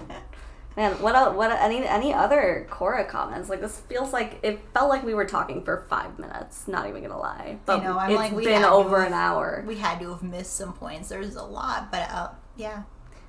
Man, 0.78 0.94
what 1.02 1.14
a, 1.14 1.32
what 1.32 1.52
a, 1.52 1.62
any 1.62 1.86
any 1.86 2.14
other 2.14 2.66
Korra 2.70 3.06
comments? 3.06 3.50
Like 3.50 3.60
this 3.60 3.80
feels 3.80 4.14
like 4.14 4.40
it 4.44 4.62
felt 4.74 4.88
like 4.88 5.04
we 5.04 5.14
were 5.14 5.26
talking 5.26 5.62
for 5.62 5.86
five 5.90 6.18
minutes. 6.18 6.70
Not 6.70 6.88
even 6.88 7.02
gonna 7.02 7.20
lie, 7.20 7.58
but 7.66 7.84
know, 7.84 7.98
I'm 8.00 8.12
it's 8.12 8.18
like, 8.18 8.32
we 8.32 8.46
been 8.46 8.64
over 8.64 9.00
have- 9.00 9.08
an 9.08 9.14
hour. 9.14 9.66
We 9.68 9.76
had 9.76 10.00
to 10.00 10.10
have 10.12 10.24
missed 10.24 10.56
some 10.56 10.72
points. 10.72 11.10
There's 11.10 11.36
a 11.36 11.44
lot, 11.44 11.92
but 11.92 12.10
uh, 12.10 12.30
yeah. 12.56 12.84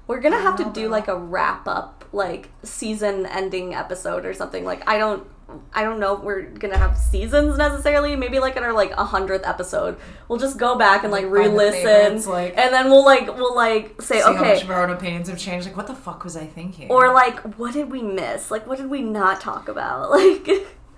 We're 0.06 0.20
gonna 0.20 0.36
I 0.36 0.42
have 0.42 0.56
to 0.58 0.70
do 0.72 0.88
like 0.88 1.08
a 1.08 1.16
wrap 1.16 1.66
up, 1.66 2.04
like 2.12 2.50
season 2.62 3.26
ending 3.26 3.74
episode 3.74 4.24
or 4.24 4.34
something. 4.34 4.64
Like 4.64 4.88
I 4.88 4.98
don't, 4.98 5.26
I 5.72 5.82
don't 5.82 6.00
know 6.00 6.16
if 6.16 6.22
we're 6.22 6.42
gonna 6.42 6.78
have 6.78 6.96
seasons 6.96 7.56
necessarily. 7.58 8.16
Maybe 8.16 8.38
like 8.38 8.56
in 8.56 8.62
our 8.62 8.72
like 8.72 8.92
a 8.92 9.04
hundredth 9.04 9.46
episode, 9.46 9.98
we'll 10.28 10.38
just 10.38 10.58
go 10.58 10.76
back 10.76 11.02
and 11.02 11.12
like 11.12 11.22
Find 11.24 11.32
re-listen, 11.32 11.82
favorites, 11.82 12.26
like- 12.26 12.56
and 12.56 12.72
then 12.72 12.90
we'll 12.90 13.04
like 13.04 13.26
we'll 13.26 13.54
like 13.54 14.00
say 14.02 14.18
See 14.18 14.22
how 14.24 14.32
much 14.32 14.40
okay, 14.42 14.60
of 14.62 14.70
our 14.70 14.82
own 14.84 14.90
opinions 14.90 15.28
have 15.28 15.38
changed. 15.38 15.66
Like, 15.66 15.76
what 15.76 15.86
the 15.86 15.94
fuck 15.94 16.24
was 16.24 16.36
I 16.36 16.46
thinking? 16.46 16.90
or 16.90 17.12
like 17.12 17.38
what 17.58 17.72
did 17.74 17.90
we 17.90 18.02
miss? 18.02 18.50
Like 18.50 18.66
what 18.66 18.78
did 18.78 18.90
we 18.90 19.02
not 19.02 19.40
talk 19.40 19.68
about? 19.68 20.10
Like 20.20 20.48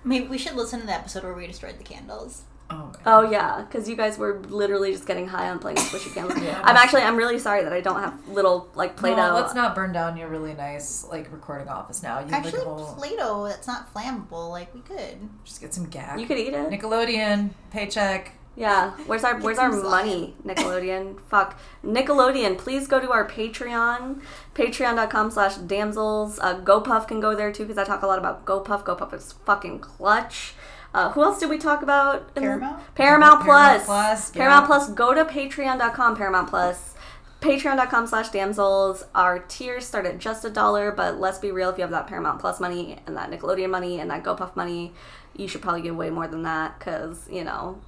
Maybe 0.05 0.27
we 0.27 0.37
should 0.37 0.55
listen 0.55 0.81
to 0.81 0.85
the 0.85 0.91
episode 0.93 1.23
where 1.23 1.33
we 1.33 1.47
destroyed 1.47 1.77
the 1.79 1.83
candles. 1.85 2.43
Oh, 2.69 2.91
oh 3.05 3.29
yeah, 3.31 3.61
because 3.61 3.87
you 3.87 3.95
guys 3.95 4.17
were 4.17 4.39
literally 4.49 4.91
just 4.91 5.05
getting 5.05 5.27
high 5.27 5.49
on 5.49 5.59
playing 5.59 5.77
squishy 5.77 6.13
candles. 6.13 6.39
Yeah. 6.43 6.59
I'm 6.63 6.75
actually 6.75 7.03
I'm 7.03 7.15
really 7.15 7.39
sorry 7.39 7.63
that 7.63 7.71
I 7.71 7.79
don't 7.81 7.99
have 7.99 8.27
little 8.27 8.69
like 8.75 8.97
Play-Doh. 8.97 9.29
No, 9.29 9.33
let's 9.35 9.53
not 9.55 9.75
burn 9.75 9.93
down 9.93 10.17
your 10.17 10.27
really 10.27 10.53
nice 10.53 11.05
like 11.09 11.31
recording 11.31 11.69
office 11.69 12.03
now. 12.03 12.19
You 12.19 12.25
have 12.25 12.45
Actually, 12.45 12.59
like 12.59 12.67
whole, 12.67 12.95
Play-Doh 12.95 13.47
that's 13.47 13.67
not 13.67 13.93
flammable. 13.93 14.49
Like 14.49 14.73
we 14.73 14.81
could. 14.81 15.29
just 15.45 15.61
get 15.61 15.73
some 15.73 15.85
gag. 15.85 16.19
You 16.19 16.25
could 16.25 16.37
eat 16.37 16.53
it. 16.53 16.69
Nickelodeon 16.69 17.51
paycheck. 17.71 18.33
Yeah, 18.55 18.91
where's 19.07 19.23
our 19.23 19.39
where's 19.39 19.57
our 19.57 19.71
some 19.71 19.89
money, 19.89 20.35
Nickelodeon? 20.45 21.19
Fuck, 21.21 21.57
Nickelodeon. 21.83 22.55
Please 22.57 22.87
go 22.87 22.99
to 22.99 23.11
our 23.11 23.27
Patreon, 23.27 24.21
patreon.com 24.53 25.31
slash 25.31 25.55
damsels. 25.55 26.37
Uh, 26.37 26.59
GoPuff 26.61 27.07
can 27.07 27.19
go 27.19 27.35
there 27.35 27.51
too 27.51 27.63
because 27.63 27.79
I 27.79 27.83
talk 27.83 28.03
a 28.03 28.07
lot 28.07 28.19
about 28.19 28.45
GoPuff. 28.45 28.83
GoPuff 28.83 29.11
is 29.13 29.31
fucking 29.45 29.79
clutch. 29.79 30.53
Uh, 30.93 31.09
who 31.11 31.23
else 31.23 31.39
did 31.39 31.49
we 31.49 31.57
talk 31.57 31.81
about? 31.81 32.29
in 32.35 32.41
the- 32.43 32.49
Paramount? 32.49 32.95
Paramount 32.95 33.41
Paramount 33.41 33.43
Plus. 33.43 33.85
Plus, 33.85 34.35
yeah. 34.35 34.41
Paramount 34.41 34.65
Plus. 34.67 34.89
Go 34.91 35.13
to 35.13 35.25
patreon.com. 35.25 36.15
Paramount 36.15 36.49
Plus. 36.49 36.93
Patreon.com 37.41 38.07
slash 38.07 38.29
damsels. 38.29 39.03
Our 39.13 39.39
tiers 39.39 39.85
start 39.85 40.05
at 40.05 40.17
just 40.19 40.45
a 40.45 40.49
dollar, 40.49 40.91
but 40.91 41.19
let's 41.19 41.39
be 41.39 41.51
real. 41.51 41.69
If 41.69 41.77
you 41.77 41.81
have 41.81 41.91
that 41.91 42.07
Paramount 42.07 42.39
Plus 42.39 42.59
money 42.59 42.99
and 43.05 43.17
that 43.17 43.29
Nickelodeon 43.31 43.69
money 43.69 43.99
and 43.99 44.09
that 44.11 44.23
GoPuff 44.23 44.55
money, 44.55 44.93
you 45.35 45.47
should 45.47 45.61
probably 45.61 45.81
give 45.81 45.95
way 45.95 46.09
more 46.09 46.27
than 46.27 46.43
that 46.43 46.79
because 46.79 47.27
you 47.29 47.43
know 47.43 47.81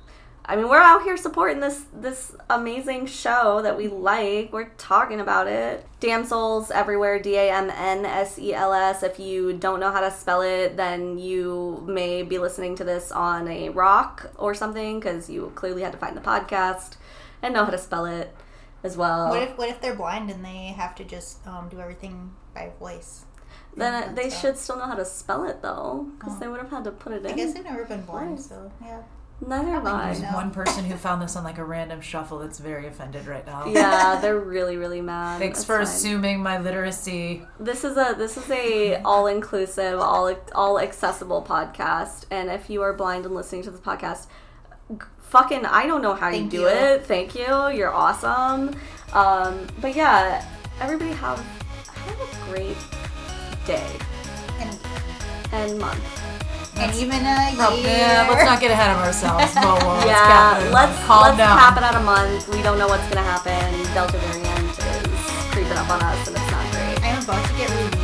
I 0.48 0.56
mean, 0.56 0.70
we're 0.70 0.78
out 0.82 1.02
here 1.04 1.18
supporting 1.18 1.60
this 1.60 1.86
this 1.92 2.36
amazing 2.52 3.08
show 3.08 3.62
that 3.64 3.76
we 3.76 3.88
like. 3.88 4.54
We're 4.54 4.70
talking 4.78 5.20
about 5.20 5.48
it. 5.48 5.86
Damsels 6.00 6.70
everywhere, 6.70 7.20
D 7.20 7.36
A 7.36 7.50
M 7.52 7.72
N 7.72 8.06
S 8.06 8.38
E 8.38 8.54
L 8.54 8.72
S. 8.74 9.02
If 9.02 9.20
you 9.20 9.54
don't 9.54 9.80
know 9.80 9.92
how 9.92 10.02
to 10.02 10.12
spell 10.12 10.42
it, 10.42 10.78
then 10.78 11.18
you 11.18 11.84
may 11.88 12.22
be 12.22 12.38
listening 12.38 12.76
to 12.76 12.84
this 12.84 13.12
on 13.12 13.48
a 13.48 13.70
rock 13.70 14.32
or 14.38 14.54
something 14.54 15.00
because 15.00 15.30
you 15.30 15.52
clearly 15.56 15.82
had 15.82 15.92
to 15.94 15.98
find 15.98 16.16
the 16.16 16.22
podcast 16.22 16.98
and 17.42 17.54
know 17.54 17.66
how 17.66 17.72
to 17.72 17.78
spell 17.80 18.06
it 18.06 18.34
as 18.84 18.96
well. 18.96 19.30
What 19.30 19.42
if 19.42 19.58
what 19.58 19.70
if 19.70 19.82
they're 19.82 19.96
blind 19.96 20.30
and 20.30 20.46
they 20.46 20.68
have 20.78 20.94
to 20.96 21.04
just 21.04 21.46
um, 21.48 21.70
do 21.70 21.80
everything 21.80 22.32
by 22.54 22.72
voice? 22.80 23.26
then 23.78 24.16
they 24.16 24.30
should 24.30 24.58
still 24.58 24.78
know 24.78 24.86
how 24.86 24.96
to 24.96 25.04
spell 25.04 25.44
it 25.44 25.62
though, 25.62 26.08
because 26.18 26.34
Oh. 26.36 26.40
they 26.40 26.48
would 26.48 26.62
have 26.62 26.70
had 26.70 26.84
to 26.86 26.92
put 26.92 27.12
it 27.12 27.26
in. 27.26 27.32
I 27.32 27.36
guess 27.36 27.54
they've 27.54 27.64
never 27.64 27.84
been 27.84 28.04
blind, 28.04 28.40
so 28.40 28.72
yeah. 28.82 29.02
Neither 29.46 29.70
have 29.72 29.86
I. 29.86 30.06
There's 30.06 30.22
No. 30.22 30.30
one 30.30 30.52
person 30.60 30.86
who 30.86 30.96
found 30.96 31.22
this 31.22 31.36
on 31.36 31.44
like 31.44 31.58
a 31.58 31.66
random 31.66 32.00
shuffle 32.02 32.40
that's 32.40 32.58
very 32.60 32.88
offended 32.88 33.28
right 33.28 33.46
now. 33.46 33.66
Yeah, 33.68 34.18
they're 34.22 34.40
really, 34.40 34.78
really 34.78 35.02
mad. 35.02 35.40
Thanks 35.40 35.60
That's 35.60 35.66
for 35.66 35.76
fine. 35.76 35.84
assuming 35.84 36.40
my 36.42 36.58
literacy. 36.60 37.44
This 37.60 37.84
is 37.84 37.98
a 37.98 38.16
this 38.18 38.38
is 38.38 38.50
a 38.50 39.02
all 39.04 39.28
inclusive, 39.28 40.00
all 40.00 40.34
all 40.54 40.80
accessible 40.80 41.44
podcast. 41.44 42.26
And 42.32 42.50
if 42.50 42.70
you 42.70 42.82
are 42.82 42.94
blind 42.94 43.26
and 43.26 43.36
listening 43.36 43.64
to 43.64 43.72
this 43.72 43.82
podcast, 43.82 44.28
g- 44.92 44.98
fucking 45.24 45.66
I 45.66 45.86
don't 45.86 46.02
know 46.02 46.14
how 46.14 46.32
Thank 46.32 46.54
you 46.54 46.60
do 46.60 46.66
you. 46.66 46.68
it. 46.70 47.06
Thank 47.06 47.36
you. 47.36 47.68
You're 47.70 47.94
awesome. 47.94 48.76
Um, 49.14 49.68
but 49.82 49.96
yeah, 49.96 50.46
everybody 50.80 51.12
have 51.12 51.40
have 51.40 52.20
a 52.22 52.50
great 52.52 52.78
day 53.66 53.86
And, 54.60 54.80
and 55.52 55.80
month. 55.80 56.22
And 56.78 56.92
even 56.96 57.24
a 57.26 57.52
oh, 57.52 57.56
Prob- 57.56 57.80
year. 57.80 57.88
yeah, 57.88 58.28
let's 58.30 58.44
not 58.44 58.60
get 58.60 58.72
ahead 58.72 58.92
of 58.92 58.98
ourselves. 59.04 59.54
Whoa, 59.56 59.76
whoa, 59.80 59.96
let's 59.96 60.06
yeah, 60.06 60.28
cap 60.28 60.62
it. 60.62 60.72
let's 60.72 60.96
calm 61.06 61.24
let's 61.24 61.38
down. 61.38 61.58
cap 61.58 61.78
it 61.78 61.84
at 61.84 61.96
a 61.96 62.04
month. 62.04 62.48
We 62.50 62.62
don't 62.62 62.78
know 62.78 62.88
what's 62.88 63.08
gonna 63.10 63.24
happen. 63.24 63.72
Delta 63.94 64.18
variant 64.18 64.70
is 64.76 65.08
creeping 65.52 65.78
up 65.78 65.90
on 65.90 66.02
us, 66.04 66.28
and 66.28 66.36
it's 66.36 66.52
not 66.52 66.66
great. 66.72 67.00
I'm 67.04 67.24
about 67.24 67.44
to 67.48 67.54
get 67.56 67.95